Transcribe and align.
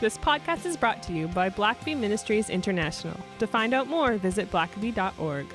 This 0.00 0.16
podcast 0.16 0.64
is 0.64 0.76
brought 0.76 1.02
to 1.04 1.12
you 1.12 1.26
by 1.26 1.50
Blackaby 1.50 1.96
Ministries 1.96 2.50
International. 2.50 3.18
To 3.40 3.48
find 3.48 3.74
out 3.74 3.88
more, 3.88 4.16
visit 4.16 4.48
blackaby.org. 4.48 5.46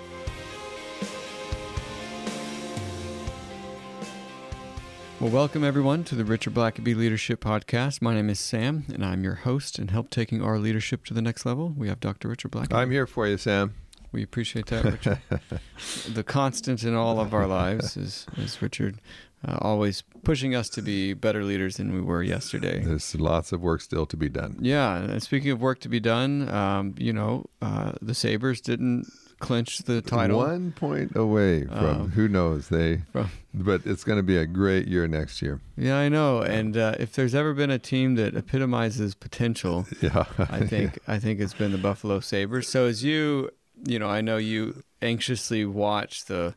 Well, 5.21 5.29
welcome 5.29 5.63
everyone 5.63 6.03
to 6.03 6.15
the 6.15 6.25
Richard 6.25 6.53
Blackaby 6.53 6.93
Leadership 6.93 7.39
Podcast. 7.39 8.01
My 8.01 8.13
name 8.13 8.29
is 8.29 8.41
Sam, 8.41 8.83
and 8.93 9.05
I'm 9.05 9.23
your 9.23 9.35
host 9.35 9.79
and 9.79 9.89
help 9.91 10.09
taking 10.09 10.41
our 10.41 10.59
leadership 10.59 11.05
to 11.05 11.13
the 11.13 11.21
next 11.21 11.45
level. 11.45 11.69
We 11.69 11.87
have 11.87 12.01
Dr. 12.01 12.27
Richard 12.27 12.51
Blackaby. 12.51 12.75
I'm 12.75 12.91
here 12.91 13.07
for 13.07 13.25
you, 13.25 13.37
Sam. 13.37 13.73
We 14.11 14.23
appreciate 14.23 14.65
that, 14.65 14.83
Richard. 14.83 15.19
the 16.13 16.23
constant 16.23 16.83
in 16.83 16.95
all 16.95 17.21
of 17.21 17.33
our 17.33 17.47
lives 17.47 17.95
is, 17.95 18.25
is 18.35 18.61
Richard 18.61 18.99
uh, 19.47 19.57
always 19.61 20.03
pushing 20.23 20.55
us 20.55 20.69
to 20.69 20.81
be 20.81 21.13
better 21.13 21.43
leaders 21.43 21.77
than 21.77 21.93
we 21.93 22.01
were 22.01 22.23
yesterday. 22.23 22.79
There's 22.83 23.15
lots 23.15 23.51
of 23.51 23.61
work 23.61 23.81
still 23.81 24.05
to 24.07 24.17
be 24.17 24.29
done. 24.29 24.57
Yeah, 24.61 24.95
and 24.97 25.21
speaking 25.21 25.51
of 25.51 25.61
work 25.61 25.79
to 25.81 25.89
be 25.89 25.99
done, 25.99 26.49
um, 26.49 26.95
you 26.97 27.11
know, 27.13 27.45
uh, 27.61 27.93
the 28.01 28.13
Sabres 28.15 28.61
didn't 28.61 29.05
clinch 29.39 29.79
the 29.79 30.01
title. 30.01 30.37
One 30.37 30.71
point 30.71 31.17
away 31.17 31.65
from 31.65 31.85
Um, 31.85 32.11
who 32.11 32.29
knows 32.29 32.69
they, 32.69 33.01
from- 33.11 33.29
but 33.53 33.81
it's 33.85 34.05
going 34.05 34.15
to 34.17 34.23
be 34.23 34.37
a 34.37 34.45
great 34.45 34.87
year 34.87 35.05
next 35.07 35.41
year. 35.41 35.59
Yeah, 35.75 35.97
I 35.97 36.07
know. 36.07 36.41
And 36.41 36.77
uh, 36.77 36.95
if 36.97 37.11
there's 37.13 37.35
ever 37.35 37.53
been 37.53 37.69
a 37.69 37.77
team 37.79 38.15
that 38.15 38.35
epitomizes 38.37 39.13
potential, 39.15 39.85
Yeah, 40.01 40.23
I 40.39 40.65
think 40.65 40.97
I 41.09 41.19
think 41.19 41.41
it's 41.41 41.53
been 41.53 41.73
the 41.73 41.77
Buffalo 41.77 42.21
Sabres. 42.21 42.69
So 42.69 42.85
as 42.85 43.03
you, 43.03 43.49
you 43.85 43.99
know, 43.99 44.07
I 44.07 44.21
know 44.21 44.37
you 44.37 44.81
anxiously 45.01 45.65
watch 45.65 46.25
the 46.25 46.55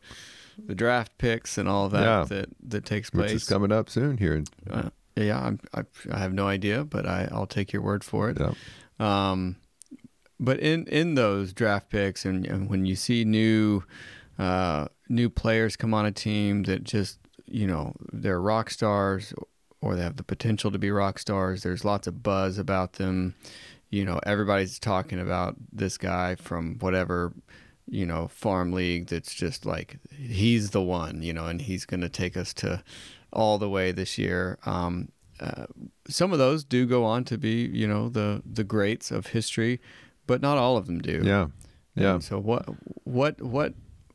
the 0.65 0.75
draft 0.75 1.17
picks 1.17 1.57
and 1.57 1.67
all 1.69 1.89
that 1.89 2.01
Yeah. 2.03 2.25
that 2.25 2.49
that 2.69 2.85
takes 2.85 3.09
place. 3.09 3.31
which 3.31 3.33
is 3.43 3.47
coming 3.49 3.71
up 3.71 3.89
soon 3.89 4.17
here. 4.17 4.43
Uh, 4.69 4.89
yeah, 5.15 5.39
I'm, 5.43 5.59
I, 5.73 5.83
I 6.11 6.19
have 6.19 6.33
no 6.33 6.47
idea, 6.47 6.83
but 6.83 7.05
I, 7.07 7.27
I'll 7.31 7.47
take 7.47 7.73
your 7.73 7.81
word 7.81 8.03
for 8.03 8.29
it. 8.29 8.37
Yeah. 8.39 8.51
Um, 8.99 9.55
but 10.39 10.59
in 10.59 10.85
in 10.87 11.15
those 11.15 11.53
draft 11.53 11.89
picks, 11.89 12.25
and, 12.25 12.45
and 12.45 12.69
when 12.69 12.85
you 12.85 12.95
see 12.95 13.25
new 13.25 13.83
uh, 14.37 14.87
new 15.09 15.29
players 15.29 15.75
come 15.75 15.93
on 15.93 16.05
a 16.05 16.11
team 16.11 16.63
that 16.63 16.83
just 16.83 17.17
you 17.45 17.65
know 17.65 17.95
they're 18.11 18.41
rock 18.41 18.69
stars 18.69 19.33
or 19.81 19.95
they 19.95 20.01
have 20.03 20.17
the 20.17 20.23
potential 20.23 20.69
to 20.71 20.77
be 20.79 20.91
rock 20.91 21.17
stars, 21.19 21.63
there's 21.63 21.83
lots 21.85 22.07
of 22.07 22.21
buzz 22.21 22.57
about 22.57 22.93
them. 22.93 23.33
You 23.89 24.03
know, 24.05 24.19
everybody's 24.23 24.79
talking 24.79 25.19
about 25.19 25.55
this 25.71 25.97
guy 25.97 26.35
from 26.35 26.77
whatever 26.79 27.33
you 27.87 28.05
know 28.05 28.27
farm 28.27 28.71
league 28.71 29.07
that's 29.07 29.33
just 29.33 29.65
like 29.65 29.99
he's 30.15 30.71
the 30.71 30.81
one. 30.81 31.21
You 31.21 31.33
know, 31.33 31.47
and 31.47 31.61
he's 31.61 31.85
going 31.85 32.01
to 32.01 32.09
take 32.09 32.37
us 32.37 32.53
to 32.55 32.83
all 33.33 33.57
the 33.57 33.69
way 33.69 33.91
this 33.91 34.17
year. 34.17 34.57
Um, 34.65 35.09
uh, 35.39 35.65
some 36.07 36.31
of 36.31 36.39
those 36.39 36.63
do 36.63 36.85
go 36.85 37.05
on 37.05 37.23
to 37.25 37.37
be, 37.37 37.69
you 37.71 37.87
know, 37.87 38.09
the 38.09 38.41
the 38.45 38.63
greats 38.63 39.11
of 39.11 39.27
history, 39.27 39.79
but 40.25 40.41
not 40.41 40.57
all 40.57 40.77
of 40.77 40.87
them 40.87 40.99
do. 40.99 41.21
Yeah, 41.23 41.47
yeah. 41.95 42.15
And 42.15 42.23
so 42.23 42.39
what 42.39 42.65
what 43.03 43.41
what 43.41 43.73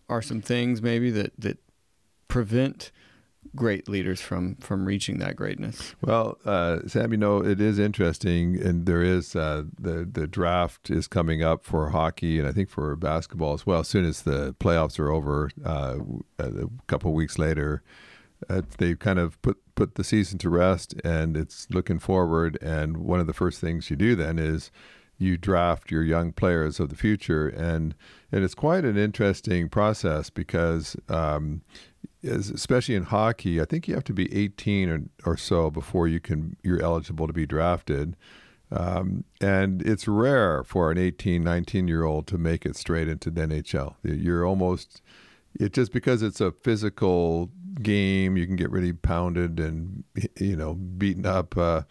are 0.09 0.23
some 0.23 0.41
things 0.41 0.83
maybe 0.83 1.11
that 1.11 1.33
that 1.39 1.59
prevent 2.29 2.91
great 3.55 3.89
leaders 3.89 4.21
from 4.21 4.57
from 4.57 4.85
reaching 4.87 5.19
that 5.19 5.37
greatness? 5.37 5.95
Well, 6.01 6.39
uh, 6.45 6.81
Sam, 6.87 7.13
you 7.13 7.19
know 7.19 7.39
it 7.39 7.61
is 7.61 7.79
interesting, 7.79 8.61
and 8.61 8.87
there 8.87 9.03
is 9.03 9.37
uh, 9.37 9.65
the 9.79 10.09
the 10.11 10.27
draft 10.27 10.91
is 10.91 11.07
coming 11.07 11.43
up 11.43 11.65
for 11.65 11.91
hockey, 11.91 12.39
and 12.39 12.49
I 12.49 12.53
think 12.53 12.71
for 12.71 12.95
basketball 12.97 13.55
as 13.55 13.67
well. 13.67 13.81
As 13.81 13.89
soon 13.89 14.05
as 14.05 14.23
the 14.23 14.55
playoffs 14.55 14.99
are 14.99 15.11
over, 15.11 15.51
uh, 15.65 15.99
a 16.39 16.69
couple 16.87 17.13
weeks 17.13 17.39
later, 17.39 17.83
uh, 18.49 18.63
they 18.79 18.95
kind 18.95 19.19
of 19.19 19.41
put 19.43 19.59
put 19.75 19.95
the 19.95 20.05
season 20.05 20.39
to 20.39 20.51
rest, 20.51 20.95
and 21.05 21.37
it's 21.37 21.67
looking 21.71 21.99
forward. 21.99 22.59
And 22.63 22.99
one 22.99 23.21
of 23.21 23.27
the 23.27 23.33
first 23.33 23.61
things 23.61 23.91
you 23.91 23.97
do 23.97 24.15
then 24.15 24.39
is 24.39 24.71
you 25.19 25.37
draft 25.37 25.91
your 25.91 26.03
young 26.03 26.33
players 26.33 26.81
of 26.81 26.89
the 26.89 26.97
future, 26.97 27.49
and 27.49 27.95
and 28.31 28.45
it's 28.45 28.55
quite 28.55 28.85
an 28.85 28.97
interesting 28.97 29.69
process 29.69 30.31
because. 30.31 30.97
Um, 31.09 31.63
is 32.23 32.51
especially 32.51 32.95
in 32.95 33.05
hockey, 33.05 33.61
I 33.61 33.65
think 33.65 33.89
you 33.89 33.95
have 33.95 34.05
to 34.05 34.13
be 34.13 34.33
18 34.35 34.89
or, 34.89 35.03
or 35.25 35.37
so 35.37 35.71
before 35.71 36.09
you 36.09 36.21
can 36.21 36.57
you're 36.63 36.83
eligible 36.83 37.27
to 37.27 37.33
be 37.33 37.47
drafted. 37.47 38.17
Um, 38.71 39.25
and 39.41 39.83
it's 39.83 40.09
rare 40.09 40.65
for 40.65 40.91
an 40.91 40.97
18, 40.97 41.43
19 41.43 41.89
year 41.89 42.05
old 42.05 42.27
to 42.29 42.39
make 42.39 42.65
it 42.65 42.77
straight 42.77 43.09
into 43.09 43.31
the 43.31 43.43
NHL. 43.43 43.97
You're 44.03 44.47
almost 44.47 45.03
it 45.59 45.73
just 45.73 45.93
because 45.93 46.23
it's 46.23 46.41
a 46.41 46.53
physical 46.53 47.51
game, 47.83 48.37
you 48.37 48.47
can 48.47 48.57
get 48.57 48.71
really 48.71 48.93
pounded 48.93 49.61
and 49.61 50.05
you 50.39 50.57
know 50.57 50.75
beaten 50.75 51.27
up. 51.27 51.57
Uh, 51.57 51.83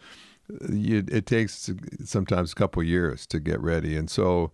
you, 0.70 1.04
it 1.08 1.26
takes 1.26 1.70
sometimes 2.04 2.52
a 2.52 2.54
couple 2.54 2.82
years 2.82 3.26
to 3.26 3.40
get 3.40 3.60
ready, 3.60 3.96
and 3.96 4.10
so 4.10 4.52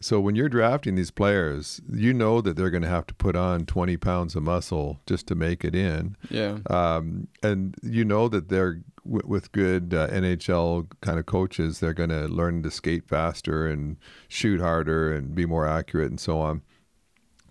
so 0.00 0.20
when 0.20 0.34
you're 0.34 0.48
drafting 0.48 0.94
these 0.94 1.10
players, 1.10 1.80
you 1.92 2.14
know 2.14 2.40
that 2.40 2.56
they're 2.56 2.70
going 2.70 2.82
to 2.82 2.88
have 2.88 3.06
to 3.08 3.14
put 3.14 3.36
on 3.36 3.66
20 3.66 3.96
pounds 3.98 4.34
of 4.34 4.42
muscle 4.42 5.00
just 5.06 5.26
to 5.26 5.34
make 5.34 5.64
it 5.64 5.74
in. 5.74 6.16
Yeah. 6.30 6.58
Um, 6.70 7.28
and 7.42 7.74
you 7.82 8.04
know 8.04 8.28
that 8.28 8.48
they're 8.48 8.80
w- 9.04 9.26
with 9.26 9.52
good 9.52 9.92
uh, 9.92 10.08
NHL 10.08 10.90
kind 11.02 11.18
of 11.18 11.26
coaches, 11.26 11.80
they're 11.80 11.92
going 11.92 12.10
to 12.10 12.28
learn 12.28 12.62
to 12.62 12.70
skate 12.70 13.08
faster 13.08 13.66
and 13.66 13.98
shoot 14.28 14.60
harder 14.60 15.12
and 15.12 15.34
be 15.34 15.44
more 15.44 15.66
accurate 15.66 16.10
and 16.10 16.20
so 16.20 16.40
on. 16.40 16.62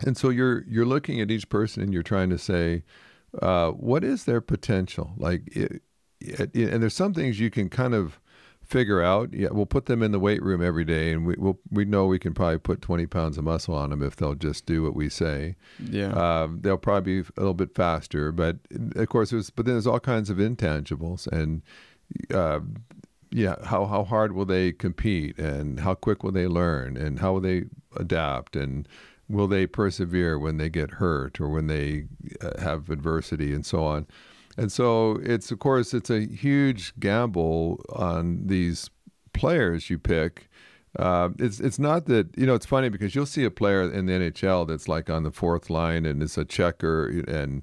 And 0.01 0.17
so 0.17 0.29
you're 0.29 0.63
you're 0.67 0.85
looking 0.85 1.19
at 1.21 1.29
each 1.29 1.49
person 1.49 1.83
and 1.83 1.93
you're 1.93 2.03
trying 2.03 2.29
to 2.29 2.37
say, 2.37 2.83
uh, 3.41 3.71
what 3.71 4.03
is 4.03 4.23
their 4.23 4.41
potential? 4.41 5.11
Like, 5.17 5.43
it, 5.55 5.83
it, 6.19 6.55
and 6.55 6.81
there's 6.81 6.95
some 6.95 7.13
things 7.13 7.39
you 7.39 7.49
can 7.49 7.69
kind 7.69 7.93
of 7.93 8.19
figure 8.69 9.01
out. 9.01 9.33
Yeah, 9.33 9.49
we'll 9.51 9.65
put 9.65 9.87
them 9.87 10.03
in 10.03 10.11
the 10.11 10.19
weight 10.19 10.43
room 10.43 10.61
every 10.61 10.85
day, 10.85 11.11
and 11.11 11.25
we 11.25 11.35
we'll, 11.37 11.59
we 11.71 11.85
know 11.85 12.05
we 12.05 12.19
can 12.19 12.33
probably 12.33 12.59
put 12.59 12.81
20 12.81 13.07
pounds 13.07 13.37
of 13.37 13.43
muscle 13.43 13.75
on 13.75 13.89
them 13.89 14.03
if 14.03 14.15
they'll 14.15 14.35
just 14.35 14.65
do 14.65 14.83
what 14.83 14.95
we 14.95 15.09
say. 15.09 15.55
Yeah. 15.83 16.11
Um, 16.11 16.59
they'll 16.61 16.77
probably 16.77 17.21
be 17.21 17.27
a 17.35 17.39
little 17.39 17.53
bit 17.53 17.75
faster, 17.75 18.31
but 18.31 18.57
of 18.95 19.09
course, 19.09 19.31
there's 19.31 19.49
but 19.49 19.65
then 19.65 19.75
there's 19.75 19.87
all 19.87 19.99
kinds 19.99 20.29
of 20.29 20.37
intangibles, 20.37 21.27
and 21.27 21.63
uh, 22.33 22.59
yeah, 23.31 23.55
how 23.65 23.85
how 23.85 24.03
hard 24.03 24.33
will 24.33 24.45
they 24.45 24.71
compete, 24.71 25.37
and 25.39 25.79
how 25.79 25.95
quick 25.95 26.23
will 26.23 26.31
they 26.31 26.47
learn, 26.47 26.95
and 26.95 27.19
how 27.19 27.33
will 27.33 27.41
they 27.41 27.65
adapt, 27.97 28.55
and 28.55 28.87
will 29.27 29.47
they 29.47 29.65
persevere 29.65 30.37
when 30.37 30.57
they 30.57 30.69
get 30.69 30.91
hurt 30.91 31.39
or 31.39 31.49
when 31.49 31.67
they 31.67 32.05
uh, 32.41 32.59
have 32.61 32.89
adversity, 32.89 33.53
and 33.53 33.65
so 33.65 33.83
on. 33.83 34.05
And 34.57 34.71
so 34.71 35.19
it's 35.23 35.51
of 35.51 35.59
course 35.59 35.93
it's 35.93 36.09
a 36.09 36.21
huge 36.21 36.93
gamble 36.99 37.83
on 37.93 38.47
these 38.47 38.89
players 39.33 39.89
you 39.89 39.97
pick. 39.97 40.49
Uh, 40.97 41.29
it's 41.37 41.59
it's 41.59 41.77
not 41.77 42.05
that 42.05 42.35
you 42.35 42.45
know 42.45 42.55
it's 42.55 42.65
funny 42.65 42.89
because 42.89 43.13
you'll 43.13 43.25
see 43.25 43.43
a 43.43 43.51
player 43.51 43.81
in 43.83 44.07
the 44.07 44.13
NHL 44.13 44.67
that's 44.67 44.87
like 44.87 45.09
on 45.09 45.23
the 45.23 45.31
fourth 45.31 45.69
line 45.69 46.05
and 46.05 46.21
is 46.23 46.37
a 46.37 46.45
checker 46.45 47.07
and 47.27 47.61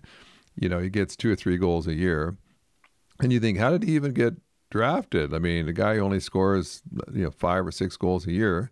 you 0.55 0.69
know 0.69 0.79
he 0.79 0.89
gets 0.89 1.17
two 1.17 1.31
or 1.31 1.37
three 1.37 1.59
goals 1.59 1.87
a 1.87 1.95
year, 1.95 2.37
and 3.21 3.33
you 3.33 3.41
think 3.41 3.59
how 3.59 3.71
did 3.71 3.83
he 3.83 3.95
even 3.95 4.13
get 4.13 4.35
drafted? 4.71 5.35
I 5.35 5.39
mean, 5.39 5.67
the 5.67 5.73
guy 5.73 5.99
only 5.99 6.21
scores 6.21 6.83
you 7.13 7.25
know 7.25 7.31
five 7.31 7.67
or 7.67 7.73
six 7.73 7.97
goals 7.97 8.27
a 8.27 8.33
year. 8.33 8.71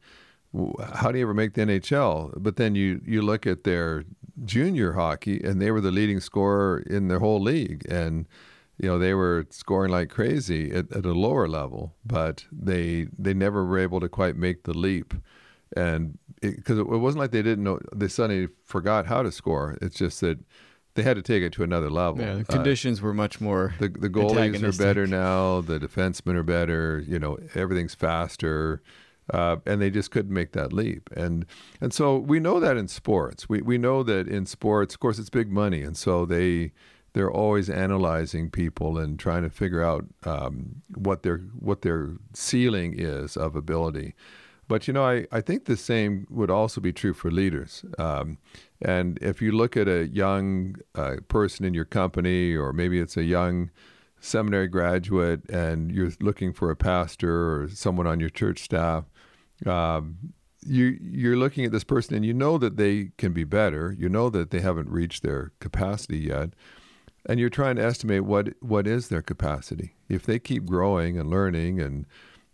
How 0.94 1.10
do 1.10 1.18
you 1.18 1.24
ever 1.24 1.34
make 1.34 1.54
the 1.54 1.62
NHL? 1.62 2.34
But 2.36 2.56
then 2.56 2.76
you 2.76 3.00
you 3.04 3.22
look 3.22 3.46
at 3.46 3.64
their 3.64 4.04
junior 4.44 4.92
hockey 4.92 5.40
and 5.44 5.60
they 5.60 5.70
were 5.70 5.80
the 5.80 5.90
leading 5.92 6.20
scorer 6.20 6.80
in 6.80 7.08
their 7.08 7.20
whole 7.20 7.40
league 7.40 7.84
and 7.88 8.26
you 8.78 8.88
know 8.88 8.98
they 8.98 9.14
were 9.14 9.46
scoring 9.50 9.92
like 9.92 10.08
crazy 10.08 10.72
at, 10.72 10.90
at 10.92 11.04
a 11.06 11.12
lower 11.12 11.46
level 11.46 11.94
but 12.04 12.44
they 12.50 13.06
they 13.16 13.32
never 13.34 13.64
were 13.64 13.78
able 13.78 14.00
to 14.00 14.08
quite 14.08 14.36
make 14.36 14.64
the 14.64 14.74
leap 14.74 15.14
and 15.76 16.18
because 16.40 16.78
it, 16.78 16.82
it, 16.82 16.98
wasn't 16.98 17.20
like 17.20 17.30
they 17.30 17.42
didn't 17.42 17.64
know 17.64 17.78
they 17.94 18.08
suddenly 18.08 18.48
forgot 18.64 19.06
how 19.06 19.22
to 19.22 19.30
score 19.30 19.78
it's 19.80 19.96
just 19.96 20.20
that 20.20 20.38
they 20.94 21.02
had 21.02 21.16
to 21.16 21.22
take 21.22 21.42
it 21.42 21.52
to 21.52 21.62
another 21.62 21.90
level 21.90 22.20
yeah, 22.20 22.34
the 22.34 22.40
Uh, 22.40 22.44
conditions 22.44 23.00
were 23.00 23.14
much 23.14 23.40
more. 23.40 23.74
the 23.78 23.88
the 23.88 24.08
goalies 24.08 24.62
are 24.62 24.76
better 24.76 25.06
now. 25.06 25.60
The 25.60 25.78
defensemen 25.80 26.36
are 26.36 26.44
better. 26.44 27.02
You 27.06 27.18
know, 27.18 27.38
everything's 27.54 27.94
faster, 27.94 28.80
uh, 29.32 29.56
and 29.64 29.80
they 29.80 29.90
just 29.90 30.10
couldn't 30.10 30.32
make 30.32 30.52
that 30.52 30.72
leap. 30.72 31.08
And 31.16 31.46
and 31.80 31.92
so 31.92 32.18
we 32.18 32.40
know 32.40 32.60
that 32.60 32.76
in 32.76 32.88
sports. 32.88 33.48
We 33.48 33.62
we 33.62 33.78
know 33.78 34.02
that 34.02 34.28
in 34.28 34.46
sports, 34.46 34.94
of 34.94 35.00
course, 35.00 35.18
it's 35.18 35.30
big 35.30 35.50
money, 35.50 35.82
and 35.82 35.96
so 35.96 36.26
they 36.26 36.72
they're 37.14 37.30
always 37.30 37.70
analyzing 37.70 38.50
people 38.50 38.98
and 38.98 39.18
trying 39.18 39.44
to 39.44 39.50
figure 39.50 39.82
out 39.82 40.04
um, 40.24 40.82
what 40.94 41.22
their 41.22 41.38
what 41.58 41.82
their 41.82 42.16
ceiling 42.34 42.94
is 42.98 43.36
of 43.36 43.56
ability. 43.56 44.14
But 44.66 44.88
you 44.88 44.94
know, 44.94 45.04
I, 45.04 45.26
I 45.30 45.40
think 45.40 45.66
the 45.66 45.76
same 45.76 46.26
would 46.30 46.50
also 46.50 46.80
be 46.80 46.92
true 46.92 47.14
for 47.14 47.30
leaders. 47.30 47.84
Um, 47.98 48.38
and 48.80 49.18
if 49.22 49.40
you 49.40 49.52
look 49.52 49.76
at 49.76 49.88
a 49.88 50.08
young 50.08 50.76
uh, 50.94 51.16
person 51.28 51.64
in 51.64 51.74
your 51.74 51.84
company, 51.84 52.54
or 52.54 52.72
maybe 52.72 52.98
it's 52.98 53.16
a 53.16 53.24
young 53.24 53.70
seminary 54.20 54.68
graduate, 54.68 55.48
and 55.50 55.92
you're 55.92 56.12
looking 56.20 56.52
for 56.52 56.70
a 56.70 56.76
pastor 56.76 57.62
or 57.62 57.68
someone 57.68 58.06
on 58.06 58.20
your 58.20 58.30
church 58.30 58.60
staff, 58.62 59.04
um, 59.66 60.34
you 60.66 60.98
you're 61.00 61.36
looking 61.36 61.64
at 61.64 61.72
this 61.72 61.84
person 61.84 62.14
and 62.14 62.24
you 62.24 62.34
know 62.34 62.58
that 62.58 62.76
they 62.76 63.10
can 63.18 63.32
be 63.32 63.44
better. 63.44 63.94
You 63.98 64.08
know 64.08 64.30
that 64.30 64.50
they 64.50 64.60
haven't 64.60 64.88
reached 64.88 65.22
their 65.22 65.52
capacity 65.60 66.18
yet, 66.18 66.50
and 67.26 67.38
you're 67.38 67.50
trying 67.50 67.76
to 67.76 67.84
estimate 67.84 68.24
what 68.24 68.48
what 68.60 68.86
is 68.86 69.08
their 69.08 69.22
capacity. 69.22 69.94
If 70.08 70.24
they 70.24 70.38
keep 70.38 70.66
growing 70.66 71.18
and 71.18 71.30
learning 71.30 71.80
and 71.80 72.06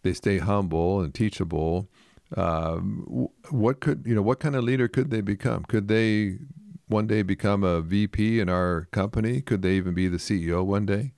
they 0.02 0.12
stay 0.12 0.38
humble 0.38 1.00
and 1.00 1.14
teachable. 1.14 1.88
Um, 2.36 3.28
what 3.50 3.80
could 3.80 4.04
you 4.06 4.14
know? 4.14 4.22
What 4.22 4.40
kind 4.40 4.54
of 4.54 4.64
leader 4.64 4.88
could 4.88 5.10
they 5.10 5.20
become? 5.20 5.64
Could 5.64 5.88
they 5.88 6.38
one 6.86 7.06
day 7.06 7.22
become 7.22 7.64
a 7.64 7.80
VP 7.80 8.40
in 8.40 8.48
our 8.48 8.88
company? 8.92 9.40
Could 9.40 9.62
they 9.62 9.72
even 9.72 9.94
be 9.94 10.08
the 10.08 10.16
CEO 10.16 10.64
one 10.64 10.86
day? 10.86 11.12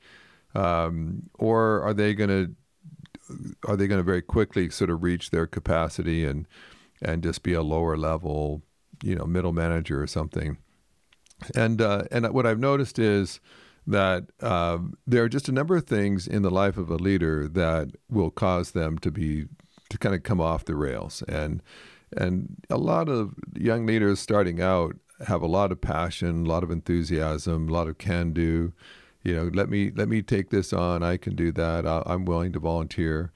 Um, 0.54 1.30
or 1.38 1.82
are 1.82 1.94
they 1.94 2.14
going 2.14 2.28
to 2.28 2.54
are 3.66 3.76
they 3.76 3.86
going 3.86 4.00
to 4.00 4.04
very 4.04 4.22
quickly 4.22 4.70
sort 4.70 4.90
of 4.90 5.02
reach 5.02 5.30
their 5.30 5.46
capacity 5.46 6.24
and 6.24 6.46
and 7.00 7.22
just 7.22 7.42
be 7.42 7.52
a 7.52 7.62
lower 7.62 7.96
level, 7.96 8.62
you 9.02 9.14
know, 9.14 9.24
middle 9.24 9.52
manager 9.52 10.02
or 10.02 10.06
something? 10.06 10.58
And 11.54 11.80
uh, 11.80 12.04
and 12.10 12.28
what 12.32 12.46
I've 12.46 12.58
noticed 12.58 12.98
is 12.98 13.40
that 13.86 14.24
uh, 14.40 14.78
there 15.06 15.24
are 15.24 15.28
just 15.28 15.48
a 15.48 15.52
number 15.52 15.76
of 15.76 15.86
things 15.86 16.26
in 16.26 16.42
the 16.42 16.50
life 16.50 16.76
of 16.76 16.88
a 16.90 16.96
leader 16.96 17.48
that 17.48 17.90
will 18.08 18.30
cause 18.30 18.70
them 18.70 18.98
to 18.98 19.10
be 19.10 19.46
to 19.90 19.98
kind 19.98 20.14
of 20.14 20.22
come 20.22 20.40
off 20.40 20.64
the 20.64 20.76
rails 20.76 21.22
and 21.28 21.62
and 22.16 22.56
a 22.70 22.78
lot 22.78 23.08
of 23.08 23.34
young 23.54 23.86
leaders 23.86 24.20
starting 24.20 24.60
out 24.60 24.96
have 25.26 25.42
a 25.42 25.46
lot 25.46 25.72
of 25.72 25.80
passion, 25.80 26.46
a 26.46 26.48
lot 26.48 26.64
of 26.64 26.70
enthusiasm, 26.70 27.68
a 27.68 27.72
lot 27.72 27.88
of 27.88 27.98
can 27.98 28.32
do. 28.32 28.72
You 29.22 29.36
know, 29.36 29.50
let 29.52 29.68
me 29.68 29.92
let 29.94 30.08
me 30.08 30.22
take 30.22 30.50
this 30.50 30.72
on. 30.72 31.02
I 31.02 31.16
can 31.16 31.34
do 31.36 31.52
that. 31.52 31.86
I, 31.86 32.02
am 32.06 32.24
willing 32.24 32.52
to 32.52 32.58
volunteer. 32.58 33.32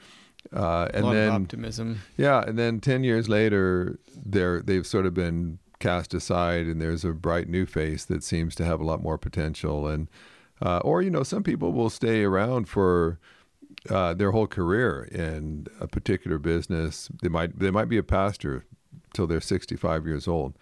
Uh, 0.53 0.89
and 0.95 1.13
then 1.13 1.31
optimism. 1.31 2.01
Yeah, 2.17 2.43
and 2.47 2.59
then 2.59 2.81
ten 2.81 3.05
years 3.05 3.29
later, 3.29 3.99
they're 4.15 4.63
they've 4.63 4.87
sort 4.87 5.07
of 5.07 5.15
been 5.15 5.59
cast 5.79 6.15
aside, 6.15 6.67
and 6.67 6.81
there's 6.81 7.05
a 7.05 7.13
bright 7.13 7.49
new 7.49 7.67
face 7.67 8.05
that 8.07 8.23
seems 8.23 8.55
to 8.57 8.65
have 8.65 8.81
a 8.81 8.85
lot 8.85 9.03
more 9.03 9.19
potential. 9.19 9.87
And 9.87 10.09
uh, 10.61 10.79
or 10.79 11.03
you 11.03 11.11
know, 11.11 11.23
some 11.23 11.43
people 11.43 11.73
will 11.73 11.91
stay 11.91 12.25
around 12.25 12.69
for 12.69 13.19
uh, 13.91 14.15
their 14.15 14.33
whole 14.33 14.47
career 14.47 15.09
in 15.13 15.67
a 15.81 15.87
particular 15.87 16.39
business. 16.39 17.09
They 17.23 17.29
might 17.29 17.59
they 17.59 17.71
might 17.71 17.89
be 17.89 17.99
a 17.99 18.03
pastor 18.03 18.65
till 19.13 19.27
they're 19.27 19.41
65 19.41 20.07
years 20.07 20.29
old. 20.29 20.59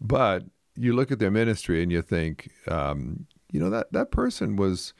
But 0.00 0.44
you 0.76 0.94
look 0.94 1.12
at 1.12 1.18
their 1.18 1.30
ministry 1.30 1.82
and 1.82 1.92
you 1.92 2.02
think, 2.02 2.50
um, 2.66 3.26
you 3.52 3.60
know, 3.60 3.70
that 3.70 3.92
that 3.92 4.10
person 4.10 4.56
was 4.56 4.92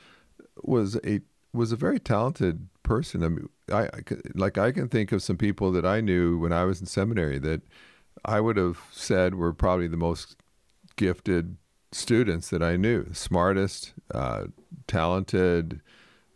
was 0.62 0.96
a 1.04 1.20
was 1.52 1.72
a 1.72 1.76
very 1.76 1.98
talented 1.98 2.68
person. 2.82 3.24
I 3.24 3.28
mean, 3.28 3.48
I, 3.72 3.84
I 3.84 4.02
like 4.34 4.58
I 4.58 4.70
can 4.70 4.88
think 4.88 5.10
of 5.10 5.22
some 5.22 5.36
people 5.36 5.72
that 5.72 5.84
I 5.84 6.00
knew 6.00 6.38
when 6.38 6.52
I 6.52 6.64
was 6.64 6.80
in 6.80 6.86
seminary 6.86 7.38
that 7.40 7.62
I 8.24 8.40
would 8.40 8.56
have 8.56 8.78
said 8.92 9.34
were 9.34 9.52
probably 9.52 9.88
the 9.88 9.96
most 9.96 10.36
gifted 10.96 11.56
students 11.90 12.50
that 12.50 12.62
I 12.62 12.76
knew, 12.76 13.12
smartest, 13.12 13.94
uh, 14.14 14.44
talented, 14.86 15.80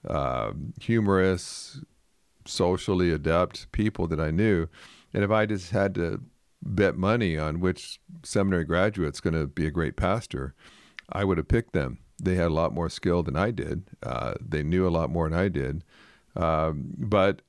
uh, 0.09 0.53
humorous, 0.81 1.81
socially 2.47 3.11
adept 3.11 3.71
people 3.73 4.07
that 4.09 4.21
I 4.21 4.31
knew. 4.31 4.69
And 5.13 5.25
if 5.25 5.31
I 5.31 5.47
just 5.47 5.71
had 5.71 5.95
to 5.97 6.23
bet 6.63 6.97
money 6.97 7.39
on 7.39 7.61
which 7.61 8.01
seminary 8.23 8.65
graduate's 8.65 9.21
going 9.21 9.35
to 9.35 9.47
be 9.47 9.67
a 9.67 9.71
great 9.71 9.97
pastor, 9.97 10.55
I 11.11 11.25
would 11.25 11.39
have 11.39 11.49
picked 11.49 11.73
them. 11.73 11.99
They 12.19 12.35
had 12.35 12.47
a 12.47 12.55
lot 12.55 12.73
more 12.73 12.89
skill 12.89 13.23
than 13.23 13.37
I 13.37 13.51
did. 13.51 13.85
Uh, 14.03 14.35
they 14.41 14.63
knew 14.63 14.87
a 14.87 14.91
lot 14.91 15.11
more 15.11 15.29
than 15.29 15.39
I 15.39 15.49
did, 15.49 15.85
um, 16.35 16.95
but 16.97 17.43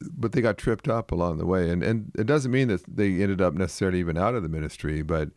but 0.00 0.32
they 0.32 0.42
got 0.42 0.58
tripped 0.58 0.88
up 0.88 1.10
along 1.10 1.38
the 1.38 1.46
way. 1.46 1.70
And 1.70 1.82
and 1.82 2.12
it 2.18 2.26
doesn't 2.26 2.50
mean 2.50 2.68
that 2.68 2.82
they 2.88 3.22
ended 3.22 3.40
up 3.40 3.54
necessarily 3.54 4.00
even 4.00 4.16
out 4.16 4.34
of 4.34 4.42
the 4.42 4.48
ministry, 4.48 5.02
but 5.02 5.30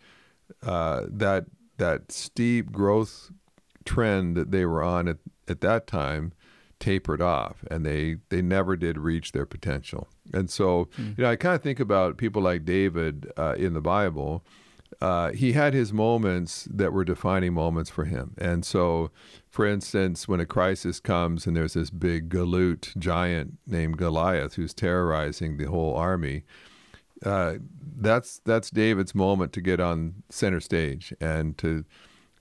uh, 0.63 1.03
that 1.09 1.45
that 1.77 2.11
steep 2.11 2.71
growth 2.71 3.31
trend 3.85 4.37
that 4.37 4.51
they 4.51 4.65
were 4.65 4.83
on 4.83 5.07
at, 5.07 5.17
at 5.47 5.61
that 5.61 5.87
time 5.87 6.33
tapered 6.79 7.21
off 7.21 7.65
and 7.69 7.85
they 7.85 8.17
they 8.29 8.41
never 8.41 8.77
did 8.77 8.97
reach 8.97 9.33
their 9.33 9.45
potential 9.45 10.07
and 10.33 10.49
so 10.49 10.87
mm. 10.97 11.17
you 11.17 11.23
know 11.23 11.29
i 11.29 11.35
kind 11.35 11.55
of 11.55 11.61
think 11.61 11.79
about 11.79 12.17
people 12.17 12.41
like 12.41 12.63
david 12.63 13.29
uh, 13.35 13.53
in 13.57 13.73
the 13.73 13.81
bible 13.81 14.45
uh, 15.01 15.31
he 15.31 15.53
had 15.53 15.73
his 15.73 15.93
moments 15.93 16.67
that 16.69 16.91
were 16.91 17.05
defining 17.05 17.53
moments 17.53 17.89
for 17.89 18.05
him 18.05 18.33
and 18.37 18.65
so 18.65 19.11
for 19.49 19.65
instance 19.65 20.27
when 20.27 20.39
a 20.39 20.45
crisis 20.45 20.99
comes 20.99 21.47
and 21.47 21.55
there's 21.55 21.73
this 21.73 21.89
big 21.89 22.29
galoot 22.29 22.95
giant 22.97 23.57
named 23.65 23.97
goliath 23.97 24.55
who's 24.55 24.73
terrorizing 24.73 25.57
the 25.57 25.65
whole 25.65 25.95
army 25.95 26.43
uh, 27.25 27.55
that's 27.97 28.39
that's 28.45 28.69
david's 28.69 29.13
moment 29.13 29.51
to 29.53 29.61
get 29.61 29.79
on 29.79 30.15
center 30.29 30.59
stage 30.59 31.13
and 31.19 31.57
to 31.57 31.83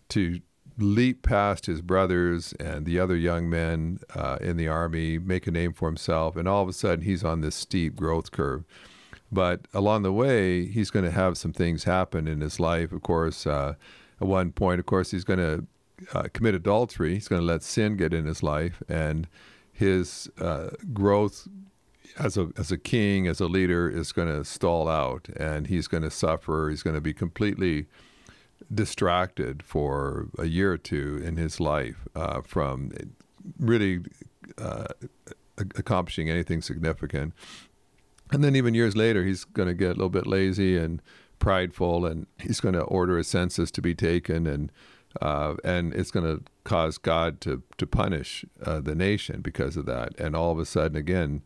to 0.08 0.40
leap 0.78 1.22
past 1.22 1.66
his 1.66 1.82
brothers 1.82 2.52
and 2.54 2.86
the 2.86 2.98
other 2.98 3.16
young 3.16 3.50
men 3.50 3.98
uh, 4.14 4.38
in 4.40 4.56
the 4.56 4.68
army, 4.68 5.18
make 5.18 5.46
a 5.46 5.50
name 5.50 5.72
for 5.72 5.88
himself, 5.88 6.36
and 6.36 6.48
all 6.48 6.62
of 6.62 6.68
a 6.68 6.72
sudden 6.72 7.04
he's 7.04 7.24
on 7.24 7.40
this 7.40 7.54
steep 7.54 7.96
growth 7.96 8.30
curve. 8.30 8.64
But 9.30 9.66
along 9.74 10.02
the 10.02 10.12
way, 10.12 10.66
he's 10.66 10.90
going 10.90 11.04
to 11.04 11.10
have 11.10 11.36
some 11.36 11.52
things 11.52 11.84
happen 11.84 12.26
in 12.26 12.40
his 12.40 12.58
life. 12.58 12.92
Of 12.92 13.02
course, 13.02 13.46
uh, 13.46 13.74
at 14.20 14.26
one 14.26 14.52
point, 14.52 14.80
of 14.80 14.86
course, 14.86 15.10
he's 15.10 15.24
going 15.24 15.38
to 15.38 15.66
uh, 16.14 16.28
commit 16.32 16.54
adultery. 16.54 17.14
He's 17.14 17.28
going 17.28 17.42
to 17.42 17.46
let 17.46 17.62
sin 17.62 17.96
get 17.96 18.14
in 18.14 18.24
his 18.24 18.42
life, 18.42 18.82
and 18.88 19.28
his 19.72 20.30
uh, 20.40 20.70
growth 20.92 21.46
as 22.18 22.36
a 22.36 22.48
as 22.56 22.72
a 22.72 22.78
king, 22.78 23.26
as 23.26 23.40
a 23.40 23.46
leader, 23.46 23.88
is 23.88 24.12
going 24.12 24.28
to 24.28 24.44
stall 24.44 24.88
out, 24.88 25.28
and 25.36 25.66
he's 25.66 25.88
going 25.88 26.02
to 26.02 26.10
suffer. 26.10 26.68
He's 26.70 26.82
going 26.82 26.94
to 26.94 27.00
be 27.00 27.12
completely 27.12 27.86
distracted 28.72 29.62
for 29.62 30.28
a 30.38 30.46
year 30.46 30.72
or 30.72 30.78
two 30.78 31.20
in 31.24 31.36
his 31.36 31.60
life 31.60 32.06
uh, 32.14 32.40
from 32.42 32.90
really 33.58 34.00
uh, 34.58 34.88
accomplishing 35.58 36.28
anything 36.28 36.62
significant. 36.62 37.34
And 38.30 38.44
then 38.44 38.56
even 38.56 38.74
years 38.74 38.96
later, 38.96 39.24
he's 39.24 39.44
going 39.44 39.68
to 39.68 39.74
get 39.74 39.90
a 39.90 39.94
little 39.94 40.08
bit 40.10 40.26
lazy 40.26 40.76
and 40.76 41.00
prideful, 41.38 42.04
and 42.04 42.26
he's 42.38 42.60
going 42.60 42.74
to 42.74 42.82
order 42.82 43.18
a 43.18 43.24
census 43.24 43.70
to 43.72 43.82
be 43.82 43.94
taken, 43.94 44.46
and 44.46 44.72
uh, 45.22 45.54
and 45.64 45.94
it's 45.94 46.10
going 46.10 46.26
to 46.26 46.44
cause 46.64 46.98
God 46.98 47.40
to 47.42 47.62
to 47.78 47.86
punish 47.86 48.44
uh, 48.62 48.80
the 48.80 48.94
nation 48.94 49.40
because 49.40 49.76
of 49.76 49.86
that. 49.86 50.18
And 50.18 50.36
all 50.36 50.52
of 50.52 50.58
a 50.58 50.66
sudden, 50.66 50.96
again, 50.96 51.42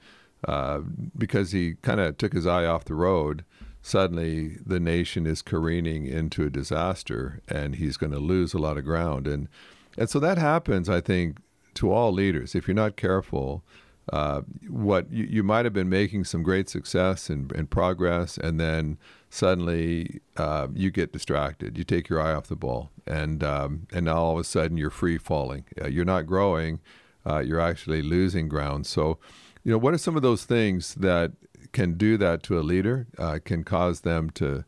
uh, 0.46 0.80
because 1.16 1.52
he 1.52 1.74
kind 1.82 2.00
of 2.00 2.18
took 2.18 2.32
his 2.32 2.46
eye 2.46 2.64
off 2.64 2.84
the 2.84 2.94
road, 2.94 3.44
suddenly 3.80 4.56
the 4.64 4.80
nation 4.80 5.26
is 5.26 5.42
careening 5.42 6.06
into 6.06 6.44
a 6.44 6.50
disaster 6.50 7.40
and 7.48 7.76
he's 7.76 7.96
going 7.96 8.12
to 8.12 8.18
lose 8.18 8.54
a 8.54 8.58
lot 8.58 8.76
of 8.76 8.84
ground. 8.84 9.26
And, 9.26 9.48
and 9.96 10.08
so 10.08 10.18
that 10.20 10.38
happens, 10.38 10.88
I 10.88 11.00
think, 11.00 11.38
to 11.74 11.92
all 11.92 12.12
leaders. 12.12 12.54
If 12.54 12.66
you're 12.66 12.74
not 12.74 12.96
careful, 12.96 13.64
uh, 14.10 14.42
what 14.68 15.10
you, 15.12 15.24
you, 15.24 15.42
might 15.42 15.64
have 15.64 15.72
been 15.72 15.88
making 15.88 16.24
some 16.24 16.42
great 16.42 16.68
success 16.68 17.30
and, 17.30 17.52
and 17.52 17.70
progress, 17.70 18.36
and 18.36 18.58
then 18.58 18.98
suddenly 19.30 20.20
uh, 20.36 20.66
you 20.74 20.90
get 20.90 21.12
distracted. 21.12 21.78
You 21.78 21.84
take 21.84 22.08
your 22.08 22.20
eye 22.20 22.32
off 22.32 22.48
the 22.48 22.56
ball, 22.56 22.90
and 23.06 23.44
um, 23.44 23.86
and 23.92 24.06
now 24.06 24.16
all 24.16 24.32
of 24.32 24.38
a 24.38 24.44
sudden 24.44 24.76
you're 24.76 24.90
free 24.90 25.18
falling. 25.18 25.64
Uh, 25.80 25.86
you're 25.86 26.04
not 26.04 26.26
growing. 26.26 26.80
Uh, 27.24 27.38
you're 27.38 27.60
actually 27.60 28.02
losing 28.02 28.48
ground. 28.48 28.84
So, 28.86 29.18
you 29.62 29.70
know, 29.70 29.78
what 29.78 29.94
are 29.94 29.98
some 29.98 30.16
of 30.16 30.22
those 30.22 30.44
things 30.44 30.96
that 30.96 31.30
can 31.72 31.94
do 31.94 32.16
that 32.18 32.42
to 32.44 32.58
a 32.58 32.62
leader, 32.62 33.06
uh, 33.18 33.38
can 33.44 33.64
cause 33.64 34.00
them 34.00 34.30
to 34.30 34.64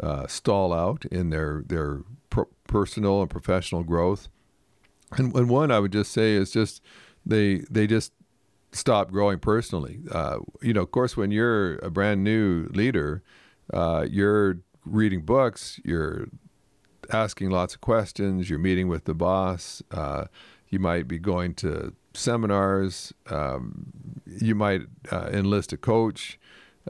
uh, 0.00 0.26
stall 0.26 0.72
out 0.72 1.04
in 1.06 1.30
their 1.30 1.62
their 1.66 2.00
pro- 2.30 2.48
personal 2.66 3.20
and 3.20 3.30
professional 3.30 3.82
growth. 3.82 4.28
And, 5.16 5.34
and, 5.34 5.48
one 5.48 5.70
I 5.70 5.78
would 5.78 5.92
just 5.92 6.10
say 6.12 6.32
is 6.32 6.50
just 6.50 6.82
they 7.24 7.58
they 7.70 7.86
just 7.86 8.12
stop 8.72 9.10
growing 9.10 9.38
personally. 9.38 10.00
Uh, 10.10 10.38
you 10.60 10.72
know, 10.72 10.82
of 10.82 10.90
course, 10.90 11.16
when 11.16 11.30
you're 11.30 11.76
a 11.76 11.90
brand 11.90 12.24
new 12.24 12.68
leader, 12.72 13.22
uh, 13.72 14.06
you're 14.10 14.58
reading 14.84 15.22
books, 15.22 15.80
you're 15.84 16.26
asking 17.10 17.50
lots 17.50 17.74
of 17.74 17.80
questions, 17.80 18.48
you're 18.48 18.58
meeting 18.58 18.88
with 18.88 19.04
the 19.04 19.14
boss. 19.14 19.82
Uh, 19.90 20.24
you 20.68 20.78
might 20.78 21.06
be 21.06 21.18
going 21.18 21.54
to 21.54 21.92
seminars. 22.14 23.12
Um, 23.28 23.92
you 24.26 24.54
might 24.54 24.82
uh, 25.10 25.28
enlist 25.32 25.72
a 25.72 25.76
coach 25.76 26.38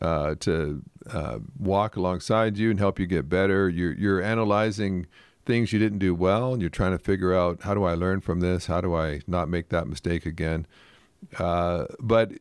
uh, 0.01 0.37
to 0.41 0.83
uh, 1.11 1.39
walk 1.59 1.97
alongside 1.97 2.57
you 2.57 2.71
and 2.71 2.79
help 2.79 2.99
you 2.99 3.07
get 3.07 3.29
better. 3.29 3.69
You're, 3.69 3.93
you're 3.93 4.23
analyzing 4.23 5.07
things 5.45 5.73
you 5.73 5.79
didn't 5.79 5.99
do 5.99 6.15
well, 6.15 6.53
and 6.53 6.63
you're 6.63 6.71
trying 6.71 6.93
to 6.93 6.99
figure 6.99 7.35
out 7.35 7.63
how 7.63 7.75
do 7.75 7.83
I 7.83 7.95
learn 7.95 8.21
from 8.21 8.41
this? 8.41 8.67
How 8.67 8.81
do 8.81 8.95
I 8.95 9.21
not 9.27 9.49
make 9.49 9.71
that 9.71 9.89
mistake 9.89 10.25
again? 10.25 10.67
Uh, 11.39 11.87
but 12.01 12.33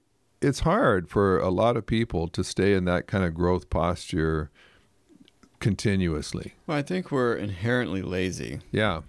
it's 0.41 0.61
hard 0.61 1.09
for 1.09 1.39
a 1.39 1.49
lot 1.49 1.77
of 1.77 1.85
people 1.85 2.27
to 2.29 2.43
stay 2.43 2.73
in 2.73 2.85
that 2.85 3.07
kind 3.07 3.23
of 3.23 3.33
growth 3.33 3.69
posture 3.69 4.49
continuously. 5.59 6.53
Well, 6.65 6.77
I 6.77 6.81
think 6.81 7.11
we're 7.11 7.35
inherently 7.35 8.01
lazy. 8.01 8.59
Yeah. 8.71 9.01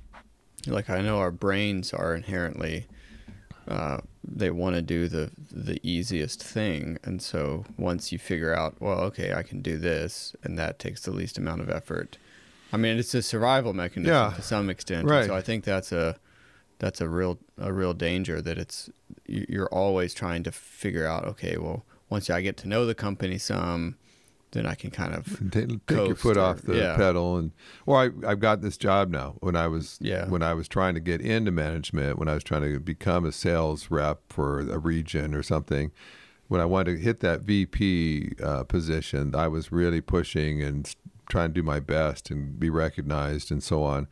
Like 0.66 0.90
I 0.90 1.00
know 1.00 1.18
our 1.18 1.32
brains 1.32 1.92
are 1.92 2.14
inherently 2.14 2.86
uh, 3.68 3.98
they 4.24 4.50
want 4.50 4.76
to 4.76 4.82
do 4.82 5.08
the 5.08 5.30
the 5.50 5.78
easiest 5.82 6.42
thing 6.42 6.98
and 7.04 7.20
so 7.20 7.64
once 7.76 8.12
you 8.12 8.18
figure 8.18 8.54
out 8.54 8.74
well 8.80 8.98
okay 9.00 9.34
i 9.34 9.42
can 9.42 9.60
do 9.60 9.76
this 9.76 10.34
and 10.42 10.58
that 10.58 10.78
takes 10.78 11.02
the 11.02 11.10
least 11.10 11.38
amount 11.38 11.60
of 11.60 11.68
effort 11.68 12.16
i 12.72 12.76
mean 12.76 12.96
it's 12.98 13.14
a 13.14 13.22
survival 13.22 13.72
mechanism 13.72 14.14
yeah, 14.14 14.32
to 14.34 14.42
some 14.42 14.70
extent 14.70 15.08
right. 15.08 15.26
so 15.26 15.34
i 15.34 15.40
think 15.40 15.64
that's 15.64 15.92
a 15.92 16.16
that's 16.82 17.00
a 17.00 17.08
real 17.08 17.38
a 17.56 17.72
real 17.72 17.94
danger 17.94 18.42
that 18.42 18.58
it's 18.58 18.90
you're 19.26 19.68
always 19.68 20.12
trying 20.12 20.42
to 20.42 20.50
figure 20.52 21.06
out 21.06 21.24
okay 21.24 21.56
well 21.56 21.86
once 22.10 22.28
I 22.28 22.42
get 22.42 22.58
to 22.58 22.68
know 22.68 22.84
the 22.84 22.94
company 22.94 23.38
some, 23.38 23.96
then 24.50 24.66
I 24.66 24.74
can 24.74 24.90
kind 24.90 25.14
of 25.14 25.24
take, 25.50 25.86
take 25.86 26.06
your 26.08 26.14
foot 26.14 26.36
or, 26.36 26.40
off 26.40 26.60
the 26.60 26.76
yeah. 26.76 26.96
pedal 26.96 27.38
and 27.38 27.52
or 27.86 27.96
I 28.02 28.10
I've 28.30 28.40
got 28.40 28.60
this 28.60 28.76
job 28.76 29.08
now 29.08 29.36
when 29.40 29.56
I 29.56 29.66
was 29.68 29.96
Yeah. 30.02 30.28
when 30.28 30.42
I 30.42 30.52
was 30.52 30.68
trying 30.68 30.94
to 30.94 31.00
get 31.00 31.22
into 31.22 31.50
management 31.52 32.18
when 32.18 32.28
I 32.28 32.34
was 32.34 32.44
trying 32.44 32.70
to 32.70 32.78
become 32.80 33.24
a 33.24 33.32
sales 33.32 33.90
rep 33.90 34.20
for 34.28 34.60
a 34.60 34.78
region 34.78 35.34
or 35.34 35.42
something 35.42 35.92
when 36.48 36.60
I 36.60 36.66
wanted 36.66 36.96
to 36.96 37.02
hit 37.02 37.20
that 37.20 37.42
VP 37.42 38.32
uh, 38.42 38.64
position 38.64 39.34
I 39.34 39.48
was 39.48 39.72
really 39.72 40.02
pushing 40.02 40.60
and 40.62 40.94
trying 41.30 41.50
to 41.50 41.54
do 41.54 41.62
my 41.62 41.80
best 41.80 42.30
and 42.30 42.60
be 42.60 42.68
recognized 42.68 43.50
and 43.50 43.62
so 43.62 43.84
on 43.84 44.06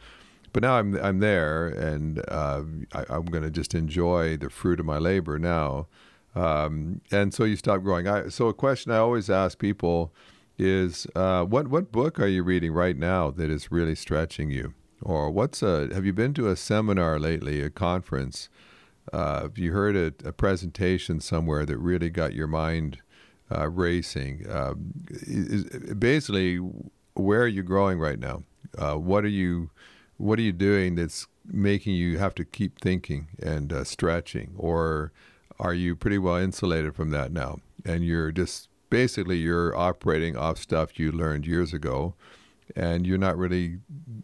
but 0.52 0.62
now 0.62 0.74
I'm 0.78 0.94
I'm 0.96 1.18
there 1.20 1.66
and 1.68 2.18
uh, 2.28 2.62
I, 2.92 3.04
I'm 3.08 3.26
going 3.26 3.44
to 3.44 3.50
just 3.50 3.74
enjoy 3.74 4.36
the 4.36 4.50
fruit 4.50 4.80
of 4.80 4.86
my 4.86 4.98
labor 4.98 5.38
now 5.38 5.86
um, 6.34 7.00
and 7.10 7.34
so 7.34 7.44
you 7.44 7.56
stop 7.56 7.82
growing. 7.82 8.06
I, 8.06 8.28
so 8.28 8.48
a 8.48 8.54
question 8.54 8.92
I 8.92 8.98
always 8.98 9.28
ask 9.30 9.58
people 9.58 10.12
is, 10.58 11.06
uh, 11.16 11.44
what 11.44 11.68
what 11.68 11.90
book 11.90 12.20
are 12.20 12.26
you 12.26 12.42
reading 12.42 12.72
right 12.72 12.96
now 12.96 13.30
that 13.30 13.50
is 13.50 13.72
really 13.72 13.94
stretching 13.94 14.50
you, 14.50 14.74
or 15.02 15.30
what's 15.30 15.62
a 15.62 15.88
have 15.92 16.04
you 16.04 16.12
been 16.12 16.34
to 16.34 16.48
a 16.48 16.56
seminar 16.56 17.18
lately, 17.18 17.60
a 17.62 17.70
conference? 17.70 18.48
Uh, 19.12 19.42
have 19.42 19.58
you 19.58 19.72
heard 19.72 19.96
a, 19.96 20.28
a 20.28 20.32
presentation 20.32 21.20
somewhere 21.20 21.66
that 21.66 21.78
really 21.78 22.10
got 22.10 22.32
your 22.34 22.46
mind 22.46 22.98
uh, 23.50 23.68
racing? 23.68 24.44
Is, 25.08 25.64
is- 25.64 25.94
basically, 25.94 26.58
where 27.14 27.42
are 27.42 27.48
you 27.48 27.62
growing 27.62 27.98
right 27.98 28.18
now? 28.18 28.44
Uh, 28.78 28.94
what 28.94 29.24
are 29.24 29.28
you 29.28 29.70
what 30.20 30.38
are 30.38 30.42
you 30.42 30.52
doing 30.52 30.96
that's 30.96 31.26
making 31.46 31.94
you 31.94 32.18
have 32.18 32.34
to 32.34 32.44
keep 32.44 32.80
thinking 32.80 33.28
and 33.42 33.72
uh, 33.72 33.84
stretching? 33.84 34.52
Or 34.56 35.12
are 35.58 35.74
you 35.74 35.96
pretty 35.96 36.18
well 36.18 36.36
insulated 36.36 36.94
from 36.94 37.10
that 37.10 37.32
now? 37.32 37.58
And 37.84 38.04
you're 38.04 38.30
just 38.30 38.68
basically 38.90 39.38
you're 39.38 39.74
operating 39.76 40.36
off 40.36 40.58
stuff 40.58 40.98
you 40.98 41.10
learned 41.10 41.46
years 41.46 41.72
ago 41.72 42.14
and 42.76 43.06
you're 43.06 43.18
not 43.18 43.36
really 43.36 43.78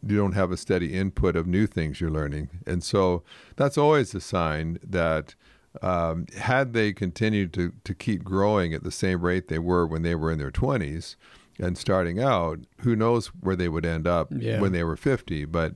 you 0.07 0.17
don't 0.17 0.33
have 0.33 0.53
a 0.53 0.57
steady 0.57 0.93
input 0.93 1.35
of 1.35 1.47
new 1.47 1.67
things 1.67 2.01
you're 2.01 2.11
learning. 2.11 2.51
And 2.67 2.85
so 2.85 3.23
that's 3.57 3.79
always 3.79 4.15
a 4.15 4.21
sign 4.21 4.79
that 4.83 5.35
um, 5.83 6.27
had 6.37 6.73
they 6.73 6.93
continued 6.93 7.53
to, 7.55 7.73
to 7.85 7.95
keep 7.95 8.23
growing 8.23 8.73
at 8.73 8.83
the 8.83 8.91
same 8.91 9.21
rate 9.21 9.49
they 9.49 9.59
were 9.59 9.87
when 9.87 10.03
they 10.03 10.15
were 10.15 10.31
in 10.31 10.39
their 10.39 10.51
20s 10.51 11.17
and 11.59 11.77
starting 11.79 12.21
out 12.21 12.59
who 12.81 12.95
knows 12.97 13.29
where 13.29 13.57
they 13.57 13.69
would 13.69 13.87
end 13.87 14.07
up 14.07 14.29
Yeah. 14.31 14.61
when 14.61 14.73
they 14.73 14.85
were 14.85 14.97
50 14.97 15.45
but 15.47 15.75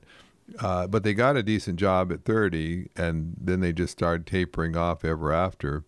uh, 0.59 0.85
but 0.87 1.03
they 1.03 1.13
got 1.13 1.37
a 1.37 1.43
decent 1.43 1.79
job 1.79 2.11
at 2.11 2.25
30 2.25 2.89
and 2.97 3.35
then 3.39 3.61
they 3.61 3.71
just 3.71 3.93
started 3.93 4.27
tapering 4.27 4.75
off 4.75 5.05
ever 5.05 5.31
after 5.31 5.83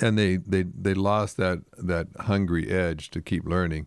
and 0.00 0.18
they, 0.18 0.36
they, 0.36 0.62
they 0.62 0.94
lost 0.94 1.36
that, 1.38 1.60
that 1.78 2.06
hungry 2.20 2.70
edge 2.70 3.10
to 3.10 3.20
keep 3.20 3.44
learning 3.46 3.86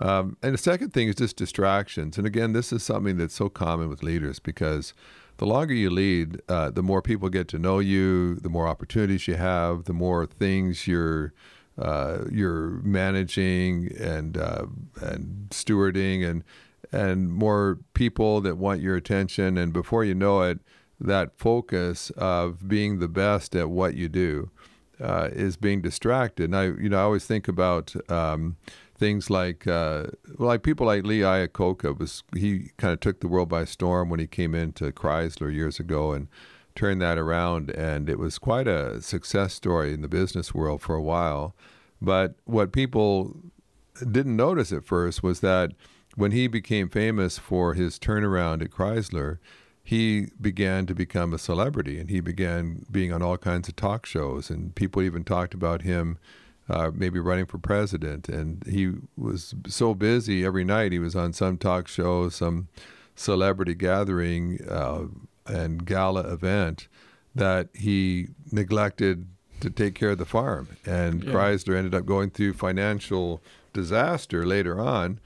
um, 0.00 0.36
and 0.42 0.54
the 0.54 0.58
second 0.58 0.92
thing 0.92 1.06
is 1.06 1.14
just 1.14 1.36
distractions. 1.36 2.18
And 2.18 2.26
again, 2.26 2.54
this 2.54 2.72
is 2.72 2.82
something 2.82 3.18
that's 3.18 3.34
so 3.36 3.48
common 3.48 3.88
with 3.88 4.02
leaders 4.02 4.40
because 4.40 4.94
the 5.36 5.46
longer 5.46 5.74
you 5.74 5.90
lead, 5.90 6.40
uh, 6.48 6.70
the 6.70 6.82
more 6.82 7.00
people 7.00 7.28
get 7.28 7.46
to 7.48 7.58
know 7.58 7.78
you, 7.78 8.34
the 8.36 8.48
more 8.48 8.66
opportunities 8.66 9.28
you 9.28 9.34
have, 9.36 9.84
the 9.84 9.92
more 9.92 10.26
things 10.26 10.88
you're 10.88 11.32
uh, 11.78 12.24
you're 12.30 12.80
managing 12.82 13.92
and 13.98 14.36
uh, 14.36 14.66
and 15.00 15.46
stewarding, 15.50 16.28
and 16.28 16.44
and 16.92 17.32
more 17.32 17.78
people 17.94 18.40
that 18.42 18.56
want 18.56 18.80
your 18.80 18.96
attention. 18.96 19.56
And 19.56 19.72
before 19.72 20.04
you 20.04 20.14
know 20.14 20.42
it, 20.42 20.60
that 21.00 21.38
focus 21.38 22.10
of 22.16 22.68
being 22.68 22.98
the 22.98 23.08
best 23.08 23.56
at 23.56 23.70
what 23.70 23.94
you 23.94 24.08
do 24.08 24.50
uh, 25.00 25.28
is 25.32 25.56
being 25.56 25.80
distracted. 25.80 26.44
And 26.44 26.56
I, 26.56 26.64
you 26.64 26.88
know, 26.88 26.98
I 26.98 27.02
always 27.02 27.24
think 27.24 27.48
about 27.48 27.94
um, 28.10 28.56
things 28.96 29.28
like, 29.30 29.66
uh, 29.66 30.06
like 30.38 30.62
people 30.62 30.86
like 30.86 31.04
Lee 31.04 31.20
Iacocca 31.20 31.98
was 31.98 32.22
he 32.36 32.70
kind 32.76 32.92
of 32.92 33.00
took 33.00 33.20
the 33.20 33.28
world 33.28 33.48
by 33.48 33.64
storm 33.64 34.10
when 34.10 34.20
he 34.20 34.26
came 34.26 34.54
into 34.54 34.92
Chrysler 34.92 35.52
years 35.52 35.80
ago 35.80 36.12
and 36.12 36.28
turned 36.74 37.00
that 37.02 37.18
around, 37.18 37.70
and 37.70 38.08
it 38.08 38.18
was 38.18 38.38
quite 38.38 38.66
a 38.66 39.00
success 39.02 39.54
story 39.54 39.92
in 39.92 40.02
the 40.02 40.08
business 40.08 40.54
world 40.54 40.82
for 40.82 40.94
a 40.94 41.02
while. 41.02 41.54
But 42.00 42.34
what 42.44 42.72
people 42.72 43.36
didn't 44.10 44.36
notice 44.36 44.72
at 44.72 44.84
first 44.84 45.22
was 45.22 45.40
that 45.40 45.72
when 46.16 46.32
he 46.32 46.46
became 46.46 46.88
famous 46.88 47.38
for 47.38 47.74
his 47.74 47.98
turnaround 47.98 48.62
at 48.62 48.70
Chrysler, 48.70 49.38
he 49.82 50.28
began 50.40 50.86
to 50.86 50.94
become 50.94 51.32
a 51.32 51.38
celebrity 51.38 51.98
and 51.98 52.08
he 52.08 52.20
began 52.20 52.86
being 52.90 53.12
on 53.12 53.22
all 53.22 53.36
kinds 53.36 53.68
of 53.68 53.76
talk 53.76 54.06
shows 54.06 54.48
and 54.48 54.74
people 54.74 55.02
even 55.02 55.24
talked 55.24 55.54
about 55.54 55.82
him 55.82 56.18
uh, 56.68 56.90
maybe 56.94 57.18
running 57.18 57.46
for 57.46 57.58
president 57.58 58.28
and 58.28 58.64
he 58.66 58.92
was 59.16 59.54
so 59.66 59.94
busy 59.94 60.44
every 60.44 60.64
night 60.64 60.92
he 60.92 61.00
was 61.00 61.16
on 61.16 61.32
some 61.32 61.58
talk 61.58 61.88
show 61.88 62.28
some 62.28 62.68
celebrity 63.16 63.74
gathering 63.74 64.58
uh, 64.68 65.02
and 65.46 65.84
gala 65.86 66.20
event 66.32 66.88
that 67.34 67.68
he 67.74 68.28
neglected 68.50 69.26
to 69.60 69.70
take 69.70 69.94
care 69.94 70.10
of 70.10 70.18
the 70.18 70.24
farm 70.24 70.68
and 70.86 71.22
Yeah. 71.24 71.32
chrysler 71.32 71.76
ended 71.76 71.94
up 71.94 72.04
going 72.06 72.30
through 72.30 72.52
financial 72.52 73.42
disaster 73.72 74.44
later 74.46 74.80
on 74.80 75.18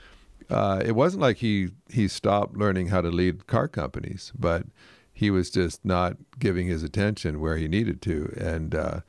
uh, 0.49 0.81
it 0.85 0.93
wasn't 0.93 1.21
like 1.21 1.39
he 1.39 1.71
he 1.91 2.07
stopped 2.07 2.57
learning 2.57 2.87
how 2.89 3.01
to 3.01 3.09
lead 3.11 3.49
car 3.49 3.67
companies, 3.67 4.31
but 4.39 4.63
he 5.13 5.29
was 5.29 5.51
just 5.51 5.85
not 5.85 6.17
giving 6.39 6.69
his 6.69 6.85
attention 6.85 7.41
where 7.41 7.57
he 7.57 7.67
needed 7.67 8.01
to, 8.03 8.33
and 8.37 8.73
uh, 8.73 9.01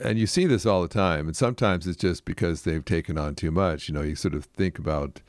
and 0.00 0.18
you 0.18 0.26
see 0.26 0.46
this 0.46 0.66
all 0.66 0.82
the 0.82 0.88
time. 0.88 1.28
And 1.28 1.36
sometimes 1.36 1.86
it's 1.86 1.96
just 2.02 2.24
because 2.24 2.62
they've 2.62 2.84
taken 2.84 3.16
on 3.16 3.36
too 3.36 3.52
much. 3.52 3.86
You 3.88 3.94
know, 3.94 4.02
you 4.02 4.16
sort 4.16 4.34
of 4.34 4.46
think 4.46 4.76
about. 4.80 5.20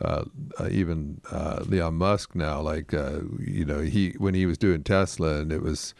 Uh, 0.00 0.24
uh, 0.58 0.68
even 0.70 1.20
uh, 1.30 1.64
Elon 1.70 1.94
Musk 1.94 2.34
now, 2.34 2.60
like 2.62 2.94
uh, 2.94 3.20
you 3.38 3.64
know, 3.64 3.80
he 3.80 4.14
when 4.18 4.32
he 4.34 4.46
was 4.46 4.56
doing 4.56 4.82
Tesla 4.82 5.40
and 5.40 5.52
it 5.52 5.62
was 5.62 5.94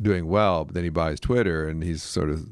doing 0.00 0.28
well, 0.28 0.64
but 0.64 0.74
then 0.74 0.84
he 0.84 0.90
buys 0.90 1.18
Twitter 1.18 1.68
and 1.68 1.82
he's 1.82 2.02
sort 2.02 2.30
of 2.30 2.46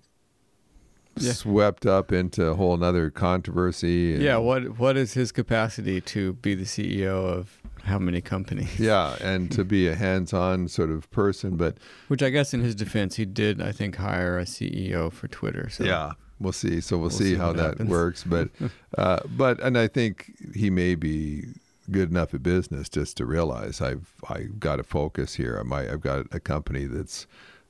Yeah. 1.18 1.32
swept 1.32 1.86
up 1.86 2.12
into 2.12 2.46
a 2.46 2.54
whole 2.54 2.82
other 2.82 3.10
controversy. 3.10 4.14
And, 4.14 4.22
Yeah, 4.22 4.38
what 4.38 4.78
what 4.78 4.96
is 4.96 5.14
his 5.14 5.32
capacity 5.32 6.00
to 6.00 6.32
be 6.34 6.54
the 6.56 6.64
CEO 6.66 7.24
of 7.24 7.62
how 7.84 7.98
many 8.00 8.20
companies? 8.20 8.78
Yeah, 8.80 9.16
and 9.22 9.50
to 9.52 9.64
be 9.64 9.86
a 9.86 9.94
hands-on 9.94 10.66
sort 10.68 10.90
of 10.90 11.08
person, 11.10 11.56
but 11.56 11.78
Which 12.08 12.22
I 12.24 12.30
guess 12.30 12.52
in 12.52 12.60
his 12.60 12.74
defense, 12.74 13.14
he 13.16 13.24
did 13.24 13.62
I 13.62 13.72
think 13.72 13.96
hire 13.96 14.36
a 14.38 14.44
CEO 14.46 15.12
for 15.12 15.28
Twitter. 15.28 15.68
So 15.70 15.84
yeah, 15.84 16.12
we'll 16.40 16.52
see. 16.52 16.80
So 16.80 16.96
we'll, 16.96 17.02
We'll 17.08 17.10
see, 17.18 17.24
see 17.32 17.34
how 17.36 17.52
that 17.52 17.70
happens. 17.72 17.90
works. 17.90 18.24
But 18.24 18.50
uh, 18.98 19.20
but 19.36 19.60
and 19.60 19.76
I 19.78 19.88
think 19.88 20.32
he 20.54 20.70
may 20.70 20.94
be 20.94 21.44
good 21.90 22.10
enough 22.10 22.34
at 22.34 22.42
business 22.42 22.88
just 22.88 23.16
to 23.18 23.24
realize 23.24 23.80
I've 23.80 24.12
I've 24.28 24.58
got 24.58 24.76
to 24.76 24.82
focus 24.82 25.34
here. 25.34 25.58
I 25.58 25.62
might 25.62 25.88
I've 25.88 26.00
got 26.00 26.26
a 26.32 26.40
company 26.40 26.86
that's 26.86 27.26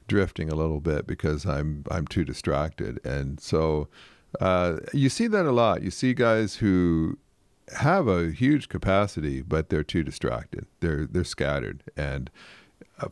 drifting 0.08 0.50
a 0.50 0.54
little 0.54 0.80
bit 0.80 1.06
because 1.06 1.44
I'm 1.46 1.84
I'm 1.90 2.06
too 2.06 2.24
distracted, 2.24 3.00
and 3.04 3.40
so 3.40 3.88
uh, 4.40 4.76
you 4.92 5.08
see 5.08 5.26
that 5.26 5.46
a 5.46 5.52
lot. 5.52 5.82
You 5.82 5.90
see 5.90 6.14
guys 6.14 6.56
who 6.56 7.18
have 7.76 8.06
a 8.06 8.30
huge 8.30 8.68
capacity, 8.68 9.42
but 9.42 9.68
they're 9.68 9.82
too 9.82 10.02
distracted. 10.04 10.66
They're 10.80 11.06
they're 11.06 11.24
scattered, 11.24 11.82
and 11.96 12.30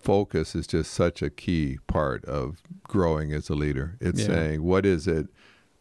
focus 0.00 0.54
is 0.54 0.66
just 0.66 0.92
such 0.92 1.22
a 1.22 1.30
key 1.30 1.78
part 1.86 2.24
of 2.24 2.62
growing 2.88 3.32
as 3.32 3.50
a 3.50 3.54
leader. 3.54 3.96
It's 4.00 4.20
Yeah. 4.20 4.26
saying 4.26 4.62
what 4.62 4.86
is 4.86 5.06
it 5.06 5.28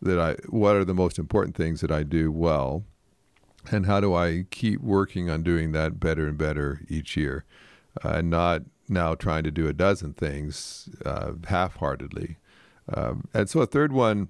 that 0.01 0.19
I 0.19 0.35
what 0.49 0.75
are 0.75 0.85
the 0.85 0.93
most 0.93 1.17
important 1.17 1.55
things 1.55 1.81
that 1.81 1.91
I 1.91 2.03
do 2.03 2.31
well, 2.31 2.83
and 3.71 3.85
how 3.85 4.01
do 4.01 4.13
I 4.13 4.45
keep 4.51 4.81
working 4.81 5.29
on 5.29 5.43
doing 5.43 5.71
that 5.71 5.99
better 5.99 6.27
and 6.27 6.37
better 6.37 6.81
each 6.89 7.15
year, 7.15 7.45
uh, 8.03 8.09
and 8.09 8.29
not 8.29 8.63
now 8.89 9.15
trying 9.15 9.43
to 9.43 9.51
do 9.51 9.67
a 9.67 9.73
dozen 9.73 10.13
things 10.13 10.89
uh, 11.05 11.31
half-heartedly. 11.47 12.37
Um, 12.93 13.29
and 13.33 13.49
so 13.49 13.61
a 13.61 13.65
third 13.65 13.93
one 13.93 14.27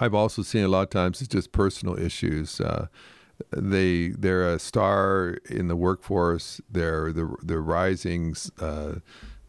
I've 0.00 0.14
also 0.14 0.42
seen 0.42 0.64
a 0.64 0.68
lot 0.68 0.82
of 0.82 0.90
times 0.90 1.22
is 1.22 1.28
just 1.28 1.52
personal 1.52 1.98
issues. 1.98 2.60
Uh, 2.60 2.86
they 3.50 4.08
they're 4.08 4.52
a 4.52 4.58
star 4.58 5.38
in 5.48 5.68
the 5.68 5.76
workforce. 5.76 6.60
They're 6.70 7.12
the 7.12 7.34
the 7.42 7.58
rising 7.60 8.34
uh, 8.60 8.94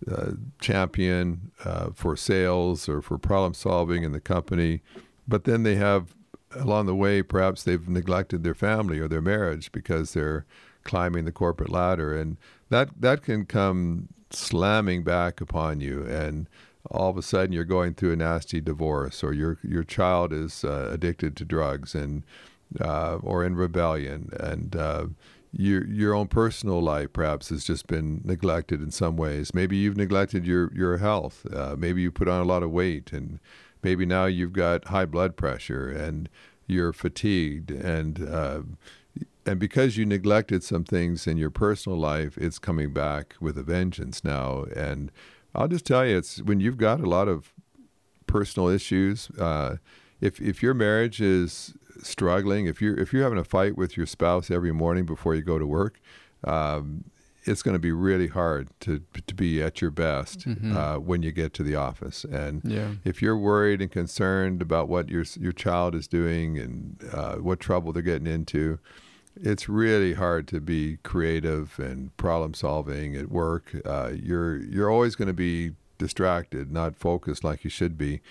uh, 0.09 0.31
champion 0.59 1.51
uh, 1.63 1.89
for 1.93 2.15
sales 2.15 2.89
or 2.89 3.01
for 3.01 3.17
problem 3.17 3.53
solving 3.53 4.03
in 4.03 4.11
the 4.11 4.19
company, 4.19 4.81
but 5.27 5.45
then 5.45 5.63
they 5.63 5.75
have 5.75 6.13
along 6.55 6.85
the 6.85 6.95
way 6.95 7.23
perhaps 7.23 7.63
they've 7.63 7.89
neglected 7.89 8.43
their 8.43 8.53
family 8.53 8.99
or 8.99 9.07
their 9.07 9.21
marriage 9.21 9.71
because 9.71 10.13
they're 10.13 10.45
climbing 10.83 11.25
the 11.25 11.31
corporate 11.31 11.69
ladder, 11.69 12.15
and 12.15 12.37
that 12.69 12.89
that 12.99 13.23
can 13.23 13.45
come 13.45 14.09
slamming 14.29 15.03
back 15.03 15.39
upon 15.39 15.79
you. 15.79 16.03
And 16.03 16.49
all 16.91 17.09
of 17.09 17.17
a 17.17 17.21
sudden 17.21 17.53
you're 17.53 17.63
going 17.63 17.93
through 17.93 18.11
a 18.11 18.15
nasty 18.17 18.59
divorce 18.59 19.23
or 19.23 19.33
your 19.33 19.57
your 19.63 19.83
child 19.83 20.33
is 20.33 20.63
uh, 20.63 20.89
addicted 20.91 21.37
to 21.37 21.45
drugs. 21.45 21.95
And 21.95 22.23
uh, 22.81 23.15
or 23.21 23.43
in 23.43 23.55
rebellion 23.55 24.29
and 24.39 24.75
uh, 24.75 25.05
your 25.51 25.85
your 25.87 26.13
own 26.13 26.27
personal 26.27 26.81
life 26.81 27.13
perhaps 27.13 27.49
has 27.49 27.63
just 27.63 27.87
been 27.87 28.21
neglected 28.23 28.81
in 28.81 28.91
some 28.91 29.15
ways 29.15 29.53
maybe 29.53 29.75
you've 29.77 29.97
neglected 29.97 30.45
your 30.45 30.73
your 30.73 30.97
health 30.97 31.45
uh, 31.53 31.75
maybe 31.77 32.01
you 32.01 32.11
put 32.11 32.27
on 32.27 32.41
a 32.41 32.45
lot 32.45 32.63
of 32.63 32.71
weight 32.71 33.13
and 33.13 33.39
maybe 33.83 34.05
now 34.05 34.25
you've 34.25 34.53
got 34.53 34.85
high 34.85 35.05
blood 35.05 35.35
pressure 35.35 35.89
and 35.89 36.29
you're 36.67 36.93
fatigued 36.93 37.69
and 37.69 38.27
uh, 38.27 38.61
and 39.45 39.59
because 39.59 39.97
you 39.97 40.05
neglected 40.05 40.63
some 40.63 40.83
things 40.83 41.27
in 41.27 41.37
your 41.37 41.49
personal 41.49 41.97
life, 41.97 42.37
it's 42.37 42.59
coming 42.59 42.93
back 42.93 43.35
with 43.39 43.57
a 43.57 43.63
vengeance 43.63 44.23
now. 44.23 44.65
And 44.75 45.11
I'll 45.53 45.67
just 45.67 45.85
tell 45.85 46.05
you, 46.05 46.17
it's 46.17 46.41
when 46.41 46.59
you've 46.59 46.77
got 46.77 47.01
a 47.01 47.05
lot 47.09 47.27
of 47.27 47.53
personal 48.25 48.69
issues. 48.69 49.29
Uh, 49.31 49.77
if 50.21 50.39
if 50.39 50.63
your 50.63 50.73
marriage 50.73 51.19
is 51.21 51.73
struggling, 52.01 52.65
if 52.65 52.81
you're 52.81 52.97
if 52.97 53.13
you're 53.13 53.23
having 53.23 53.37
a 53.37 53.43
fight 53.43 53.77
with 53.77 53.97
your 53.97 54.05
spouse 54.05 54.49
every 54.49 54.71
morning 54.71 55.05
before 55.05 55.35
you 55.35 55.41
go 55.41 55.59
to 55.59 55.65
work, 55.65 55.99
um, 56.43 57.05
it's 57.45 57.61
going 57.61 57.73
to 57.73 57.79
be 57.79 57.91
really 57.91 58.27
hard 58.27 58.69
to 58.81 59.01
to 59.27 59.35
be 59.35 59.61
at 59.61 59.81
your 59.81 59.91
best 59.91 60.47
mm-hmm. 60.47 60.75
uh, 60.75 60.97
when 60.97 61.23
you 61.23 61.31
get 61.31 61.53
to 61.53 61.63
the 61.63 61.75
office. 61.75 62.23
And 62.25 62.61
yeah. 62.63 62.91
if 63.03 63.21
you're 63.21 63.37
worried 63.37 63.81
and 63.81 63.91
concerned 63.91 64.61
about 64.61 64.87
what 64.87 65.09
your 65.09 65.25
your 65.39 65.51
child 65.51 65.95
is 65.95 66.07
doing 66.07 66.57
and 66.57 67.03
uh, 67.11 67.35
what 67.35 67.59
trouble 67.59 67.93
they're 67.93 68.01
getting 68.01 68.27
into, 68.27 68.79
it's 69.35 69.67
really 69.67 70.13
hard 70.13 70.47
to 70.49 70.61
be 70.61 70.97
creative 71.03 71.79
and 71.79 72.15
problem 72.17 72.53
solving 72.53 73.15
at 73.15 73.29
work. 73.29 73.75
Uh, 73.85 74.11
you're 74.15 74.57
you're 74.57 74.89
always 74.89 75.15
going 75.15 75.27
to 75.27 75.33
be 75.33 75.71
distracted, 75.97 76.71
not 76.71 76.95
focused 76.95 77.43
like 77.43 77.63
you 77.63 77.69
should 77.69 77.97
be. 77.97 78.21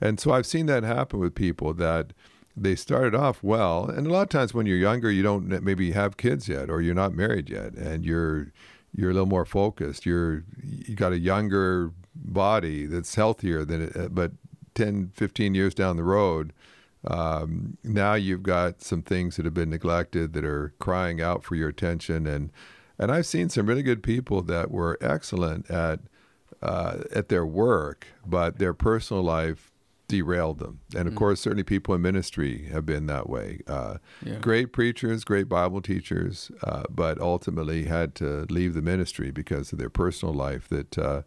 And 0.00 0.18
so 0.18 0.32
I've 0.32 0.46
seen 0.46 0.66
that 0.66 0.82
happen 0.82 1.20
with 1.20 1.34
people 1.34 1.72
that 1.74 2.12
they 2.56 2.76
started 2.76 3.14
off 3.14 3.42
well, 3.42 3.84
and 3.84 4.06
a 4.06 4.10
lot 4.10 4.22
of 4.22 4.28
times 4.28 4.52
when 4.52 4.66
you're 4.66 4.76
younger, 4.76 5.10
you 5.10 5.22
don't 5.22 5.62
maybe 5.62 5.92
have 5.92 6.16
kids 6.16 6.48
yet, 6.48 6.68
or 6.68 6.82
you're 6.82 6.94
not 6.94 7.14
married 7.14 7.48
yet, 7.48 7.72
and 7.74 8.04
you're 8.04 8.52
you're 8.94 9.10
a 9.10 9.14
little 9.14 9.26
more 9.26 9.46
focused. 9.46 10.04
You're 10.04 10.44
you 10.62 10.94
got 10.94 11.12
a 11.12 11.18
younger 11.18 11.92
body 12.14 12.86
that's 12.86 13.14
healthier 13.14 13.64
than 13.64 13.82
it, 13.82 14.14
but 14.14 14.32
10, 14.74 15.12
15 15.14 15.54
years 15.54 15.74
down 15.74 15.96
the 15.96 16.04
road, 16.04 16.52
um, 17.06 17.78
now 17.82 18.14
you've 18.14 18.42
got 18.42 18.82
some 18.82 19.02
things 19.02 19.36
that 19.36 19.44
have 19.44 19.54
been 19.54 19.70
neglected 19.70 20.32
that 20.34 20.44
are 20.44 20.74
crying 20.78 21.20
out 21.20 21.42
for 21.42 21.56
your 21.56 21.68
attention, 21.68 22.26
and 22.26 22.50
and 22.98 23.10
I've 23.10 23.26
seen 23.26 23.48
some 23.48 23.66
really 23.66 23.82
good 23.82 24.02
people 24.02 24.42
that 24.42 24.70
were 24.70 24.98
excellent 25.00 25.70
at 25.70 26.00
uh, 26.60 26.98
at 27.14 27.28
their 27.28 27.46
work, 27.46 28.06
but 28.26 28.58
their 28.58 28.74
personal 28.74 29.22
life 29.22 29.71
derailed 30.12 30.58
them. 30.58 30.80
And 30.94 31.08
of 31.08 31.14
mm. 31.14 31.16
course, 31.16 31.40
certainly 31.40 31.64
people 31.64 31.94
in 31.94 32.02
ministry 32.02 32.68
have 32.70 32.84
been 32.84 33.06
that 33.06 33.30
way. 33.30 33.60
Uh, 33.66 33.96
yeah. 34.22 34.34
Great 34.40 34.70
preachers, 34.70 35.24
great 35.24 35.48
Bible 35.48 35.80
teachers, 35.80 36.50
uh, 36.62 36.82
but 36.90 37.18
ultimately 37.18 37.84
had 37.84 38.14
to 38.16 38.46
leave 38.50 38.74
the 38.74 38.82
ministry 38.82 39.30
because 39.30 39.72
of 39.72 39.78
their 39.78 39.88
personal 39.88 40.34
life 40.34 40.68
that 40.68 40.98
uh, 40.98 41.22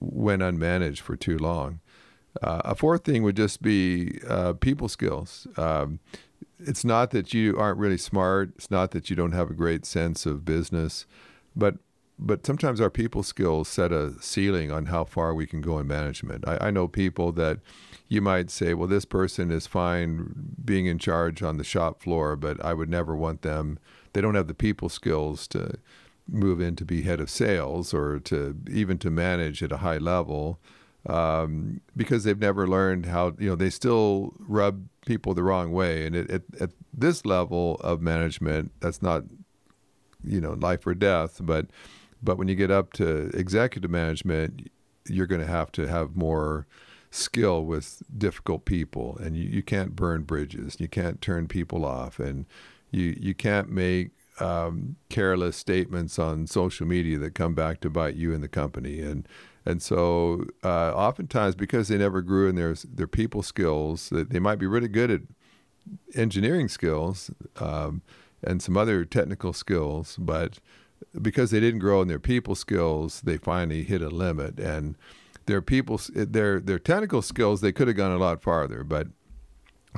went 0.00 0.42
unmanaged 0.42 0.98
for 0.98 1.14
too 1.14 1.38
long. 1.38 1.78
Uh, 2.42 2.62
a 2.64 2.74
fourth 2.74 3.04
thing 3.04 3.22
would 3.22 3.36
just 3.36 3.62
be 3.62 4.18
uh, 4.28 4.54
people 4.54 4.88
skills. 4.88 5.46
Um, 5.56 6.00
it's 6.58 6.84
not 6.84 7.12
that 7.12 7.32
you 7.32 7.56
aren't 7.56 7.78
really 7.78 7.98
smart. 7.98 8.50
It's 8.56 8.72
not 8.72 8.90
that 8.90 9.08
you 9.08 9.14
don't 9.14 9.32
have 9.32 9.50
a 9.50 9.54
great 9.54 9.86
sense 9.86 10.26
of 10.26 10.44
business, 10.44 11.06
but 11.54 11.76
but 12.18 12.46
sometimes 12.46 12.80
our 12.80 12.90
people 12.90 13.22
skills 13.22 13.68
set 13.68 13.92
a 13.92 14.14
ceiling 14.22 14.72
on 14.72 14.86
how 14.86 15.04
far 15.04 15.34
we 15.34 15.46
can 15.46 15.60
go 15.60 15.78
in 15.78 15.86
management. 15.86 16.46
I, 16.48 16.68
I 16.68 16.70
know 16.70 16.88
people 16.88 17.32
that 17.32 17.58
you 18.08 18.20
might 18.20 18.50
say, 18.50 18.72
well, 18.74 18.88
this 18.88 19.04
person 19.04 19.50
is 19.50 19.66
fine 19.66 20.54
being 20.64 20.86
in 20.86 20.98
charge 20.98 21.42
on 21.42 21.56
the 21.56 21.64
shop 21.64 22.02
floor, 22.02 22.36
but 22.36 22.64
I 22.64 22.72
would 22.72 22.88
never 22.88 23.14
want 23.14 23.42
them. 23.42 23.78
They 24.12 24.20
don't 24.20 24.34
have 24.34 24.48
the 24.48 24.54
people 24.54 24.88
skills 24.88 25.46
to 25.48 25.78
move 26.28 26.60
in 26.60 26.74
to 26.76 26.84
be 26.84 27.02
head 27.02 27.20
of 27.20 27.30
sales 27.30 27.92
or 27.92 28.18
to 28.20 28.56
even 28.70 28.98
to 28.98 29.10
manage 29.10 29.62
at 29.62 29.72
a 29.72 29.78
high 29.78 29.98
level 29.98 30.58
um, 31.08 31.80
because 31.96 32.24
they've 32.24 32.38
never 32.38 32.66
learned 32.66 33.06
how 33.06 33.34
you 33.38 33.48
know 33.48 33.54
they 33.54 33.70
still 33.70 34.34
rub 34.40 34.86
people 35.06 35.34
the 35.34 35.42
wrong 35.42 35.70
way 35.70 36.04
and 36.04 36.16
it, 36.16 36.28
it, 36.28 36.42
at 36.60 36.70
this 36.92 37.24
level 37.24 37.76
of 37.76 38.00
management 38.00 38.72
that's 38.80 39.00
not 39.00 39.22
you 40.24 40.40
know 40.40 40.54
life 40.54 40.84
or 40.86 40.94
death 40.94 41.38
but 41.40 41.66
but 42.22 42.38
when 42.38 42.48
you 42.48 42.54
get 42.54 42.70
up 42.70 42.92
to 42.92 43.30
executive 43.34 43.90
management 43.90 44.70
you're 45.08 45.26
going 45.26 45.40
to 45.40 45.46
have 45.46 45.70
to 45.72 45.86
have 45.86 46.16
more 46.16 46.66
skill 47.10 47.64
with 47.64 48.02
difficult 48.16 48.64
people 48.64 49.16
and 49.18 49.36
you, 49.36 49.44
you 49.44 49.62
can't 49.62 49.96
burn 49.96 50.22
bridges. 50.22 50.76
You 50.78 50.88
can't 50.88 51.20
turn 51.20 51.48
people 51.48 51.84
off 51.84 52.18
and 52.18 52.46
you 52.90 53.16
you 53.18 53.34
can't 53.34 53.70
make 53.70 54.10
um, 54.38 54.96
careless 55.08 55.56
statements 55.56 56.18
on 56.18 56.46
social 56.46 56.86
media 56.86 57.18
that 57.18 57.34
come 57.34 57.54
back 57.54 57.80
to 57.80 57.90
bite 57.90 58.16
you 58.16 58.34
and 58.34 58.42
the 58.42 58.48
company. 58.48 59.00
And 59.00 59.26
and 59.64 59.82
so, 59.82 60.44
uh, 60.62 60.92
oftentimes, 60.92 61.56
because 61.56 61.88
they 61.88 61.98
never 61.98 62.22
grew 62.22 62.48
in 62.48 62.54
their 62.54 62.74
their 62.74 63.08
people 63.08 63.42
skills, 63.42 64.10
they 64.12 64.38
might 64.38 64.58
be 64.58 64.66
really 64.66 64.88
good 64.88 65.10
at 65.10 65.22
engineering 66.14 66.68
skills 66.68 67.30
um, 67.56 68.02
and 68.42 68.62
some 68.62 68.76
other 68.76 69.04
technical 69.04 69.52
skills, 69.52 70.16
but 70.18 70.58
because 71.20 71.50
they 71.50 71.60
didn't 71.60 71.80
grow 71.80 72.02
in 72.02 72.08
their 72.08 72.18
people 72.18 72.54
skills, 72.54 73.20
they 73.22 73.36
finally 73.36 73.82
hit 73.82 74.02
a 74.02 74.08
limit. 74.08 74.58
And 74.58 74.96
their 75.46 75.62
people, 75.62 76.00
their 76.12 76.60
their 76.60 76.78
technical 76.78 77.22
skills, 77.22 77.60
they 77.60 77.72
could 77.72 77.88
have 77.88 77.96
gone 77.96 78.12
a 78.12 78.18
lot 78.18 78.42
farther, 78.42 78.84
but 78.84 79.08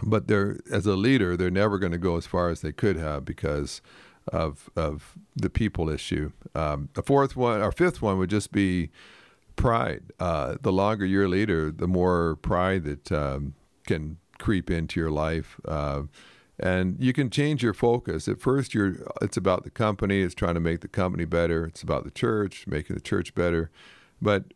but 0.03 0.29
they're 0.29 0.59
as 0.71 0.87
a 0.87 0.95
leader, 0.95 1.37
they're 1.37 1.51
never 1.51 1.79
going 1.79 1.93
to 1.93 1.99
go 1.99 2.17
as 2.17 2.27
far 2.27 2.51
as 2.51 2.61
they 2.61 2.73
could 2.73 2.97
have 2.97 3.25
because 3.25 3.81
of 4.29 4.71
of 4.77 5.15
the 5.35 5.51
people 5.51 5.89
issue. 5.89 6.33
Um, 6.55 6.91
a 6.97 7.03
fourth 7.03 7.37
one, 7.37 7.63
or 7.63 7.73
fifth 7.73 8.03
one, 8.03 8.19
would 8.19 8.31
just 8.31 8.53
be 8.53 8.91
pride. 9.57 10.05
Uh, 10.21 10.57
the 10.61 10.73
longer 10.73 11.05
you're 11.05 11.25
a 11.25 11.29
leader, 11.29 11.71
the 11.71 11.89
more 11.89 12.37
pride 12.37 12.85
that 12.85 13.13
um, 13.13 13.55
can 13.87 14.19
creep 14.39 14.71
into 14.71 15.01
your 15.01 15.11
life. 15.11 15.61
Uh, 15.67 16.03
and 16.59 16.97
you 16.99 17.13
can 17.13 17.31
change 17.31 17.63
your 17.63 17.75
focus. 17.75 18.29
At 18.29 18.41
first, 18.41 18.75
you're 18.75 18.97
it's 19.23 19.37
about 19.37 19.65
the 19.65 19.71
company. 19.71 20.23
It's 20.23 20.35
trying 20.35 20.55
to 20.55 20.61
make 20.61 20.81
the 20.81 20.89
company 20.89 21.25
better. 21.25 21.65
It's 21.65 21.83
about 21.83 22.05
the 22.05 22.11
church, 22.11 22.67
making 22.67 22.95
the 22.95 23.03
church 23.03 23.35
better. 23.35 23.71
But 24.21 24.47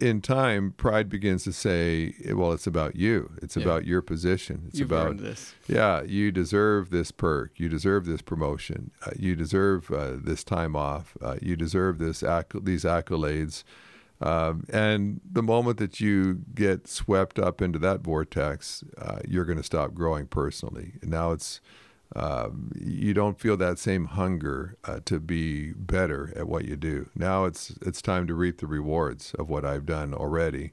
in 0.00 0.22
time, 0.22 0.72
pride 0.78 1.10
begins 1.10 1.44
to 1.44 1.52
say, 1.52 2.14
"Well, 2.32 2.52
it's 2.52 2.66
about 2.66 2.96
you. 2.96 3.32
It's 3.42 3.56
yeah. 3.56 3.64
about 3.64 3.84
your 3.84 4.00
position. 4.00 4.64
It's 4.68 4.78
You've 4.78 4.90
about 4.90 5.18
this. 5.18 5.54
Yeah, 5.68 6.02
you 6.02 6.32
deserve 6.32 6.90
this 6.90 7.10
perk. 7.10 7.52
You 7.56 7.68
deserve 7.68 8.06
this 8.06 8.22
promotion. 8.22 8.92
Uh, 9.04 9.10
you 9.18 9.36
deserve 9.36 9.90
uh, 9.90 10.12
this 10.16 10.42
time 10.42 10.74
off. 10.74 11.18
Uh, 11.20 11.36
you 11.42 11.54
deserve 11.54 11.98
this 11.98 12.22
acc- 12.22 12.64
these 12.64 12.84
accolades." 12.84 13.64
Um, 14.20 14.64
and 14.70 15.20
the 15.30 15.42
moment 15.42 15.78
that 15.78 16.00
you 16.00 16.40
get 16.54 16.86
swept 16.86 17.38
up 17.38 17.62
into 17.62 17.78
that 17.78 18.00
vortex, 18.00 18.84
uh, 18.98 19.20
you're 19.26 19.46
going 19.46 19.58
to 19.58 19.64
stop 19.64 19.94
growing 19.94 20.26
personally. 20.26 20.92
And 21.00 21.10
now 21.10 21.32
it's 21.32 21.60
um, 22.16 22.72
you 22.74 23.14
don't 23.14 23.38
feel 23.38 23.56
that 23.56 23.78
same 23.78 24.06
hunger 24.06 24.76
uh, 24.84 25.00
to 25.04 25.20
be 25.20 25.72
better 25.72 26.32
at 26.36 26.48
what 26.48 26.64
you 26.64 26.76
do. 26.76 27.08
Now 27.14 27.44
it's 27.44 27.72
it's 27.82 28.02
time 28.02 28.26
to 28.26 28.34
reap 28.34 28.58
the 28.58 28.66
rewards 28.66 29.32
of 29.38 29.48
what 29.48 29.64
I've 29.64 29.86
done 29.86 30.12
already. 30.12 30.72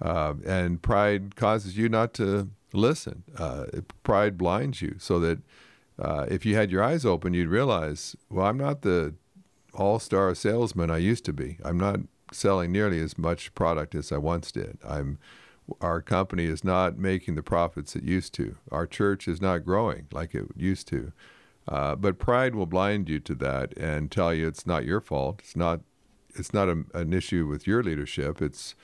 Uh, 0.00 0.34
and 0.46 0.80
pride 0.80 1.36
causes 1.36 1.76
you 1.76 1.88
not 1.88 2.14
to 2.14 2.48
listen. 2.72 3.24
Uh, 3.36 3.66
pride 4.02 4.38
blinds 4.38 4.80
you 4.80 4.96
so 4.98 5.20
that 5.20 5.40
uh, 5.98 6.24
if 6.30 6.46
you 6.46 6.56
had 6.56 6.70
your 6.70 6.82
eyes 6.82 7.04
open, 7.04 7.34
you'd 7.34 7.48
realize, 7.48 8.16
well, 8.30 8.46
I'm 8.46 8.56
not 8.56 8.80
the 8.80 9.14
all-star 9.74 10.34
salesman 10.34 10.90
I 10.90 10.96
used 10.96 11.26
to 11.26 11.32
be. 11.34 11.58
I'm 11.62 11.76
not 11.76 12.00
selling 12.32 12.72
nearly 12.72 13.00
as 13.00 13.18
much 13.18 13.54
product 13.54 13.94
as 13.94 14.12
I 14.12 14.18
once 14.18 14.52
did. 14.52 14.78
I'm 14.86 15.18
our 15.80 16.00
company 16.02 16.46
is 16.46 16.64
not 16.64 16.98
making 16.98 17.36
the 17.36 17.42
profits 17.42 17.94
it 17.94 18.02
used 18.02 18.34
to. 18.34 18.56
Our 18.72 18.86
church 18.86 19.28
is 19.28 19.40
not 19.40 19.64
growing 19.64 20.08
like 20.12 20.34
it 20.34 20.46
used 20.56 20.88
to. 20.88 21.12
Uh, 21.68 21.94
but 21.94 22.18
pride 22.18 22.54
will 22.54 22.66
blind 22.66 23.08
you 23.08 23.20
to 23.20 23.34
that 23.36 23.76
and 23.76 24.10
tell 24.10 24.34
you 24.34 24.48
it's 24.48 24.66
not 24.66 24.84
your 24.84 25.00
fault. 25.00 25.40
It's 25.40 25.56
not. 25.56 25.80
It's 26.34 26.54
not 26.54 26.68
a, 26.68 26.84
an 26.94 27.12
issue 27.12 27.46
with 27.46 27.66
your 27.66 27.82
leadership. 27.82 28.40
It's 28.40 28.74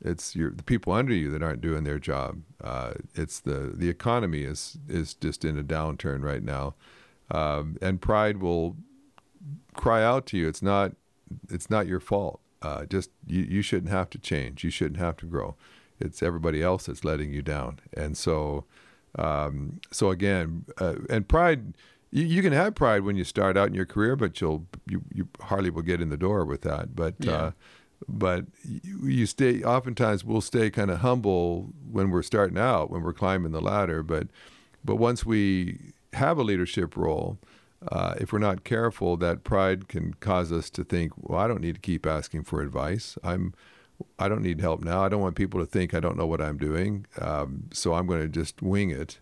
it's 0.00 0.36
your, 0.36 0.50
the 0.50 0.62
people 0.62 0.92
under 0.92 1.14
you 1.14 1.30
that 1.30 1.42
aren't 1.42 1.60
doing 1.60 1.84
their 1.84 1.98
job. 1.98 2.42
Uh, 2.62 2.94
it's 3.14 3.40
the 3.40 3.72
the 3.74 3.88
economy 3.88 4.42
is 4.42 4.78
is 4.88 5.14
just 5.14 5.44
in 5.44 5.58
a 5.58 5.64
downturn 5.64 6.22
right 6.22 6.42
now, 6.42 6.74
um, 7.30 7.76
and 7.80 8.00
pride 8.00 8.38
will 8.38 8.76
cry 9.74 10.04
out 10.04 10.26
to 10.26 10.36
you. 10.36 10.48
It's 10.48 10.62
not 10.62 10.92
it's 11.50 11.70
not 11.70 11.86
your 11.86 12.00
fault. 12.00 12.40
Uh, 12.60 12.84
just 12.86 13.10
you, 13.26 13.42
you 13.42 13.62
shouldn't 13.62 13.90
have 13.90 14.10
to 14.10 14.18
change. 14.18 14.64
You 14.64 14.70
shouldn't 14.70 14.98
have 14.98 15.16
to 15.18 15.26
grow. 15.26 15.54
It's 16.00 16.22
everybody 16.22 16.62
else 16.62 16.86
that's 16.86 17.04
letting 17.04 17.32
you 17.32 17.42
down. 17.42 17.80
And 17.92 18.16
so, 18.16 18.64
um, 19.16 19.80
so 19.90 20.10
again, 20.10 20.64
uh, 20.78 20.96
and 21.10 21.28
pride. 21.28 21.74
You, 22.10 22.24
you, 22.24 22.40
can 22.40 22.54
have 22.54 22.74
pride 22.74 23.02
when 23.02 23.16
you 23.16 23.24
start 23.24 23.58
out 23.58 23.68
in 23.68 23.74
your 23.74 23.84
career, 23.84 24.16
but 24.16 24.40
you'll 24.40 24.64
you, 24.86 25.02
you 25.12 25.28
hardly 25.42 25.68
will 25.68 25.82
get 25.82 26.00
in 26.00 26.08
the 26.08 26.16
door 26.16 26.46
with 26.46 26.62
that. 26.62 26.96
But 26.96 27.16
yeah. 27.18 27.32
uh, 27.32 27.50
but 28.06 28.46
you, 28.64 29.06
you 29.06 29.26
stay. 29.26 29.62
Oftentimes, 29.62 30.24
we'll 30.24 30.40
stay 30.40 30.70
kind 30.70 30.90
of 30.90 31.00
humble 31.00 31.68
when 31.90 32.10
we're 32.10 32.22
starting 32.22 32.56
out, 32.56 32.90
when 32.90 33.02
we're 33.02 33.12
climbing 33.12 33.52
the 33.52 33.60
ladder. 33.60 34.02
But 34.02 34.28
but 34.84 34.96
once 34.96 35.26
we 35.26 35.92
have 36.14 36.38
a 36.38 36.42
leadership 36.42 36.96
role, 36.96 37.38
uh, 37.86 38.14
if 38.18 38.32
we're 38.32 38.38
not 38.38 38.64
careful, 38.64 39.16
that 39.18 39.44
pride 39.44 39.88
can 39.88 40.14
cause 40.14 40.50
us 40.50 40.68
to 40.70 40.84
think, 40.84 41.12
well, 41.16 41.38
I 41.38 41.46
don't 41.46 41.60
need 41.60 41.76
to 41.76 41.80
keep 41.80 42.06
asking 42.06 42.44
for 42.44 42.60
advice. 42.60 43.16
I'm 43.22 43.54
I 44.18 44.28
don't 44.28 44.42
need 44.42 44.60
help 44.60 44.84
now. 44.84 45.04
I 45.04 45.08
don't 45.08 45.20
want 45.20 45.34
people 45.34 45.58
to 45.58 45.66
think 45.66 45.92
I 45.92 46.00
don't 46.00 46.16
know 46.16 46.26
what 46.26 46.40
I'm 46.40 46.56
doing. 46.56 47.06
Um, 47.20 47.64
so 47.72 47.94
I'm 47.94 48.06
going 48.06 48.20
to 48.20 48.28
just 48.28 48.62
wing 48.62 48.90
it 48.90 49.18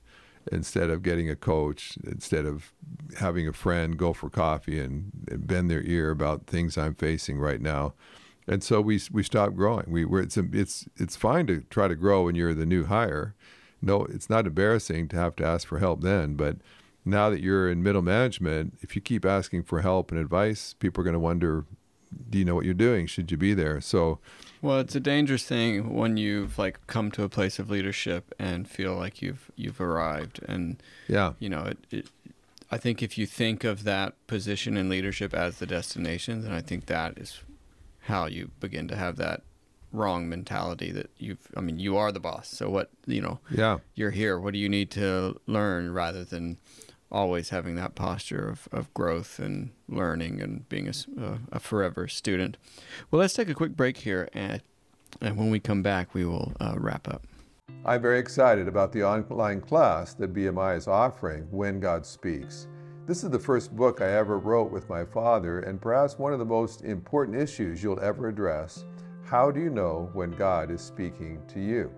instead 0.52 0.90
of 0.90 1.02
getting 1.02 1.30
a 1.30 1.36
coach, 1.36 1.98
instead 2.06 2.44
of 2.44 2.72
having 3.18 3.48
a 3.48 3.52
friend 3.52 3.96
go 3.96 4.12
for 4.12 4.28
coffee 4.28 4.78
and, 4.78 5.10
and 5.30 5.46
bend 5.46 5.70
their 5.70 5.82
ear 5.82 6.10
about 6.10 6.46
things 6.46 6.76
I'm 6.76 6.94
facing 6.94 7.38
right 7.38 7.60
now. 7.60 7.94
And 8.46 8.62
so 8.62 8.80
we 8.80 9.00
we 9.10 9.22
stopped 9.22 9.56
growing. 9.56 9.86
We 9.88 10.04
were 10.04 10.20
it's 10.20 10.36
it's 10.36 10.86
it's 10.96 11.16
fine 11.16 11.46
to 11.48 11.62
try 11.70 11.88
to 11.88 11.96
grow 11.96 12.24
when 12.24 12.36
you're 12.36 12.54
the 12.54 12.66
new 12.66 12.84
hire. 12.84 13.34
No, 13.82 14.04
it's 14.04 14.30
not 14.30 14.46
embarrassing 14.46 15.08
to 15.08 15.16
have 15.16 15.36
to 15.36 15.44
ask 15.44 15.66
for 15.66 15.78
help 15.78 16.02
then, 16.02 16.34
but 16.34 16.56
now 17.06 17.30
that 17.30 17.40
you're 17.40 17.70
in 17.70 17.82
middle 17.82 18.02
management, 18.02 18.78
if 18.82 18.96
you 18.96 19.00
keep 19.00 19.24
asking 19.24 19.62
for 19.62 19.80
help 19.80 20.10
and 20.10 20.20
advice, 20.20 20.74
people 20.74 21.00
are 21.00 21.04
going 21.04 21.14
to 21.14 21.20
wonder, 21.20 21.64
do 22.28 22.38
you 22.38 22.44
know 22.44 22.54
what 22.54 22.64
you're 22.64 22.74
doing? 22.74 23.06
Should 23.06 23.30
you 23.30 23.36
be 23.36 23.54
there? 23.54 23.80
So 23.80 24.18
well, 24.62 24.80
it's 24.80 24.94
a 24.96 25.00
dangerous 25.00 25.44
thing 25.44 25.94
when 25.94 26.16
you've 26.16 26.58
like 26.58 26.84
come 26.86 27.10
to 27.12 27.22
a 27.22 27.28
place 27.28 27.58
of 27.58 27.70
leadership 27.70 28.34
and 28.38 28.68
feel 28.68 28.94
like 28.94 29.22
you've 29.22 29.50
you've 29.54 29.80
arrived, 29.80 30.40
and 30.48 30.82
yeah, 31.08 31.34
you 31.38 31.48
know, 31.48 31.62
it, 31.64 31.78
it, 31.90 32.06
I 32.70 32.78
think 32.78 33.02
if 33.02 33.16
you 33.16 33.26
think 33.26 33.64
of 33.64 33.84
that 33.84 34.14
position 34.26 34.76
in 34.76 34.88
leadership 34.88 35.34
as 35.34 35.58
the 35.58 35.66
destination, 35.66 36.42
then 36.42 36.52
I 36.52 36.60
think 36.60 36.86
that 36.86 37.18
is 37.18 37.40
how 38.00 38.26
you 38.26 38.50
begin 38.58 38.88
to 38.88 38.96
have 38.96 39.16
that 39.18 39.42
wrong 39.92 40.28
mentality 40.28 40.90
that 40.92 41.10
you've. 41.18 41.46
I 41.56 41.60
mean, 41.60 41.78
you 41.78 41.96
are 41.96 42.10
the 42.10 42.20
boss, 42.20 42.48
so 42.48 42.70
what 42.70 42.90
you 43.06 43.20
know? 43.20 43.38
Yeah, 43.50 43.78
you're 43.94 44.10
here. 44.10 44.38
What 44.38 44.52
do 44.52 44.58
you 44.58 44.68
need 44.68 44.90
to 44.92 45.38
learn 45.46 45.92
rather 45.92 46.24
than 46.24 46.56
always 47.10 47.50
having 47.50 47.76
that 47.76 47.94
posture 47.94 48.48
of, 48.48 48.68
of 48.72 48.92
growth 48.94 49.38
and 49.38 49.70
learning 49.88 50.40
and 50.40 50.68
being 50.68 50.88
a, 50.88 50.92
uh, 51.20 51.38
a 51.52 51.60
forever 51.60 52.08
student. 52.08 52.56
Well, 53.10 53.20
let's 53.20 53.34
take 53.34 53.48
a 53.48 53.54
quick 53.54 53.76
break 53.76 53.98
here, 53.98 54.28
and, 54.32 54.62
and 55.20 55.36
when 55.36 55.50
we 55.50 55.60
come 55.60 55.82
back, 55.82 56.14
we 56.14 56.24
will 56.24 56.52
uh, 56.60 56.74
wrap 56.76 57.08
up. 57.08 57.26
I'm 57.84 58.02
very 58.02 58.18
excited 58.18 58.68
about 58.68 58.92
the 58.92 59.04
online 59.04 59.60
class 59.60 60.14
that 60.14 60.34
BMI 60.34 60.76
is 60.76 60.88
offering, 60.88 61.46
When 61.50 61.80
God 61.80 62.04
Speaks. 62.04 62.66
This 63.06 63.22
is 63.22 63.30
the 63.30 63.38
first 63.38 63.76
book 63.76 64.00
I 64.00 64.12
ever 64.16 64.38
wrote 64.38 64.72
with 64.72 64.88
my 64.88 65.04
father, 65.04 65.60
and 65.60 65.80
perhaps 65.80 66.18
one 66.18 66.32
of 66.32 66.40
the 66.40 66.44
most 66.44 66.82
important 66.82 67.40
issues 67.40 67.80
you'll 67.80 68.00
ever 68.00 68.28
address. 68.28 68.84
How 69.24 69.52
do 69.52 69.60
you 69.60 69.70
know 69.70 70.10
when 70.12 70.32
God 70.32 70.72
is 70.72 70.80
speaking 70.80 71.40
to 71.48 71.60
you? 71.60 71.92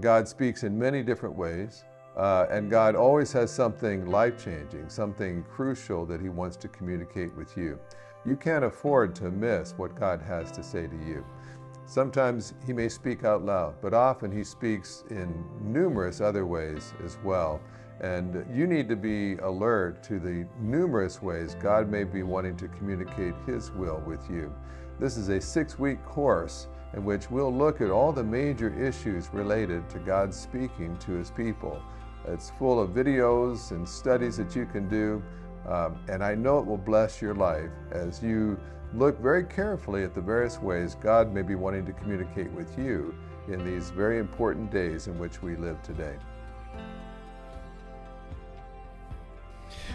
God 0.00 0.26
speaks 0.26 0.62
in 0.62 0.78
many 0.78 1.02
different 1.02 1.36
ways. 1.36 1.84
Uh, 2.16 2.46
and 2.50 2.70
God 2.70 2.94
always 2.94 3.30
has 3.32 3.52
something 3.52 4.06
life 4.06 4.42
changing, 4.42 4.88
something 4.88 5.44
crucial 5.44 6.06
that 6.06 6.20
He 6.20 6.30
wants 6.30 6.56
to 6.58 6.68
communicate 6.68 7.34
with 7.36 7.56
you. 7.56 7.78
You 8.24 8.36
can't 8.36 8.64
afford 8.64 9.14
to 9.16 9.30
miss 9.30 9.74
what 9.76 9.94
God 9.94 10.22
has 10.22 10.50
to 10.52 10.62
say 10.62 10.86
to 10.86 10.96
you. 11.06 11.24
Sometimes 11.84 12.54
He 12.66 12.72
may 12.72 12.88
speak 12.88 13.24
out 13.24 13.44
loud, 13.44 13.74
but 13.82 13.92
often 13.92 14.32
He 14.32 14.44
speaks 14.44 15.04
in 15.10 15.44
numerous 15.60 16.20
other 16.20 16.46
ways 16.46 16.94
as 17.04 17.18
well. 17.22 17.60
And 18.00 18.44
you 18.52 18.66
need 18.66 18.88
to 18.88 18.96
be 18.96 19.36
alert 19.36 20.02
to 20.04 20.18
the 20.18 20.46
numerous 20.60 21.22
ways 21.22 21.54
God 21.54 21.88
may 21.88 22.04
be 22.04 22.22
wanting 22.22 22.56
to 22.56 22.68
communicate 22.68 23.34
His 23.46 23.70
will 23.72 24.02
with 24.06 24.28
you. 24.30 24.52
This 24.98 25.18
is 25.18 25.28
a 25.28 25.40
six 25.40 25.78
week 25.78 26.02
course 26.04 26.68
in 26.94 27.04
which 27.04 27.30
we'll 27.30 27.54
look 27.54 27.80
at 27.80 27.90
all 27.90 28.12
the 28.12 28.24
major 28.24 28.74
issues 28.82 29.28
related 29.32 29.88
to 29.90 29.98
God 29.98 30.32
speaking 30.32 30.96
to 30.98 31.12
His 31.12 31.30
people. 31.30 31.80
It's 32.26 32.50
full 32.50 32.80
of 32.80 32.90
videos 32.90 33.70
and 33.70 33.88
studies 33.88 34.36
that 34.36 34.56
you 34.56 34.66
can 34.66 34.88
do. 34.88 35.22
Um, 35.66 35.98
and 36.08 36.22
I 36.22 36.34
know 36.34 36.58
it 36.58 36.66
will 36.66 36.76
bless 36.76 37.20
your 37.20 37.34
life 37.34 37.70
as 37.90 38.22
you 38.22 38.58
look 38.94 39.20
very 39.20 39.44
carefully 39.44 40.04
at 40.04 40.14
the 40.14 40.20
various 40.20 40.60
ways 40.60 40.94
God 40.94 41.32
may 41.32 41.42
be 41.42 41.54
wanting 41.54 41.84
to 41.86 41.92
communicate 41.92 42.50
with 42.52 42.78
you 42.78 43.14
in 43.48 43.64
these 43.64 43.90
very 43.90 44.18
important 44.18 44.70
days 44.70 45.06
in 45.06 45.18
which 45.18 45.42
we 45.42 45.56
live 45.56 45.82
today. 45.82 46.16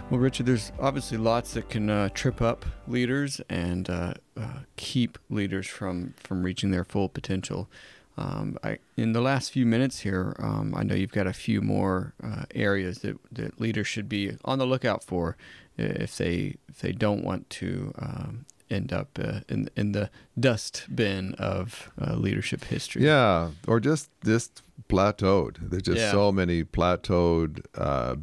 Well, 0.10 0.20
Richard, 0.20 0.46
there's 0.46 0.74
obviously 0.80 1.18
lots 1.18 1.54
that 1.54 1.70
can 1.70 1.90
uh, 1.90 2.10
trip 2.10 2.42
up 2.42 2.66
leaders 2.86 3.40
and 3.50 3.90
uh, 3.90 4.14
uh, 4.36 4.60
keep 4.76 5.18
leaders 5.30 5.68
from, 5.68 6.14
from 6.18 6.44
reaching 6.44 6.72
their 6.72 6.84
full 6.84 7.08
potential. 7.08 7.70
Um, 8.18 8.58
I, 8.64 8.78
in 8.98 9.14
the 9.14 9.22
last 9.22 9.52
few 9.52 9.66
minutes 9.66 10.00
here, 10.00 10.36
um, 10.40 10.74
I 10.76 10.84
know 10.84 10.96
you've 10.96 11.12
got 11.12 11.28
a 11.28 11.34
few 11.34 11.62
more 11.62 12.14
uh, 12.24 12.44
areas 12.54 13.00
that, 13.00 13.18
that 13.32 13.60
leaders 13.60 13.88
should 13.88 14.10
be 14.10 14.38
on 14.44 14.60
the 14.60 14.66
lookout 14.66 15.04
for 15.04 15.38
if 15.78 16.18
they 16.18 16.58
if 16.70 16.80
they 16.80 16.92
don't 16.92 17.24
want 17.24 17.50
to 17.50 17.94
um, 17.98 18.46
end 18.70 18.94
up 18.94 19.18
uh, 19.22 19.42
in 19.50 19.70
in 19.76 19.92
the 19.92 20.10
dust 20.40 20.86
bin 20.94 21.34
of 21.36 21.92
uh, 22.00 22.16
leadership 22.16 22.66
history. 22.66 23.04
Yeah, 23.04 23.50
or 23.68 23.80
just 23.80 24.10
just 24.24 24.62
plateaued. 24.90 25.70
There's 25.70 25.84
just 25.84 25.98
yeah. 25.98 26.12
so 26.12 26.32
many 26.32 26.64
plateaued 26.64 27.66
uh, 27.76 28.16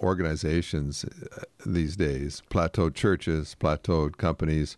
organizations 0.00 1.04
uh, 1.04 1.42
these 1.66 1.96
days, 1.96 2.42
plateaued 2.50 2.94
churches, 2.94 3.56
plateaued 3.58 4.16
companies, 4.16 4.76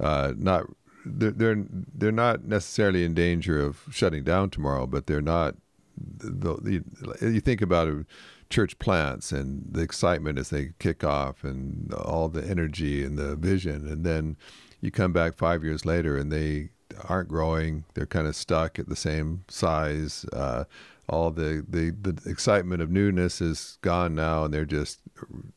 uh, 0.00 0.32
not 0.36 0.66
they're, 1.04 1.30
they're 1.30 1.64
they're 1.70 2.12
not 2.12 2.44
necessarily 2.44 3.04
in 3.04 3.14
danger 3.14 3.60
of 3.60 3.82
shutting 3.90 4.24
down 4.24 4.50
tomorrow, 4.50 4.86
but 4.86 5.06
they're 5.06 5.20
not. 5.20 5.56
The, 5.96 6.82
the, 7.20 7.30
you 7.30 7.40
think 7.40 7.60
about 7.60 8.06
church 8.48 8.78
plants 8.78 9.30
and 9.30 9.64
the 9.70 9.82
excitement 9.82 10.38
as 10.38 10.50
they 10.50 10.70
kick 10.78 11.04
off, 11.04 11.44
and 11.44 11.92
all 11.94 12.28
the 12.28 12.44
energy 12.44 13.04
and 13.04 13.18
the 13.18 13.36
vision, 13.36 13.86
and 13.86 14.04
then 14.04 14.36
you 14.80 14.90
come 14.90 15.12
back 15.12 15.34
five 15.34 15.62
years 15.62 15.86
later 15.86 16.16
and 16.16 16.32
they 16.32 16.70
aren't 17.08 17.28
growing. 17.28 17.84
They're 17.94 18.06
kind 18.06 18.26
of 18.26 18.36
stuck 18.36 18.78
at 18.78 18.88
the 18.88 18.96
same 18.96 19.44
size. 19.48 20.24
Uh, 20.32 20.64
all 21.08 21.30
the, 21.30 21.64
the 21.68 21.90
the 21.90 22.30
excitement 22.30 22.80
of 22.80 22.90
newness 22.90 23.40
is 23.40 23.78
gone 23.82 24.14
now, 24.14 24.44
and 24.44 24.54
they're 24.54 24.64
just 24.64 25.00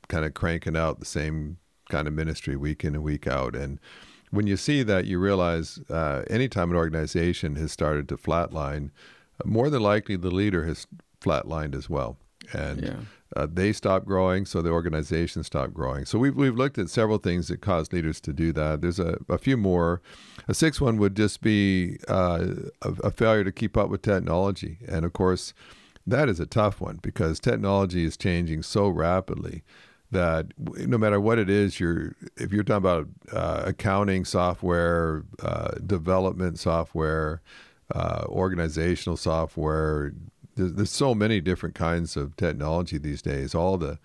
kind 0.08 0.26
of 0.26 0.34
cranking 0.34 0.76
out 0.76 1.00
the 1.00 1.06
same 1.06 1.58
kind 1.90 2.08
of 2.08 2.14
ministry 2.14 2.56
week 2.56 2.84
in 2.84 2.96
and 2.96 3.04
week 3.04 3.28
out, 3.28 3.56
and 3.56 3.80
when 4.32 4.48
you 4.48 4.58
see 4.58 4.84
that, 4.84 5.06
you 5.06 5.20
realize 5.20 5.80
uh, 5.90 6.24
anytime 6.30 6.72
an 6.72 6.78
organization 6.78 7.56
has 7.56 7.72
started 7.72 8.10
to 8.10 8.18
flatline, 8.18 8.92
more 9.44 9.70
than 9.70 9.82
likely 9.82 10.16
the 10.16 10.32
leader 10.32 10.66
has 10.66 10.88
flatlined 11.22 11.76
as 11.76 11.90
well. 11.90 12.18
And 12.54 12.84
yeah. 12.84 12.96
uh, 13.36 13.48
they 13.52 13.74
stop 13.74 14.06
growing, 14.06 14.46
so 14.46 14.62
the 14.62 14.70
organization 14.70 15.44
stopped 15.44 15.74
growing. 15.74 16.06
So 16.06 16.20
we've, 16.20 16.36
we've 16.36 16.56
looked 16.56 16.78
at 16.78 16.90
several 16.90 17.18
things 17.18 17.48
that 17.48 17.62
cause 17.62 17.92
leaders 17.92 18.22
to 18.22 18.34
do 18.34 18.54
that. 18.54 18.82
There's 18.82 19.00
a, 19.00 19.18
a 19.30 19.38
few 19.38 19.58
more. 19.58 20.02
A 20.48 20.54
sixth 20.54 20.80
one 20.80 20.98
would 20.98 21.16
just 21.16 21.42
be 21.42 21.98
uh, 22.08 22.46
a, 22.82 22.92
a 23.04 23.12
failure 23.12 23.44
to 23.44 23.52
keep 23.52 23.78
up 23.78 23.90
with 23.90 24.04
technology. 24.04 24.78
And 24.88 25.06
of 25.06 25.14
course, 25.14 25.54
that 26.06 26.30
is 26.30 26.40
a 26.40 26.46
tough 26.46 26.80
one 26.80 27.00
because 27.02 27.40
technology 27.40 28.06
is 28.06 28.16
changing 28.16 28.62
so 28.62 28.88
rapidly 28.90 29.64
that 30.12 30.48
no 30.58 30.98
matter 30.98 31.20
what 31.20 31.40
it 31.40 31.50
is, 31.50 31.80
you're 31.80 32.16
if 32.38 32.52
you're 32.52 32.64
talking 32.64 32.78
about 32.78 33.08
uh, 33.32 33.64
accounting 33.66 34.26
software, 34.26 35.24
uh, 35.42 35.72
development 35.86 36.60
software, 36.60 37.42
uh, 37.94 38.24
organizational 38.28 39.18
software, 39.18 40.14
there's, 40.56 40.74
there's, 40.74 40.92
so 40.92 41.14
many 41.14 41.42
different 41.42 41.76
kinds 41.76 42.16
of 42.16 42.36
technology 42.38 42.98
these 42.98 43.22
days. 43.22 43.54
All 43.54 43.78
the 43.78 44.00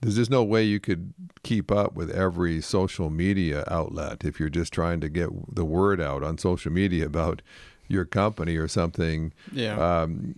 there's 0.00 0.16
just 0.16 0.30
no 0.30 0.42
way 0.42 0.64
you 0.64 0.80
could 0.80 1.12
keep 1.42 1.70
up 1.70 1.94
with 1.94 2.10
every 2.10 2.60
social 2.60 3.10
media 3.10 3.64
outlet 3.68 4.24
if 4.24 4.40
you're 4.40 4.48
just 4.48 4.72
trying 4.72 5.00
to 5.00 5.08
get 5.08 5.28
the 5.54 5.64
word 5.64 6.00
out 6.00 6.22
on 6.22 6.38
social 6.38 6.72
media 6.72 7.04
about 7.04 7.42
your 7.90 8.04
company 8.04 8.56
or 8.56 8.68
something. 8.68 9.32
Yeah. 9.52 9.76
Um, 9.78 10.34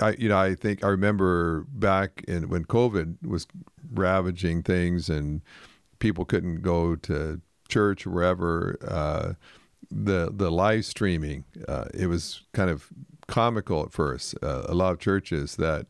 I 0.00 0.12
you 0.12 0.28
know 0.28 0.38
I 0.38 0.54
think 0.54 0.84
I 0.84 0.88
remember 0.88 1.66
back 1.72 2.24
in 2.28 2.48
when 2.48 2.64
COVID 2.64 3.26
was 3.26 3.46
ravaging 3.92 4.62
things 4.62 5.10
and 5.10 5.42
people 5.98 6.24
couldn't 6.24 6.62
go 6.62 6.96
to 6.96 7.40
church 7.68 8.06
or 8.06 8.10
wherever. 8.10 8.78
Uh, 8.86 9.34
the 9.90 10.32
the 10.34 10.50
live 10.50 10.86
streaming 10.86 11.44
uh, 11.68 11.84
it 11.92 12.06
was 12.06 12.42
kind 12.54 12.70
of 12.70 12.88
comical 13.26 13.82
at 13.82 13.92
first. 13.92 14.34
Uh, 14.42 14.62
a 14.66 14.74
lot 14.74 14.92
of 14.92 14.98
churches 14.98 15.56
that 15.56 15.88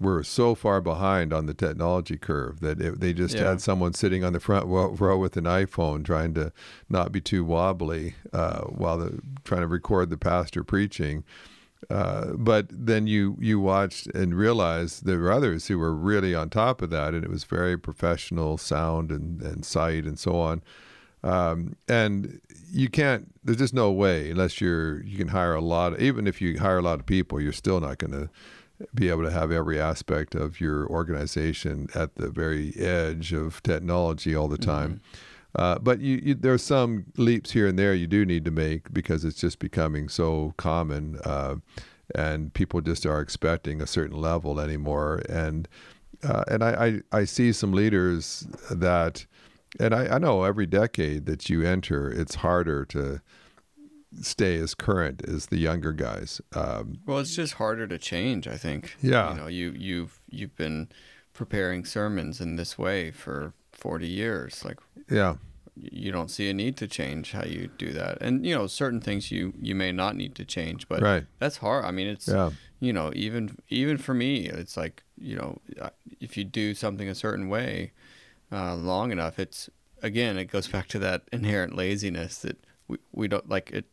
were 0.00 0.22
so 0.22 0.54
far 0.54 0.80
behind 0.80 1.32
on 1.32 1.46
the 1.46 1.54
technology 1.54 2.16
curve 2.16 2.60
that 2.60 2.80
it, 2.80 3.00
they 3.00 3.12
just 3.12 3.36
yeah. 3.36 3.50
had 3.50 3.60
someone 3.60 3.92
sitting 3.92 4.24
on 4.24 4.32
the 4.32 4.40
front 4.40 4.66
row 4.66 5.18
with 5.18 5.36
an 5.36 5.44
iPhone 5.44 6.04
trying 6.04 6.34
to 6.34 6.52
not 6.88 7.12
be 7.12 7.20
too 7.20 7.44
wobbly 7.44 8.14
uh, 8.32 8.62
while 8.62 8.98
the, 8.98 9.20
trying 9.44 9.60
to 9.60 9.66
record 9.66 10.10
the 10.10 10.16
pastor 10.16 10.64
preaching. 10.64 11.24
Uh, 11.90 12.32
but 12.32 12.66
then 12.70 13.06
you 13.06 13.36
you 13.40 13.60
watched 13.60 14.06
and 14.08 14.34
realized 14.34 15.04
there 15.04 15.18
were 15.18 15.30
others 15.30 15.66
who 15.66 15.78
were 15.78 15.94
really 15.94 16.34
on 16.34 16.48
top 16.48 16.80
of 16.80 16.90
that, 16.90 17.12
and 17.14 17.24
it 17.24 17.30
was 17.30 17.44
very 17.44 17.76
professional 17.76 18.56
sound 18.56 19.10
and, 19.10 19.42
and 19.42 19.64
sight 19.64 20.04
and 20.04 20.18
so 20.18 20.38
on. 20.40 20.62
Um, 21.22 21.76
and 21.88 22.40
you 22.70 22.88
can't. 22.88 23.32
There's 23.44 23.58
just 23.58 23.74
no 23.74 23.90
way 23.92 24.30
unless 24.30 24.60
you're 24.60 25.02
you 25.02 25.16
can 25.16 25.28
hire 25.28 25.54
a 25.54 25.60
lot. 25.60 26.00
Even 26.00 26.26
if 26.26 26.40
you 26.40 26.58
hire 26.58 26.78
a 26.78 26.82
lot 26.82 27.00
of 27.00 27.06
people, 27.06 27.40
you're 27.40 27.52
still 27.52 27.80
not 27.80 27.98
going 27.98 28.12
to 28.12 28.30
be 28.94 29.08
able 29.08 29.22
to 29.22 29.30
have 29.30 29.52
every 29.52 29.80
aspect 29.80 30.34
of 30.34 30.60
your 30.60 30.86
organization 30.88 31.88
at 31.94 32.16
the 32.16 32.30
very 32.30 32.74
edge 32.76 33.32
of 33.32 33.62
technology 33.62 34.34
all 34.34 34.48
the 34.48 34.58
time. 34.58 34.94
Mm-hmm. 34.94 35.62
Uh, 35.62 35.78
but 35.78 36.00
you, 36.00 36.20
you, 36.22 36.34
there 36.34 36.52
are 36.52 36.58
some 36.58 37.04
leaps 37.16 37.52
here 37.52 37.68
and 37.68 37.78
there 37.78 37.94
you 37.94 38.08
do 38.08 38.26
need 38.26 38.44
to 38.44 38.50
make 38.50 38.92
because 38.92 39.24
it's 39.24 39.40
just 39.40 39.60
becoming 39.60 40.08
so 40.08 40.52
common, 40.56 41.18
uh, 41.24 41.54
and 42.14 42.52
people 42.54 42.80
just 42.80 43.06
are 43.06 43.20
expecting 43.20 43.80
a 43.80 43.86
certain 43.86 44.20
level 44.20 44.60
anymore. 44.60 45.22
And 45.28 45.68
uh, 46.24 46.42
and 46.48 46.64
I, 46.64 47.02
I, 47.12 47.20
I 47.20 47.24
see 47.24 47.52
some 47.52 47.72
leaders 47.72 48.46
that, 48.70 49.26
and 49.78 49.94
I, 49.94 50.14
I 50.14 50.18
know 50.18 50.44
every 50.44 50.66
decade 50.66 51.26
that 51.26 51.50
you 51.50 51.62
enter, 51.62 52.10
it's 52.10 52.36
harder 52.36 52.84
to 52.86 53.20
stay 54.22 54.56
as 54.56 54.74
current 54.74 55.22
as 55.26 55.46
the 55.46 55.58
younger 55.58 55.92
guys. 55.92 56.40
Um, 56.54 56.98
well, 57.06 57.18
it's 57.18 57.34
just 57.34 57.54
harder 57.54 57.86
to 57.86 57.98
change. 57.98 58.46
I 58.46 58.56
think. 58.56 58.96
Yeah. 59.00 59.30
You 59.32 59.40
know, 59.40 59.46
you 59.46 59.74
you've 59.76 60.20
you've 60.28 60.56
been 60.56 60.88
preparing 61.32 61.84
sermons 61.84 62.40
in 62.40 62.56
this 62.56 62.78
way 62.78 63.10
for 63.10 63.52
40 63.72 64.06
years. 64.06 64.64
Like, 64.64 64.78
yeah, 65.10 65.34
you 65.76 66.12
don't 66.12 66.30
see 66.30 66.48
a 66.48 66.54
need 66.54 66.76
to 66.76 66.86
change 66.86 67.32
how 67.32 67.44
you 67.44 67.68
do 67.78 67.92
that. 67.92 68.18
And 68.20 68.46
you 68.46 68.54
know, 68.54 68.66
certain 68.66 69.00
things 69.00 69.30
you 69.30 69.52
you 69.60 69.74
may 69.74 69.92
not 69.92 70.16
need 70.16 70.34
to 70.36 70.44
change, 70.44 70.88
but 70.88 71.02
right. 71.02 71.24
that's 71.38 71.58
hard. 71.58 71.84
I 71.84 71.90
mean, 71.90 72.06
it's 72.06 72.28
yeah. 72.28 72.50
you 72.80 72.92
know, 72.92 73.12
even 73.14 73.56
even 73.68 73.98
for 73.98 74.14
me, 74.14 74.46
it's 74.46 74.76
like 74.76 75.02
you 75.18 75.36
know, 75.36 75.60
if 76.20 76.36
you 76.36 76.44
do 76.44 76.74
something 76.74 77.08
a 77.08 77.14
certain 77.14 77.48
way 77.48 77.92
uh, 78.52 78.74
long 78.76 79.10
enough, 79.10 79.38
it's 79.38 79.68
again, 80.02 80.38
it 80.38 80.46
goes 80.46 80.68
back 80.74 80.88
to 80.88 80.98
that 81.00 81.22
inherent 81.32 81.74
laziness 81.74 82.38
that 82.38 82.64
we, 82.86 82.98
we 83.12 83.28
don't 83.28 83.48
like 83.48 83.70
it. 83.70 83.86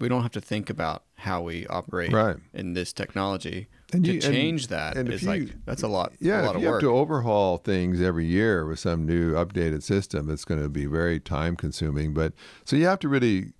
We 0.00 0.08
don't 0.08 0.22
have 0.22 0.32
to 0.32 0.40
think 0.40 0.70
about 0.70 1.04
how 1.14 1.42
we 1.42 1.66
operate 1.66 2.12
right. 2.12 2.36
in 2.54 2.72
this 2.72 2.92
technology 2.92 3.68
and 3.92 4.04
to 4.04 4.14
you, 4.14 4.20
change 4.20 4.62
and, 4.62 4.70
that 4.70 4.96
and 4.96 5.12
is 5.12 5.22
you, 5.22 5.28
like 5.28 5.64
that's 5.66 5.82
a 5.82 5.88
lot. 5.88 6.12
Yeah, 6.20 6.42
a 6.42 6.46
lot 6.46 6.56
if 6.56 6.62
you 6.62 6.68
of 6.68 6.72
have 6.72 6.72
work. 6.72 6.80
to 6.82 6.90
overhaul 6.90 7.58
things 7.58 8.00
every 8.00 8.26
year 8.26 8.66
with 8.66 8.78
some 8.78 9.04
new 9.04 9.34
updated 9.34 9.82
system, 9.82 10.30
it's 10.30 10.44
going 10.44 10.62
to 10.62 10.68
be 10.68 10.86
very 10.86 11.20
time 11.20 11.56
consuming. 11.56 12.14
But 12.14 12.32
so 12.64 12.76
you 12.76 12.86
have 12.86 12.98
to 13.00 13.08
really 13.08 13.52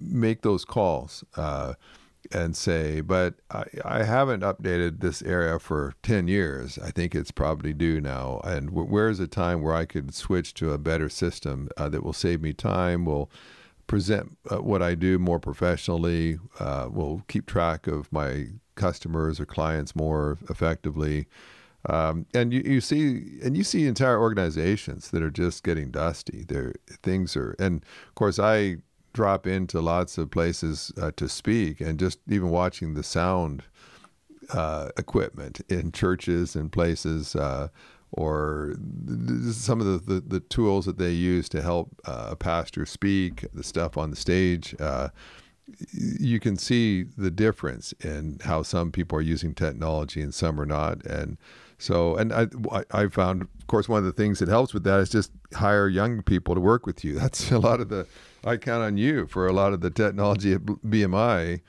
make 0.00 0.42
those 0.42 0.64
calls 0.64 1.24
uh, 1.36 1.74
and 2.32 2.56
say, 2.56 3.00
but 3.00 3.34
I, 3.50 3.64
I 3.84 4.02
haven't 4.02 4.42
updated 4.42 5.00
this 5.00 5.22
area 5.22 5.58
for 5.58 5.94
ten 6.02 6.28
years. 6.28 6.78
I 6.78 6.90
think 6.90 7.14
it's 7.14 7.30
probably 7.30 7.72
due 7.72 8.00
now. 8.00 8.40
And 8.44 8.68
w- 8.70 8.88
where's 8.88 9.20
a 9.20 9.28
time 9.28 9.62
where 9.62 9.74
I 9.74 9.84
could 9.86 10.12
switch 10.12 10.52
to 10.54 10.72
a 10.72 10.78
better 10.78 11.08
system 11.08 11.68
uh, 11.76 11.88
that 11.88 12.02
will 12.02 12.12
save 12.12 12.42
me 12.42 12.52
time? 12.52 13.04
Will 13.04 13.30
present 13.86 14.36
uh, 14.50 14.62
what 14.62 14.82
I 14.82 14.94
do 14.94 15.18
more 15.18 15.38
professionally. 15.38 16.38
Uh, 16.58 16.88
will 16.90 17.22
keep 17.28 17.46
track 17.46 17.86
of 17.86 18.12
my 18.12 18.46
customers 18.74 19.40
or 19.40 19.46
clients 19.46 19.96
more 19.96 20.38
effectively. 20.48 21.26
Um, 21.88 22.26
and 22.34 22.52
you, 22.52 22.62
you 22.64 22.80
see, 22.80 23.38
and 23.44 23.56
you 23.56 23.62
see 23.62 23.86
entire 23.86 24.20
organizations 24.20 25.10
that 25.10 25.22
are 25.22 25.30
just 25.30 25.62
getting 25.62 25.90
dusty. 25.90 26.44
There, 26.46 26.74
things 27.02 27.36
are, 27.36 27.54
and 27.58 27.84
of 28.08 28.14
course, 28.14 28.38
I 28.38 28.78
drop 29.12 29.46
into 29.46 29.80
lots 29.80 30.18
of 30.18 30.30
places 30.30 30.92
uh, 31.00 31.12
to 31.16 31.28
speak, 31.28 31.80
and 31.80 31.98
just 31.98 32.18
even 32.28 32.50
watching 32.50 32.94
the 32.94 33.02
sound 33.02 33.62
uh, 34.52 34.90
equipment 34.98 35.60
in 35.68 35.92
churches 35.92 36.56
and 36.56 36.70
places, 36.70 37.36
uh, 37.36 37.68
or 38.16 38.74
some 39.52 39.80
of 39.80 39.86
the, 39.86 40.14
the, 40.14 40.20
the, 40.20 40.40
tools 40.40 40.86
that 40.86 40.96
they 40.96 41.10
use 41.10 41.48
to 41.50 41.60
help 41.60 41.94
uh, 42.06 42.28
a 42.30 42.36
pastor 42.36 42.86
speak, 42.86 43.44
the 43.52 43.62
stuff 43.62 43.96
on 43.96 44.10
the 44.10 44.16
stage. 44.16 44.74
Uh, 44.80 45.08
you 45.90 46.40
can 46.40 46.56
see 46.56 47.04
the 47.16 47.30
difference 47.30 47.92
in 48.00 48.38
how 48.44 48.62
some 48.62 48.90
people 48.90 49.18
are 49.18 49.22
using 49.22 49.54
technology 49.54 50.22
and 50.22 50.32
some 50.32 50.60
are 50.60 50.66
not. 50.66 51.04
And 51.04 51.36
so, 51.78 52.16
and 52.16 52.32
I, 52.32 52.46
I 52.90 53.08
found, 53.08 53.42
of 53.42 53.66
course, 53.66 53.88
one 53.88 53.98
of 53.98 54.04
the 54.04 54.12
things 54.12 54.38
that 54.38 54.48
helps 54.48 54.72
with 54.72 54.84
that 54.84 55.00
is 55.00 55.10
just 55.10 55.32
hire 55.52 55.88
young 55.88 56.22
people 56.22 56.54
to 56.54 56.60
work 56.60 56.86
with 56.86 57.04
you. 57.04 57.14
That's 57.18 57.50
a 57.50 57.58
lot 57.58 57.80
of 57.80 57.88
the, 57.88 58.06
I 58.44 58.56
count 58.56 58.82
on 58.82 58.96
you 58.96 59.26
for 59.26 59.46
a 59.46 59.52
lot 59.52 59.72
of 59.72 59.80
the 59.80 59.90
technology 59.90 60.52
at 60.54 60.60
BMI. 60.60 61.60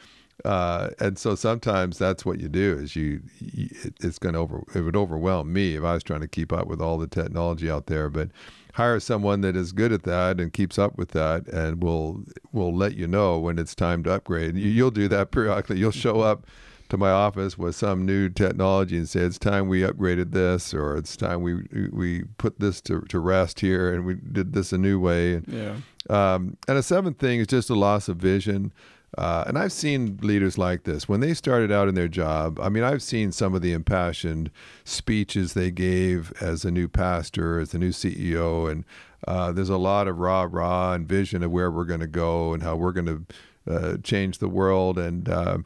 Uh, 0.45 0.89
and 0.99 1.17
so 1.17 1.35
sometimes 1.35 1.97
that's 1.97 2.25
what 2.25 2.39
you 2.39 2.47
do 2.47 2.77
is 2.77 2.95
you, 2.95 3.21
you 3.39 3.69
it's 4.01 4.19
going 4.19 4.33
to 4.33 4.39
over 4.39 4.63
it 4.75 4.81
would 4.81 4.95
overwhelm 4.95 5.51
me 5.51 5.75
if 5.75 5.83
I 5.83 5.93
was 5.93 6.03
trying 6.03 6.21
to 6.21 6.27
keep 6.27 6.53
up 6.53 6.67
with 6.67 6.81
all 6.81 6.97
the 6.97 7.07
technology 7.07 7.69
out 7.69 7.87
there. 7.87 8.09
But 8.09 8.29
hire 8.73 8.99
someone 8.99 9.41
that 9.41 9.55
is 9.55 9.71
good 9.71 9.91
at 9.91 10.03
that 10.03 10.39
and 10.39 10.53
keeps 10.53 10.77
up 10.77 10.95
with 10.97 11.09
that 11.11 11.47
and 11.47 11.81
will 11.81 12.23
will 12.51 12.75
let 12.75 12.95
you 12.95 13.07
know 13.07 13.39
when 13.39 13.57
it's 13.57 13.73
time 13.73 14.03
to 14.03 14.11
upgrade. 14.11 14.55
You, 14.55 14.69
you'll 14.69 14.91
do 14.91 15.07
that 15.07 15.31
periodically. 15.31 15.79
You'll 15.79 15.91
show 15.91 16.21
up 16.21 16.45
to 16.89 16.97
my 16.97 17.09
office 17.09 17.57
with 17.57 17.75
some 17.75 18.05
new 18.05 18.29
technology 18.29 18.97
and 18.97 19.09
say 19.09 19.21
it's 19.21 19.37
time 19.37 19.67
we 19.67 19.81
upgraded 19.81 20.31
this 20.31 20.73
or 20.73 20.95
it's 20.95 21.17
time 21.17 21.41
we 21.41 21.63
we 21.91 22.23
put 22.37 22.59
this 22.59 22.79
to, 22.81 23.01
to 23.01 23.19
rest 23.19 23.59
here 23.59 23.93
and 23.93 24.05
we 24.05 24.15
did 24.15 24.53
this 24.53 24.71
a 24.71 24.77
new 24.77 24.99
way. 24.99 25.41
Yeah. 25.47 25.77
um, 26.09 26.57
and 26.67 26.77
a 26.77 26.83
seventh 26.83 27.17
thing 27.17 27.39
is 27.39 27.47
just 27.47 27.69
a 27.69 27.75
loss 27.75 28.07
of 28.07 28.17
vision 28.17 28.71
uh, 29.17 29.45
and 29.47 29.57
I've 29.57 29.71
seen 29.71 30.19
leaders 30.21 30.57
like 30.57 30.83
this 30.83 31.07
when 31.07 31.21
they 31.21 31.33
started 31.33 31.71
out 31.71 31.87
in 31.87 31.95
their 31.95 32.09
job. 32.09 32.59
I 32.59 32.69
mean, 32.69 32.83
I've 32.83 33.01
seen 33.01 33.31
some 33.31 33.55
of 33.55 33.61
the 33.61 33.71
impassioned 33.71 34.51
speeches 34.83 35.53
they 35.53 35.71
gave 35.71 36.33
as 36.41 36.65
a 36.65 36.71
new 36.71 36.87
pastor, 36.87 37.59
as 37.59 37.73
a 37.73 37.79
new 37.79 37.91
CEO, 37.91 38.69
and 38.69 38.83
uh, 39.27 39.51
there's 39.51 39.69
a 39.69 39.77
lot 39.77 40.07
of 40.07 40.17
rah 40.17 40.47
rah 40.49 40.93
and 40.93 41.07
vision 41.07 41.41
of 41.41 41.51
where 41.51 41.71
we're 41.71 41.85
going 41.85 42.01
to 42.01 42.07
go 42.07 42.53
and 42.53 42.63
how 42.63 42.75
we're 42.75 42.91
going 42.91 43.05
to 43.05 43.25
uh, 43.71 43.97
change 44.03 44.39
the 44.39 44.49
world, 44.49 44.97
and 44.97 45.29
uh, 45.29 45.59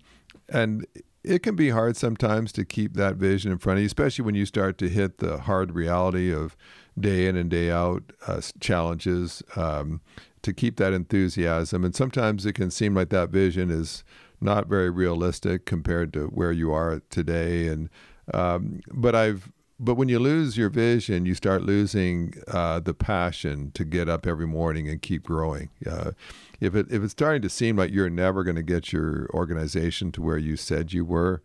and 0.49 0.85
it 1.23 1.43
can 1.43 1.55
be 1.55 1.69
hard 1.69 1.97
sometimes 1.97 2.51
to 2.51 2.65
keep 2.65 2.93
that 2.93 3.15
vision 3.15 3.51
in 3.51 3.57
front 3.57 3.77
of 3.77 3.81
you, 3.81 3.87
especially 3.87 4.25
when 4.25 4.35
you 4.35 4.45
start 4.45 4.77
to 4.79 4.89
hit 4.89 5.17
the 5.17 5.39
hard 5.39 5.73
reality 5.73 6.33
of 6.33 6.55
day 6.99 7.27
in 7.27 7.35
and 7.35 7.49
day 7.49 7.71
out 7.71 8.11
uh, 8.27 8.41
challenges. 8.59 9.43
Um, 9.55 10.01
to 10.43 10.53
keep 10.53 10.77
that 10.77 10.93
enthusiasm. 10.93 11.83
And 11.83 11.95
sometimes 11.95 12.45
it 12.45 12.53
can 12.53 12.71
seem 12.71 12.95
like 12.95 13.09
that 13.09 13.29
vision 13.29 13.69
is 13.69 14.03
not 14.39 14.67
very 14.67 14.89
realistic 14.89 15.65
compared 15.65 16.13
to 16.13 16.25
where 16.27 16.51
you 16.51 16.71
are 16.71 17.01
today. 17.09 17.67
And 17.67 17.89
um, 18.33 18.81
but 18.91 19.15
I've 19.15 19.51
but 19.83 19.95
when 19.95 20.09
you 20.09 20.19
lose 20.19 20.57
your 20.57 20.69
vision, 20.69 21.25
you 21.25 21.33
start 21.33 21.63
losing 21.63 22.35
uh, 22.47 22.79
the 22.79 22.93
passion 22.93 23.71
to 23.73 23.83
get 23.83 24.07
up 24.07 24.27
every 24.27 24.45
morning 24.45 24.87
and 24.87 25.01
keep 25.01 25.23
growing. 25.23 25.71
Uh, 25.89 26.11
if 26.59 26.75
it 26.75 26.85
if 26.91 27.01
it's 27.01 27.13
starting 27.13 27.41
to 27.41 27.49
seem 27.49 27.75
like 27.77 27.91
you're 27.91 28.09
never 28.09 28.43
going 28.43 28.55
to 28.55 28.63
get 28.63 28.93
your 28.93 29.27
organization 29.33 30.11
to 30.13 30.21
where 30.21 30.37
you 30.37 30.55
said 30.55 30.93
you 30.93 31.03
were, 31.03 31.41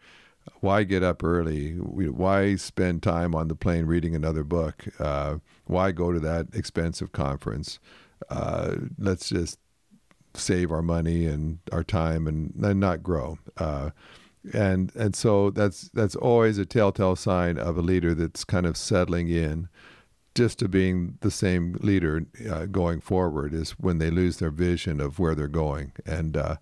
why 0.61 0.85
get 0.85 1.03
up 1.03 1.25
early? 1.25 1.73
Why 1.73 2.57
spend 2.57 3.03
time 3.03 3.35
on 3.35 3.49
the 3.49 3.55
plane 3.55 3.87
reading 3.87 4.15
another 4.15 4.45
book? 4.45 4.85
Uh, 4.99 5.37
why 5.65 5.93
go 5.93 6.13
to 6.13 6.21
that 6.21 6.49
expensive 6.53 7.13
conference? 7.13 7.79
Uh, 8.29 8.77
let's 8.99 9.29
just 9.29 9.59
save 10.35 10.71
our 10.71 10.83
money 10.83 11.27
and 11.27 11.59
our 11.73 11.85
time 11.85 12.27
and, 12.27 12.53
and 12.63 12.81
not 12.81 13.03
grow. 13.03 13.39
Uh, 13.57 13.91
and 14.53 14.95
and 14.95 15.17
so 15.17 15.51
that's 15.51 15.89
that's 15.93 16.15
always 16.15 16.59
a 16.59 16.65
telltale 16.65 17.17
sign 17.17 17.59
of 17.59 17.77
a 17.77 17.83
leader 17.83 18.15
that's 18.15 18.45
kind 18.45 18.65
of 18.65 18.77
settling 18.77 19.29
in, 19.29 19.69
just 20.37 20.59
to 20.61 20.69
being 20.69 21.19
the 21.21 21.31
same 21.31 21.77
leader 21.81 22.27
uh, 22.49 22.67
going 22.67 23.01
forward 23.01 23.53
is 23.53 23.73
when 23.73 23.99
they 23.99 24.11
lose 24.11 24.37
their 24.37 24.51
vision 24.51 25.01
of 25.01 25.19
where 25.19 25.35
they're 25.35 25.49
going. 25.49 25.93
And 26.05 26.37
uh, 26.37 26.57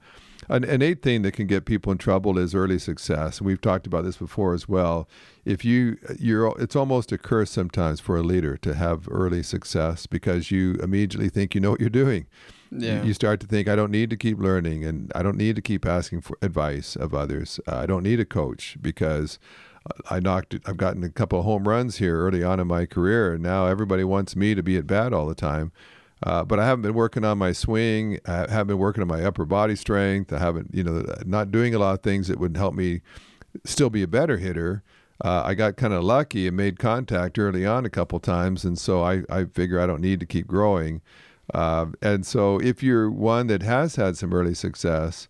an, 0.48 0.64
an 0.64 0.82
eighth 0.82 1.02
thing 1.02 1.22
that 1.22 1.32
can 1.32 1.46
get 1.46 1.64
people 1.64 1.92
in 1.92 1.98
trouble 1.98 2.38
is 2.38 2.54
early 2.54 2.78
success. 2.78 3.40
We've 3.40 3.60
talked 3.60 3.86
about 3.86 4.04
this 4.04 4.16
before 4.16 4.54
as 4.54 4.68
well. 4.68 5.08
If 5.44 5.64
you 5.64 5.98
you're 6.18 6.54
it's 6.60 6.76
almost 6.76 7.12
a 7.12 7.18
curse 7.18 7.50
sometimes 7.50 8.00
for 8.00 8.16
a 8.16 8.22
leader 8.22 8.56
to 8.58 8.74
have 8.74 9.08
early 9.10 9.42
success 9.42 10.06
because 10.06 10.50
you 10.50 10.74
immediately 10.74 11.28
think 11.28 11.54
you 11.54 11.60
know 11.60 11.70
what 11.70 11.80
you're 11.80 11.90
doing. 11.90 12.26
Yeah. 12.70 13.02
You 13.02 13.14
start 13.14 13.40
to 13.40 13.46
think 13.46 13.68
I 13.68 13.76
don't 13.76 13.90
need 13.90 14.10
to 14.10 14.16
keep 14.16 14.38
learning 14.38 14.84
and 14.84 15.12
I 15.14 15.22
don't 15.22 15.36
need 15.36 15.56
to 15.56 15.62
keep 15.62 15.86
asking 15.86 16.22
for 16.22 16.36
advice 16.42 16.96
of 16.96 17.14
others. 17.14 17.60
Uh, 17.68 17.76
I 17.76 17.86
don't 17.86 18.02
need 18.02 18.20
a 18.20 18.24
coach 18.24 18.76
because 18.80 19.38
I 20.10 20.18
knocked 20.18 20.56
I've 20.66 20.76
gotten 20.76 21.04
a 21.04 21.10
couple 21.10 21.38
of 21.38 21.44
home 21.44 21.68
runs 21.68 21.98
here 21.98 22.18
early 22.18 22.42
on 22.42 22.58
in 22.58 22.66
my 22.66 22.86
career 22.86 23.34
and 23.34 23.42
now 23.42 23.66
everybody 23.66 24.02
wants 24.02 24.34
me 24.34 24.54
to 24.54 24.62
be 24.62 24.76
at 24.76 24.86
bat 24.86 25.12
all 25.12 25.26
the 25.26 25.34
time. 25.34 25.72
Uh, 26.24 26.42
but 26.42 26.58
I 26.58 26.64
haven't 26.64 26.82
been 26.82 26.94
working 26.94 27.24
on 27.24 27.36
my 27.36 27.52
swing. 27.52 28.18
I 28.24 28.50
haven't 28.50 28.68
been 28.68 28.78
working 28.78 29.02
on 29.02 29.08
my 29.08 29.22
upper 29.22 29.44
body 29.44 29.76
strength. 29.76 30.32
I 30.32 30.38
haven't, 30.38 30.70
you 30.74 30.82
know, 30.82 31.04
not 31.26 31.50
doing 31.50 31.74
a 31.74 31.78
lot 31.78 31.92
of 31.92 32.02
things 32.02 32.28
that 32.28 32.40
would 32.40 32.56
help 32.56 32.74
me 32.74 33.02
still 33.64 33.90
be 33.90 34.02
a 34.02 34.08
better 34.08 34.38
hitter. 34.38 34.82
Uh, 35.22 35.42
I 35.44 35.54
got 35.54 35.76
kind 35.76 35.92
of 35.92 36.02
lucky 36.02 36.48
and 36.48 36.56
made 36.56 36.78
contact 36.78 37.38
early 37.38 37.64
on 37.66 37.84
a 37.84 37.90
couple 37.90 38.18
times, 38.18 38.64
and 38.64 38.78
so 38.78 39.02
I, 39.02 39.22
I 39.30 39.44
figure 39.44 39.78
I 39.78 39.86
don't 39.86 40.00
need 40.00 40.18
to 40.20 40.26
keep 40.26 40.46
growing. 40.46 41.02
Uh, 41.52 41.86
and 42.00 42.26
so, 42.26 42.58
if 42.58 42.82
you're 42.82 43.10
one 43.10 43.46
that 43.48 43.62
has 43.62 43.96
had 43.96 44.16
some 44.16 44.32
early 44.32 44.54
success, 44.54 45.28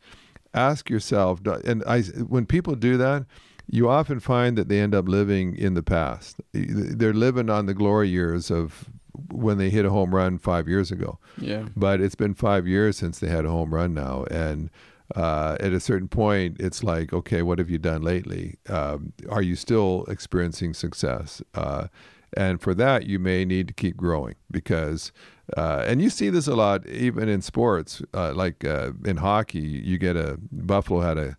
ask 0.55 0.89
yourself. 0.89 1.41
And 1.65 1.83
I, 1.87 2.03
when 2.03 2.47
people 2.47 2.77
do 2.77 2.97
that, 2.97 3.27
you 3.69 3.89
often 3.89 4.21
find 4.21 4.57
that 4.57 4.69
they 4.69 4.81
end 4.81 4.95
up 4.95 5.09
living 5.09 5.57
in 5.57 5.75
the 5.75 5.83
past. 5.83 6.41
They're 6.53 7.13
living 7.13 7.51
on 7.51 7.67
the 7.67 7.75
glory 7.75 8.09
years 8.09 8.51
of 8.51 8.89
when 9.31 9.59
they 9.59 9.71
hit 9.71 9.85
a 9.85 9.91
home 9.91 10.15
run 10.15 10.39
five 10.39 10.69
years 10.69 10.91
ago. 10.91 11.19
Yeah. 11.39 11.67
But 11.77 12.01
it's 12.01 12.15
been 12.15 12.35
five 12.35 12.67
years 12.67 12.97
since 12.97 13.19
they 13.19 13.29
had 13.29 13.45
a 13.45 13.51
home 13.51 13.75
run 13.75 13.95
now, 13.95 14.25
and 14.31 14.71
uh, 15.15 15.57
at 15.61 15.73
a 15.73 15.81
certain 15.81 16.09
point, 16.09 16.57
it's 16.59 16.83
like, 16.83 17.13
okay, 17.13 17.43
what 17.43 17.59
have 17.59 17.71
you 17.71 17.79
done 17.79 18.03
lately? 18.03 18.57
Um, 18.69 19.13
are 19.29 19.43
you 19.43 19.55
still 19.57 20.05
experiencing 20.09 20.75
success? 20.75 21.43
Uh, 21.55 21.89
and 22.37 22.61
for 22.61 22.75
that, 22.75 23.07
you 23.07 23.19
may 23.19 23.45
need 23.45 23.69
to 23.69 23.75
keep 23.75 23.97
growing 23.97 24.35
because 24.51 25.13
uh, 25.57 25.85
and 25.87 26.01
you 26.01 26.09
see 26.09 26.31
this 26.31 26.47
a 26.47 26.55
lot 26.55 26.87
even 26.89 27.29
in 27.29 27.43
sports, 27.43 28.03
uh, 28.15 28.33
like 28.33 28.65
uh, 28.65 28.93
in 29.05 29.19
hockey. 29.19 29.61
You 29.61 29.99
get 29.99 30.17
a 30.17 30.39
Buffalo 30.51 31.01
had 31.01 31.19
a 31.19 31.37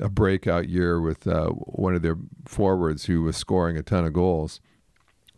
a 0.00 0.08
breakout 0.08 0.68
year 0.68 1.00
with 1.00 1.26
uh, 1.26 1.48
one 1.48 1.94
of 1.94 2.02
their 2.02 2.16
forwards 2.46 3.04
who 3.04 3.22
was 3.22 3.36
scoring 3.36 3.76
a 3.76 3.82
ton 3.82 4.04
of 4.04 4.12
goals. 4.12 4.60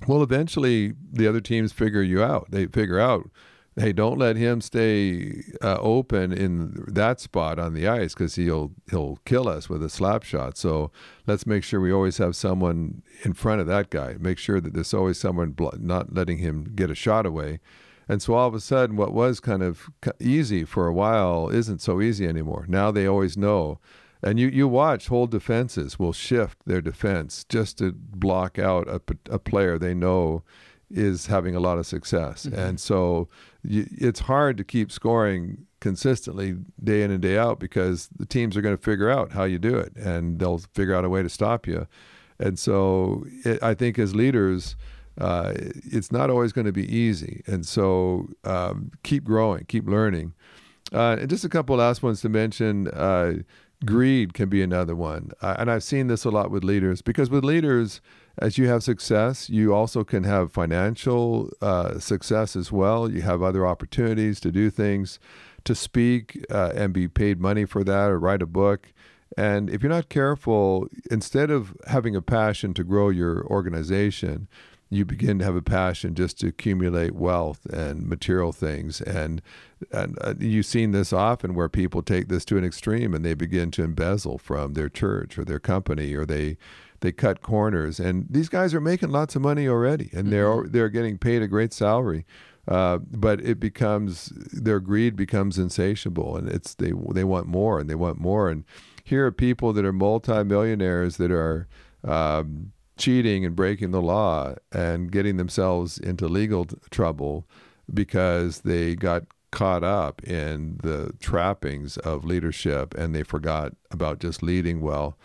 Well, 0.06 0.22
eventually 0.22 0.94
the 1.12 1.26
other 1.26 1.40
teams 1.40 1.72
figure 1.72 2.02
you 2.02 2.22
out. 2.22 2.50
They 2.50 2.66
figure 2.66 3.00
out, 3.00 3.30
hey, 3.76 3.92
don't 3.92 4.18
let 4.18 4.36
him 4.36 4.60
stay 4.60 5.42
uh, 5.62 5.78
open 5.80 6.32
in 6.32 6.84
that 6.86 7.20
spot 7.20 7.58
on 7.58 7.74
the 7.74 7.88
ice 7.88 8.14
because 8.14 8.36
he'll 8.36 8.72
he'll 8.90 9.18
kill 9.24 9.48
us 9.48 9.68
with 9.68 9.82
a 9.82 9.88
slap 9.88 10.22
shot. 10.22 10.56
So 10.56 10.90
let's 11.26 11.46
make 11.46 11.64
sure 11.64 11.80
we 11.80 11.92
always 11.92 12.18
have 12.18 12.36
someone 12.36 13.02
in 13.24 13.32
front 13.32 13.60
of 13.60 13.66
that 13.66 13.90
guy. 13.90 14.16
Make 14.18 14.38
sure 14.38 14.60
that 14.60 14.74
there's 14.74 14.94
always 14.94 15.18
someone 15.18 15.56
not 15.78 16.14
letting 16.14 16.38
him 16.38 16.72
get 16.74 16.90
a 16.90 16.94
shot 16.94 17.26
away. 17.26 17.60
And 18.06 18.20
so 18.20 18.34
all 18.34 18.48
of 18.48 18.54
a 18.54 18.60
sudden, 18.60 18.96
what 18.96 19.14
was 19.14 19.40
kind 19.40 19.62
of 19.62 19.88
easy 20.20 20.64
for 20.64 20.86
a 20.86 20.92
while 20.92 21.48
isn't 21.48 21.80
so 21.80 22.02
easy 22.02 22.26
anymore. 22.26 22.66
Now 22.68 22.90
they 22.90 23.06
always 23.06 23.36
know 23.36 23.80
and 24.24 24.40
you, 24.40 24.48
you 24.48 24.66
watch 24.66 25.08
whole 25.08 25.26
defenses 25.26 25.98
will 25.98 26.12
shift 26.12 26.58
their 26.64 26.80
defense 26.80 27.44
just 27.48 27.78
to 27.78 27.92
block 27.92 28.58
out 28.58 28.88
a, 28.88 29.00
a 29.30 29.38
player 29.38 29.78
they 29.78 29.94
know 29.94 30.42
is 30.90 31.26
having 31.26 31.54
a 31.54 31.60
lot 31.60 31.78
of 31.78 31.86
success. 31.86 32.46
Mm-hmm. 32.46 32.58
And 32.58 32.80
so 32.80 33.28
you, 33.62 33.86
it's 33.90 34.20
hard 34.20 34.56
to 34.56 34.64
keep 34.64 34.90
scoring 34.90 35.66
consistently 35.80 36.56
day 36.82 37.02
in 37.02 37.10
and 37.10 37.20
day 37.20 37.36
out 37.36 37.60
because 37.60 38.08
the 38.16 38.24
teams 38.24 38.56
are 38.56 38.62
going 38.62 38.76
to 38.76 38.82
figure 38.82 39.10
out 39.10 39.32
how 39.32 39.44
you 39.44 39.58
do 39.58 39.76
it 39.76 39.94
and 39.96 40.38
they'll 40.38 40.58
figure 40.58 40.94
out 40.94 41.04
a 41.04 41.10
way 41.10 41.22
to 41.22 41.28
stop 41.28 41.66
you. 41.66 41.86
And 42.38 42.58
so 42.58 43.26
it, 43.44 43.62
I 43.62 43.74
think 43.74 43.98
as 43.98 44.14
leaders, 44.14 44.76
uh, 45.20 45.52
it's 45.56 46.10
not 46.10 46.30
always 46.30 46.52
going 46.52 46.66
to 46.66 46.72
be 46.72 46.90
easy. 46.94 47.42
And 47.46 47.66
so 47.66 48.28
um, 48.44 48.90
keep 49.02 49.24
growing, 49.24 49.66
keep 49.66 49.86
learning. 49.86 50.32
Uh, 50.92 51.16
and 51.20 51.28
just 51.28 51.44
a 51.44 51.48
couple 51.48 51.76
last 51.76 52.02
ones 52.02 52.20
to 52.22 52.28
mention. 52.28 52.88
Uh, 52.88 53.34
Greed 53.84 54.34
can 54.34 54.48
be 54.48 54.62
another 54.62 54.94
one. 54.94 55.30
Uh, 55.40 55.56
and 55.58 55.70
I've 55.70 55.82
seen 55.82 56.06
this 56.06 56.24
a 56.24 56.30
lot 56.30 56.50
with 56.50 56.64
leaders 56.64 57.02
because 57.02 57.30
with 57.30 57.44
leaders, 57.44 58.00
as 58.38 58.58
you 58.58 58.68
have 58.68 58.82
success, 58.82 59.48
you 59.48 59.74
also 59.74 60.04
can 60.04 60.24
have 60.24 60.52
financial 60.52 61.50
uh, 61.60 61.98
success 61.98 62.56
as 62.56 62.72
well. 62.72 63.10
You 63.10 63.22
have 63.22 63.42
other 63.42 63.66
opportunities 63.66 64.40
to 64.40 64.50
do 64.50 64.70
things, 64.70 65.18
to 65.64 65.74
speak 65.74 66.44
uh, 66.50 66.72
and 66.74 66.92
be 66.92 67.08
paid 67.08 67.40
money 67.40 67.64
for 67.64 67.84
that 67.84 68.10
or 68.10 68.18
write 68.18 68.42
a 68.42 68.46
book. 68.46 68.92
And 69.36 69.68
if 69.68 69.82
you're 69.82 69.90
not 69.90 70.08
careful, 70.08 70.88
instead 71.10 71.50
of 71.50 71.76
having 71.86 72.14
a 72.14 72.22
passion 72.22 72.74
to 72.74 72.84
grow 72.84 73.08
your 73.08 73.44
organization, 73.46 74.48
you 74.96 75.04
begin 75.04 75.38
to 75.38 75.44
have 75.44 75.56
a 75.56 75.62
passion 75.62 76.14
just 76.14 76.40
to 76.40 76.48
accumulate 76.48 77.14
wealth 77.14 77.64
and 77.66 78.06
material 78.06 78.52
things. 78.52 79.00
And 79.00 79.42
and 79.92 80.16
uh, 80.20 80.34
you've 80.38 80.66
seen 80.66 80.92
this 80.92 81.12
often 81.12 81.54
where 81.54 81.68
people 81.68 82.02
take 82.02 82.28
this 82.28 82.44
to 82.46 82.56
an 82.56 82.64
extreme 82.64 83.12
and 83.12 83.24
they 83.24 83.34
begin 83.34 83.70
to 83.72 83.82
embezzle 83.82 84.38
from 84.38 84.74
their 84.74 84.88
church 84.88 85.38
or 85.38 85.44
their 85.44 85.60
company 85.60 86.14
or 86.14 86.24
they 86.24 86.56
they 87.00 87.12
cut 87.12 87.42
corners. 87.42 88.00
And 88.00 88.26
these 88.30 88.48
guys 88.48 88.72
are 88.74 88.80
making 88.80 89.10
lots 89.10 89.36
of 89.36 89.42
money 89.42 89.68
already 89.68 90.10
and 90.12 90.32
they're 90.32 90.46
mm-hmm. 90.46 90.70
they're 90.70 90.88
getting 90.88 91.18
paid 91.18 91.42
a 91.42 91.48
great 91.48 91.72
salary 91.72 92.24
uh, 92.66 92.98
but 92.98 93.40
it 93.40 93.60
becomes 93.60 94.26
their 94.52 94.80
greed 94.80 95.16
becomes 95.16 95.58
insatiable 95.58 96.36
and 96.36 96.48
it's 96.48 96.74
they 96.74 96.92
they 97.12 97.24
want 97.24 97.46
more 97.46 97.78
and 97.78 97.90
they 97.90 97.94
want 97.94 98.18
more. 98.18 98.48
And 98.48 98.64
here 99.02 99.26
are 99.26 99.32
people 99.32 99.72
that 99.74 99.84
are 99.84 99.92
multimillionaires 99.92 101.18
that 101.18 101.30
are 101.30 101.68
um, 102.02 102.72
cheating 102.96 103.44
and 103.44 103.56
breaking 103.56 103.90
the 103.90 104.02
law 104.02 104.54
and 104.72 105.10
getting 105.10 105.36
themselves 105.36 105.98
into 105.98 106.28
legal 106.28 106.66
trouble 106.90 107.46
because 107.92 108.60
they 108.60 108.94
got 108.94 109.24
caught 109.50 109.84
up 109.84 110.22
in 110.24 110.78
the 110.82 111.12
trappings 111.20 111.96
of 111.98 112.24
leadership 112.24 112.94
and 112.94 113.14
they 113.14 113.22
forgot 113.22 113.72
about 113.90 114.18
just 114.18 114.42
leading 114.42 114.80
well. 114.80 115.16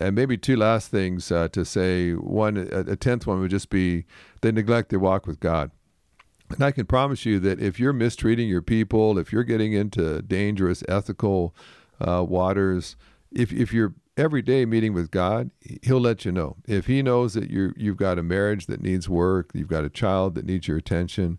And 0.00 0.14
maybe 0.14 0.36
two 0.36 0.56
last 0.56 0.90
things 0.90 1.30
uh, 1.30 1.48
to 1.48 1.64
say. 1.64 2.12
One, 2.12 2.56
a, 2.56 2.92
a 2.92 2.96
tenth 2.96 3.26
one 3.26 3.40
would 3.40 3.50
just 3.50 3.70
be 3.70 4.04
they 4.40 4.52
neglect 4.52 4.90
their 4.90 4.98
walk 4.98 5.26
with 5.26 5.40
God. 5.40 5.70
And 6.50 6.62
I 6.62 6.70
can 6.70 6.86
promise 6.86 7.24
you 7.24 7.38
that 7.40 7.60
if 7.60 7.78
you're 7.78 7.92
mistreating 7.92 8.48
your 8.48 8.62
people, 8.62 9.18
if 9.18 9.32
you're 9.32 9.44
getting 9.44 9.72
into 9.72 10.20
dangerous 10.22 10.82
ethical 10.88 11.54
uh, 12.00 12.24
waters, 12.26 12.96
if 13.30 13.52
if 13.52 13.72
you're 13.72 13.94
every 14.16 14.42
day 14.42 14.64
meeting 14.64 14.94
with 14.94 15.10
God, 15.10 15.50
He'll 15.82 16.00
let 16.00 16.24
you 16.24 16.32
know. 16.32 16.56
If 16.66 16.86
He 16.86 17.02
knows 17.02 17.34
that 17.34 17.50
you 17.50 17.72
you've 17.76 17.96
got 17.96 18.18
a 18.18 18.22
marriage 18.22 18.66
that 18.66 18.82
needs 18.82 19.08
work, 19.08 19.50
you've 19.54 19.68
got 19.68 19.84
a 19.84 19.90
child 19.90 20.34
that 20.34 20.44
needs 20.44 20.68
your 20.68 20.76
attention, 20.76 21.38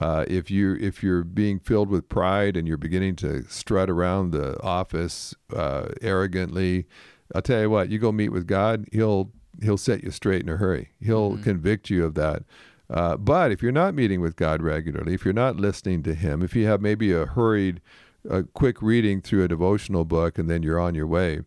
uh, 0.00 0.24
if 0.28 0.50
you 0.50 0.76
if 0.80 1.02
you're 1.02 1.24
being 1.24 1.60
filled 1.60 1.88
with 1.88 2.08
pride 2.08 2.56
and 2.56 2.66
you're 2.66 2.76
beginning 2.76 3.16
to 3.16 3.44
strut 3.48 3.88
around 3.88 4.30
the 4.30 4.60
office 4.62 5.34
uh, 5.54 5.88
arrogantly, 6.02 6.86
I'll 7.34 7.42
tell 7.42 7.60
you 7.60 7.70
what. 7.70 7.90
You 7.90 7.98
go 7.98 8.10
meet 8.10 8.30
with 8.30 8.46
God, 8.46 8.86
He'll 8.92 9.30
He'll 9.62 9.78
set 9.78 10.02
you 10.02 10.10
straight 10.10 10.42
in 10.42 10.48
a 10.48 10.56
hurry. 10.56 10.90
He'll 11.00 11.32
mm-hmm. 11.32 11.42
convict 11.42 11.90
you 11.90 12.04
of 12.04 12.14
that. 12.14 12.42
Uh, 12.90 13.16
but 13.16 13.50
if 13.50 13.62
you're 13.62 13.72
not 13.72 13.94
meeting 13.94 14.20
with 14.20 14.36
God 14.36 14.62
regularly, 14.62 15.14
if 15.14 15.24
you're 15.24 15.32
not 15.32 15.56
listening 15.56 16.02
to 16.02 16.14
Him, 16.14 16.42
if 16.42 16.56
you 16.56 16.66
have 16.66 16.80
maybe 16.80 17.12
a 17.12 17.24
hurried, 17.24 17.80
a 18.28 18.42
quick 18.42 18.82
reading 18.82 19.20
through 19.20 19.44
a 19.44 19.48
devotional 19.48 20.04
book 20.04 20.38
and 20.38 20.50
then 20.50 20.62
you're 20.62 20.80
on 20.80 20.94
your 20.94 21.06
way, 21.06 21.40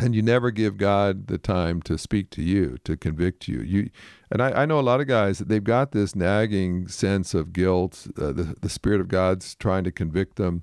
and 0.00 0.14
you 0.14 0.22
never 0.22 0.50
give 0.50 0.76
God 0.76 1.26
the 1.26 1.38
time 1.38 1.82
to 1.82 1.98
speak 1.98 2.30
to 2.30 2.42
you, 2.42 2.78
to 2.84 2.96
convict 2.96 3.48
you. 3.48 3.60
You, 3.60 3.90
and 4.30 4.42
I, 4.42 4.62
I 4.62 4.66
know 4.66 4.80
a 4.80 4.82
lot 4.82 5.00
of 5.00 5.06
guys 5.06 5.38
that 5.38 5.48
they've 5.48 5.62
got 5.62 5.92
this 5.92 6.14
nagging 6.14 6.88
sense 6.88 7.34
of 7.34 7.52
guilt. 7.52 8.06
Uh, 8.16 8.32
the 8.32 8.56
the 8.60 8.68
Spirit 8.68 9.00
of 9.00 9.08
God's 9.08 9.54
trying 9.54 9.84
to 9.84 9.92
convict 9.92 10.36
them, 10.36 10.62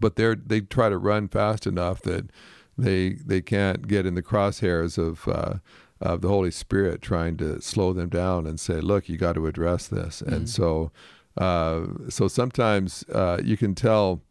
but 0.00 0.16
they're 0.16 0.34
they 0.34 0.60
try 0.60 0.88
to 0.88 0.98
run 0.98 1.28
fast 1.28 1.66
enough 1.66 2.00
that 2.02 2.30
they 2.76 3.14
they 3.24 3.40
can't 3.40 3.88
get 3.88 4.06
in 4.06 4.14
the 4.14 4.22
crosshairs 4.22 4.98
of 4.98 5.26
uh, 5.28 5.58
of 6.00 6.20
the 6.20 6.28
Holy 6.28 6.50
Spirit 6.50 7.02
trying 7.02 7.36
to 7.38 7.60
slow 7.60 7.92
them 7.92 8.08
down 8.08 8.46
and 8.46 8.58
say, 8.60 8.80
"Look, 8.80 9.08
you 9.08 9.16
got 9.16 9.34
to 9.34 9.46
address 9.46 9.88
this." 9.88 10.22
Mm-hmm. 10.22 10.34
And 10.34 10.48
so, 10.48 10.90
uh, 11.36 11.86
so 12.08 12.28
sometimes 12.28 13.04
uh, 13.12 13.40
you 13.42 13.56
can 13.56 13.74
tell 13.74 14.22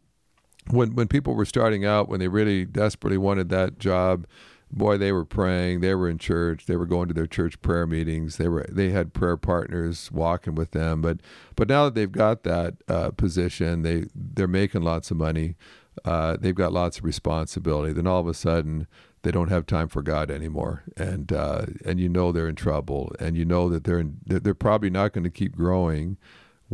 when 0.70 0.94
when 0.94 1.08
people 1.08 1.34
were 1.34 1.44
starting 1.44 1.84
out, 1.84 2.08
when 2.08 2.20
they 2.20 2.28
really 2.28 2.64
desperately 2.64 3.18
wanted 3.18 3.48
that 3.50 3.78
job, 3.78 4.26
boy, 4.70 4.98
they 4.98 5.12
were 5.12 5.24
praying. 5.24 5.80
They 5.80 5.94
were 5.94 6.08
in 6.08 6.18
church. 6.18 6.66
They 6.66 6.76
were 6.76 6.86
going 6.86 7.08
to 7.08 7.14
their 7.14 7.26
church 7.26 7.60
prayer 7.62 7.86
meetings. 7.86 8.36
They 8.36 8.48
were 8.48 8.66
they 8.68 8.90
had 8.90 9.14
prayer 9.14 9.36
partners 9.36 10.10
walking 10.10 10.54
with 10.54 10.72
them. 10.72 11.00
But 11.00 11.20
but 11.56 11.68
now 11.68 11.84
that 11.84 11.94
they've 11.94 12.10
got 12.10 12.42
that 12.44 12.74
uh, 12.88 13.10
position, 13.10 13.82
they 13.82 14.06
they're 14.14 14.48
making 14.48 14.82
lots 14.82 15.10
of 15.10 15.16
money. 15.16 15.56
Uh, 16.04 16.36
they've 16.40 16.54
got 16.54 16.72
lots 16.72 16.98
of 16.98 17.04
responsibility. 17.04 17.92
Then 17.92 18.06
all 18.06 18.20
of 18.20 18.26
a 18.26 18.34
sudden, 18.34 18.88
they 19.22 19.30
don't 19.30 19.48
have 19.48 19.64
time 19.64 19.88
for 19.88 20.02
God 20.02 20.30
anymore, 20.30 20.82
and 20.96 21.32
uh, 21.32 21.66
and 21.84 22.00
you 22.00 22.08
know 22.08 22.32
they're 22.32 22.48
in 22.48 22.56
trouble, 22.56 23.12
and 23.20 23.36
you 23.36 23.44
know 23.44 23.68
that 23.68 23.84
they're 23.84 24.00
in, 24.00 24.18
they're 24.26 24.54
probably 24.54 24.90
not 24.90 25.12
going 25.12 25.24
to 25.24 25.30
keep 25.30 25.54
growing 25.56 26.16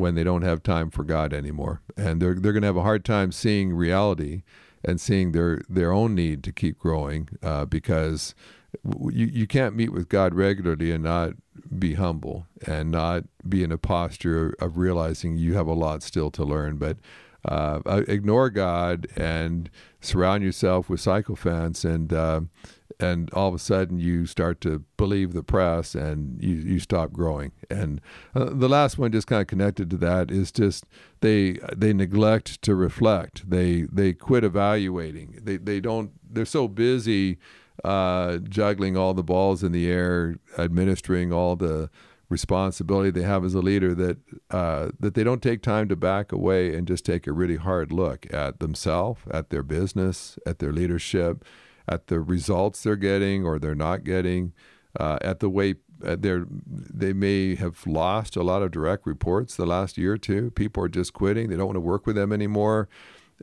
when 0.01 0.15
they 0.15 0.25
don't 0.25 0.43
have 0.43 0.63
time 0.63 0.91
for 0.91 1.05
God 1.05 1.33
anymore, 1.33 1.83
and 1.97 2.21
they're 2.21 2.35
they're 2.35 2.53
going 2.53 2.63
to 2.63 2.69
have 2.69 2.77
a 2.77 2.83
hard 2.83 3.05
time 3.05 3.31
seeing 3.33 3.73
reality 3.73 4.43
and 4.85 5.01
seeing 5.01 5.33
their 5.33 5.63
their 5.69 5.93
own 5.93 6.15
need 6.15 6.43
to 6.45 6.53
keep 6.53 6.79
growing 6.79 7.29
uh, 7.43 7.65
because 7.67 8.35
you 9.11 9.27
you 9.27 9.47
can't 9.47 9.77
meet 9.77 9.93
with 9.93 10.09
God 10.09 10.35
regularly 10.35 10.91
and 10.91 11.05
not 11.05 11.35
be 11.79 11.95
humble 11.95 12.47
and 12.67 12.91
not 12.91 13.25
be 13.49 13.63
in 13.63 13.71
a 13.71 13.79
posture 13.79 14.55
of 14.59 14.79
realizing 14.79 15.37
you 15.37 15.55
have 15.55 15.67
a 15.67 15.75
lot 15.75 16.03
still 16.03 16.31
to 16.33 16.45
learn, 16.45 16.77
but. 16.77 16.97
Uh, 17.45 17.81
uh 17.87 18.03
ignore 18.07 18.51
God 18.51 19.07
and 19.17 19.71
surround 20.01 20.43
yourself 20.43 20.89
with 20.89 21.01
sycophants 21.01 21.85
and 21.85 22.13
uh, 22.13 22.41
and 23.01 23.33
all 23.33 23.49
of 23.49 23.55
a 23.55 23.59
sudden 23.59 23.99
you 23.99 24.27
start 24.27 24.61
to 24.61 24.85
believe 24.97 25.33
the 25.33 25.43
press 25.43 25.95
and 25.95 26.43
you, 26.43 26.55
you 26.57 26.79
stop 26.79 27.13
growing. 27.13 27.53
And 27.71 28.01
uh, 28.35 28.51
the 28.53 28.69
last 28.69 28.99
one 28.99 29.13
just 29.13 29.27
kind 29.27 29.41
of 29.41 29.47
connected 29.47 29.91
to 29.91 29.97
that 29.99 30.31
is 30.31 30.53
just 30.53 30.85
they 31.21 31.59
they 31.77 31.93
neglect 31.93 32.63
to 32.63 32.75
reflect. 32.75 33.49
They 33.49 33.83
they 33.91 34.13
quit 34.13 34.45
evaluating. 34.45 35.41
They 35.43 35.57
they 35.57 35.81
don't 35.81 36.13
they're 36.29 36.45
so 36.45 36.69
busy 36.69 37.39
uh, 37.85 38.39
juggling 38.39 38.97
all 38.97 39.15
the 39.15 39.23
balls 39.23 39.63
in 39.63 39.73
the 39.73 39.91
air 39.91 40.37
administering 40.59 41.33
all 41.33 41.57
the 41.57 41.89
responsibility 42.31 43.11
they 43.11 43.23
have 43.23 43.45
as 43.45 43.55
a 43.55 43.61
leader 43.61 43.95
that 43.95 44.17
uh, 44.51 44.89
that 44.99 45.15
they 45.15 45.25
don't 45.25 45.43
take 45.43 45.61
time 45.61 45.89
to 45.89 45.97
back 45.97 46.33
away 46.33 46.75
and 46.75 46.89
just 46.89 47.05
take 47.05 47.27
a 47.27 47.33
really 47.33 47.57
hard 47.57 47.93
look 47.93 48.33
at 48.33 48.61
themselves 48.61 49.21
at 49.31 49.51
their 49.51 49.63
business 49.63 50.39
at 50.47 50.59
their 50.59 50.73
leadership 50.73 51.45
at 51.91 52.07
the 52.07 52.21
results 52.21 52.83
they're 52.83 52.97
getting 52.97 53.45
or 53.45 53.59
they're 53.59 53.75
not 53.75 54.05
getting, 54.05 54.53
uh, 54.99 55.19
at 55.21 55.41
the 55.41 55.51
way 55.51 55.75
uh, 56.05 56.17
they're 56.19 56.47
they 56.49 57.13
may 57.13 57.55
have 57.57 57.87
lost 57.87 58.35
a 58.35 58.43
lot 58.43 58.63
of 58.63 58.71
direct 58.71 59.07
reports 59.07 59.57
the 59.57 59.67
last 59.67 59.99
year 59.99 60.15
or 60.15 60.19
two. 60.19 60.51
People 60.53 60.83
are 60.83 60.89
just 60.89 61.13
quitting; 61.13 61.51
they 61.51 61.57
don't 61.57 61.67
want 61.67 61.77
to 61.77 61.81
work 61.81 62.07
with 62.07 62.17
them 62.17 62.33
anymore. 62.33 62.89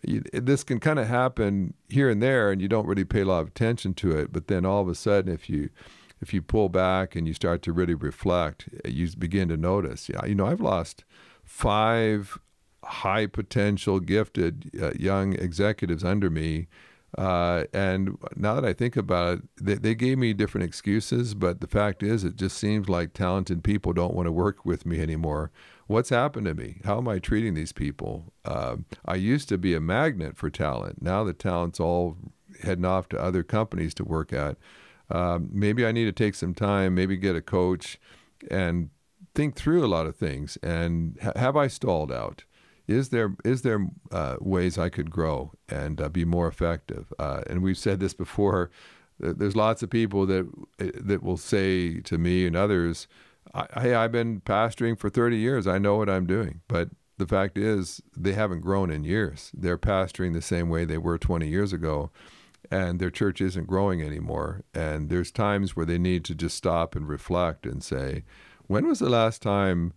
You, 0.03 0.23
this 0.33 0.63
can 0.63 0.79
kind 0.79 0.97
of 0.97 1.07
happen 1.07 1.75
here 1.87 2.09
and 2.09 2.21
there, 2.21 2.51
and 2.51 2.61
you 2.61 2.67
don't 2.67 2.87
really 2.87 3.03
pay 3.03 3.21
a 3.21 3.25
lot 3.25 3.41
of 3.41 3.49
attention 3.49 3.93
to 3.95 4.17
it. 4.17 4.33
But 4.33 4.47
then 4.47 4.65
all 4.65 4.81
of 4.81 4.87
a 4.87 4.95
sudden, 4.95 5.31
if 5.31 5.49
you 5.49 5.69
if 6.21 6.33
you 6.33 6.41
pull 6.41 6.69
back 6.69 7.15
and 7.15 7.27
you 7.27 7.33
start 7.33 7.61
to 7.63 7.71
really 7.71 7.93
reflect, 7.93 8.69
you 8.85 9.07
begin 9.17 9.49
to 9.49 9.57
notice. 9.57 10.09
Yeah, 10.09 10.25
you 10.25 10.35
know, 10.35 10.47
I've 10.47 10.61
lost 10.61 11.03
five 11.43 12.39
high 12.83 13.27
potential, 13.27 13.99
gifted 13.99 14.71
uh, 14.81 14.91
young 14.97 15.33
executives 15.33 16.03
under 16.03 16.29
me. 16.29 16.67
Uh, 17.17 17.63
and 17.73 18.17
now 18.35 18.53
that 18.55 18.65
I 18.65 18.73
think 18.73 18.97
about 18.97 19.39
it, 19.39 19.43
they, 19.59 19.75
they 19.75 19.95
gave 19.95 20.17
me 20.17 20.33
different 20.33 20.65
excuses, 20.65 21.33
but 21.33 21.61
the 21.61 21.67
fact 21.67 22.03
is, 22.03 22.23
it 22.23 22.35
just 22.35 22.57
seems 22.57 22.89
like 22.89 23.13
talented 23.13 23.63
people 23.63 23.93
don't 23.93 24.13
want 24.13 24.27
to 24.27 24.31
work 24.31 24.65
with 24.65 24.85
me 24.85 24.99
anymore. 24.99 25.51
What's 25.87 26.09
happened 26.09 26.45
to 26.47 26.53
me? 26.53 26.81
How 26.83 26.97
am 26.97 27.07
I 27.07 27.19
treating 27.19 27.53
these 27.53 27.71
people? 27.71 28.33
Uh, 28.43 28.77
I 29.05 29.15
used 29.15 29.47
to 29.49 29.57
be 29.57 29.73
a 29.73 29.79
magnet 29.79 30.37
for 30.37 30.49
talent. 30.49 31.01
Now 31.01 31.23
the 31.23 31.33
talent's 31.33 31.79
all 31.79 32.17
heading 32.61 32.85
off 32.85 33.07
to 33.09 33.21
other 33.21 33.43
companies 33.43 33.93
to 33.95 34.03
work 34.03 34.33
at. 34.33 34.57
Um, 35.09 35.49
maybe 35.51 35.85
I 35.85 35.91
need 35.91 36.05
to 36.05 36.11
take 36.11 36.35
some 36.35 36.53
time, 36.53 36.95
maybe 36.95 37.17
get 37.17 37.35
a 37.35 37.41
coach 37.41 37.99
and 38.51 38.89
think 39.33 39.55
through 39.55 39.85
a 39.85 39.87
lot 39.87 40.07
of 40.07 40.15
things. 40.15 40.57
And 40.63 41.17
ha- 41.21 41.33
have 41.35 41.55
I 41.55 41.67
stalled 41.67 42.11
out? 42.11 42.43
Is 42.87 43.09
there 43.09 43.35
is 43.43 43.63
there 43.63 43.87
uh, 44.11 44.37
ways 44.39 44.77
I 44.77 44.89
could 44.89 45.11
grow 45.11 45.51
and 45.67 45.99
uh, 45.99 46.09
be 46.09 46.25
more 46.25 46.47
effective? 46.47 47.11
Uh, 47.19 47.41
and 47.47 47.61
we've 47.61 47.77
said 47.77 47.99
this 47.99 48.13
before. 48.13 48.71
There's 49.19 49.55
lots 49.55 49.81
of 49.83 49.89
people 49.89 50.25
that 50.27 50.47
that 50.77 51.23
will 51.23 51.37
say 51.37 51.99
to 52.01 52.17
me 52.17 52.45
and 52.45 52.55
others, 52.55 53.07
"Hey, 53.73 53.93
I've 53.93 54.11
been 54.11 54.41
pastoring 54.41 54.97
for 54.97 55.09
30 55.09 55.37
years. 55.37 55.67
I 55.67 55.79
know 55.79 55.95
what 55.95 56.09
I'm 56.09 56.25
doing." 56.25 56.61
But 56.67 56.89
the 57.17 57.27
fact 57.27 57.57
is, 57.57 58.01
they 58.15 58.33
haven't 58.33 58.61
grown 58.61 58.89
in 58.89 59.03
years. 59.03 59.51
They're 59.53 59.77
pastoring 59.77 60.33
the 60.33 60.41
same 60.41 60.69
way 60.69 60.85
they 60.85 60.99
were 60.99 61.17
20 61.17 61.47
years 61.47 61.73
ago 61.73 62.11
and 62.69 62.99
their 62.99 63.09
church 63.09 63.41
isn't 63.41 63.67
growing 63.67 64.01
anymore. 64.01 64.63
And 64.73 65.09
there's 65.09 65.31
times 65.31 65.75
where 65.75 65.85
they 65.85 65.97
need 65.97 66.25
to 66.25 66.35
just 66.35 66.57
stop 66.57 66.95
and 66.95 67.07
reflect 67.07 67.65
and 67.65 67.83
say, 67.83 68.23
when 68.67 68.87
was 68.87 68.99
the 68.99 69.09
last 69.09 69.41
time 69.41 69.93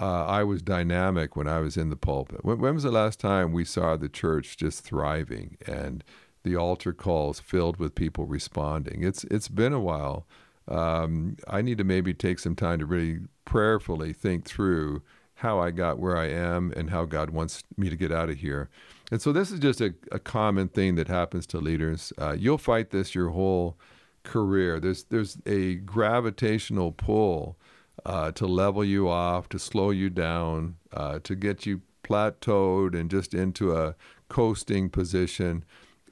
uh, 0.00 0.24
I 0.26 0.42
was 0.42 0.62
dynamic 0.62 1.36
when 1.36 1.46
I 1.46 1.60
was 1.60 1.76
in 1.76 1.90
the 1.90 1.96
pulpit? 1.96 2.44
When, 2.44 2.58
when 2.58 2.74
was 2.74 2.84
the 2.84 2.90
last 2.90 3.20
time 3.20 3.52
we 3.52 3.64
saw 3.64 3.96
the 3.96 4.08
church 4.08 4.56
just 4.56 4.82
thriving 4.82 5.56
and 5.66 6.02
the 6.42 6.56
altar 6.56 6.92
calls 6.92 7.40
filled 7.40 7.76
with 7.76 7.94
people 7.94 8.26
responding? 8.26 9.02
It's 9.02 9.24
it's 9.24 9.48
been 9.48 9.72
a 9.72 9.80
while. 9.80 10.26
Um, 10.66 11.36
I 11.46 11.60
need 11.60 11.78
to 11.78 11.84
maybe 11.84 12.14
take 12.14 12.38
some 12.38 12.56
time 12.56 12.78
to 12.78 12.86
really 12.86 13.20
prayerfully 13.44 14.14
think 14.14 14.46
through 14.46 15.02
how 15.36 15.58
I 15.58 15.70
got 15.70 15.98
where 15.98 16.16
I 16.16 16.28
am 16.28 16.72
and 16.74 16.90
how 16.90 17.04
God 17.04 17.30
wants 17.30 17.62
me 17.76 17.90
to 17.90 17.96
get 17.96 18.10
out 18.10 18.30
of 18.30 18.38
here. 18.38 18.70
And 19.14 19.22
so 19.22 19.30
this 19.30 19.52
is 19.52 19.60
just 19.60 19.80
a, 19.80 19.94
a 20.10 20.18
common 20.18 20.66
thing 20.66 20.96
that 20.96 21.06
happens 21.06 21.46
to 21.46 21.58
leaders. 21.58 22.12
Uh, 22.18 22.34
you'll 22.36 22.58
fight 22.58 22.90
this 22.90 23.14
your 23.14 23.28
whole 23.28 23.78
career. 24.24 24.80
There's 24.80 25.04
there's 25.04 25.38
a 25.46 25.76
gravitational 25.76 26.90
pull 26.90 27.56
uh, 28.04 28.32
to 28.32 28.48
level 28.48 28.84
you 28.84 29.08
off, 29.08 29.48
to 29.50 29.58
slow 29.60 29.90
you 29.90 30.10
down, 30.10 30.78
uh, 30.92 31.20
to 31.22 31.36
get 31.36 31.64
you 31.64 31.82
plateaued 32.02 32.98
and 32.98 33.08
just 33.08 33.34
into 33.34 33.72
a 33.72 33.94
coasting 34.28 34.90
position. 34.90 35.64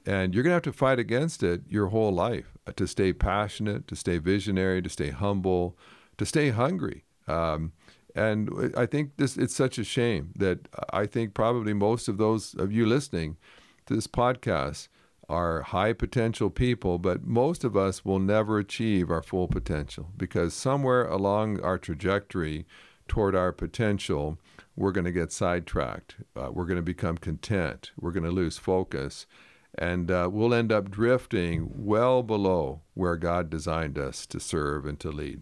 And 0.05 0.33
you're 0.33 0.43
going 0.43 0.51
to 0.51 0.55
have 0.55 0.61
to 0.61 0.71
fight 0.71 0.97
against 0.97 1.43
it 1.43 1.63
your 1.67 1.87
whole 1.87 2.13
life 2.13 2.57
uh, 2.65 2.71
to 2.77 2.87
stay 2.87 3.11
passionate, 3.11 3.85
to 3.89 3.97
stay 3.97 4.17
visionary, 4.17 4.81
to 4.81 4.89
stay 4.89 5.09
humble, 5.09 5.77
to 6.17 6.25
stay 6.25 6.51
hungry. 6.51 7.03
Um, 7.27 7.73
and 8.15 8.73
I 8.77 8.85
think 8.85 9.17
this 9.17 9.37
it's 9.37 9.55
such 9.55 9.77
a 9.77 9.83
shame 9.83 10.33
that 10.35 10.67
I 10.91 11.05
think 11.05 11.33
probably 11.33 11.73
most 11.73 12.07
of 12.07 12.17
those 12.17 12.53
of 12.55 12.71
you 12.71 12.85
listening 12.85 13.37
to 13.85 13.95
this 13.95 14.07
podcast 14.07 14.87
are 15.29 15.61
high 15.61 15.93
potential 15.93 16.49
people, 16.49 16.99
but 16.99 17.23
most 17.23 17.63
of 17.63 17.77
us 17.77 18.03
will 18.03 18.19
never 18.19 18.59
achieve 18.59 19.09
our 19.09 19.23
full 19.23 19.47
potential 19.47 20.09
because 20.17 20.53
somewhere 20.53 21.05
along 21.05 21.59
our 21.61 21.77
trajectory 21.77 22.65
toward 23.07 23.35
our 23.35 23.51
potential, 23.51 24.37
we're 24.75 24.91
going 24.91 25.05
to 25.05 25.11
get 25.11 25.31
sidetracked. 25.31 26.15
Uh, 26.35 26.49
we're 26.51 26.65
going 26.65 26.77
to 26.77 26.81
become 26.81 27.17
content. 27.17 27.91
We're 27.99 28.11
going 28.11 28.25
to 28.25 28.31
lose 28.31 28.57
focus. 28.57 29.25
And 29.75 30.11
uh, 30.11 30.29
we'll 30.31 30.53
end 30.53 30.71
up 30.71 30.91
drifting 30.91 31.69
well 31.73 32.21
below 32.21 32.81
where 32.93 33.15
God 33.15 33.49
designed 33.49 33.97
us 33.97 34.25
to 34.27 34.39
serve 34.39 34.85
and 34.85 34.99
to 34.99 35.09
lead. 35.09 35.41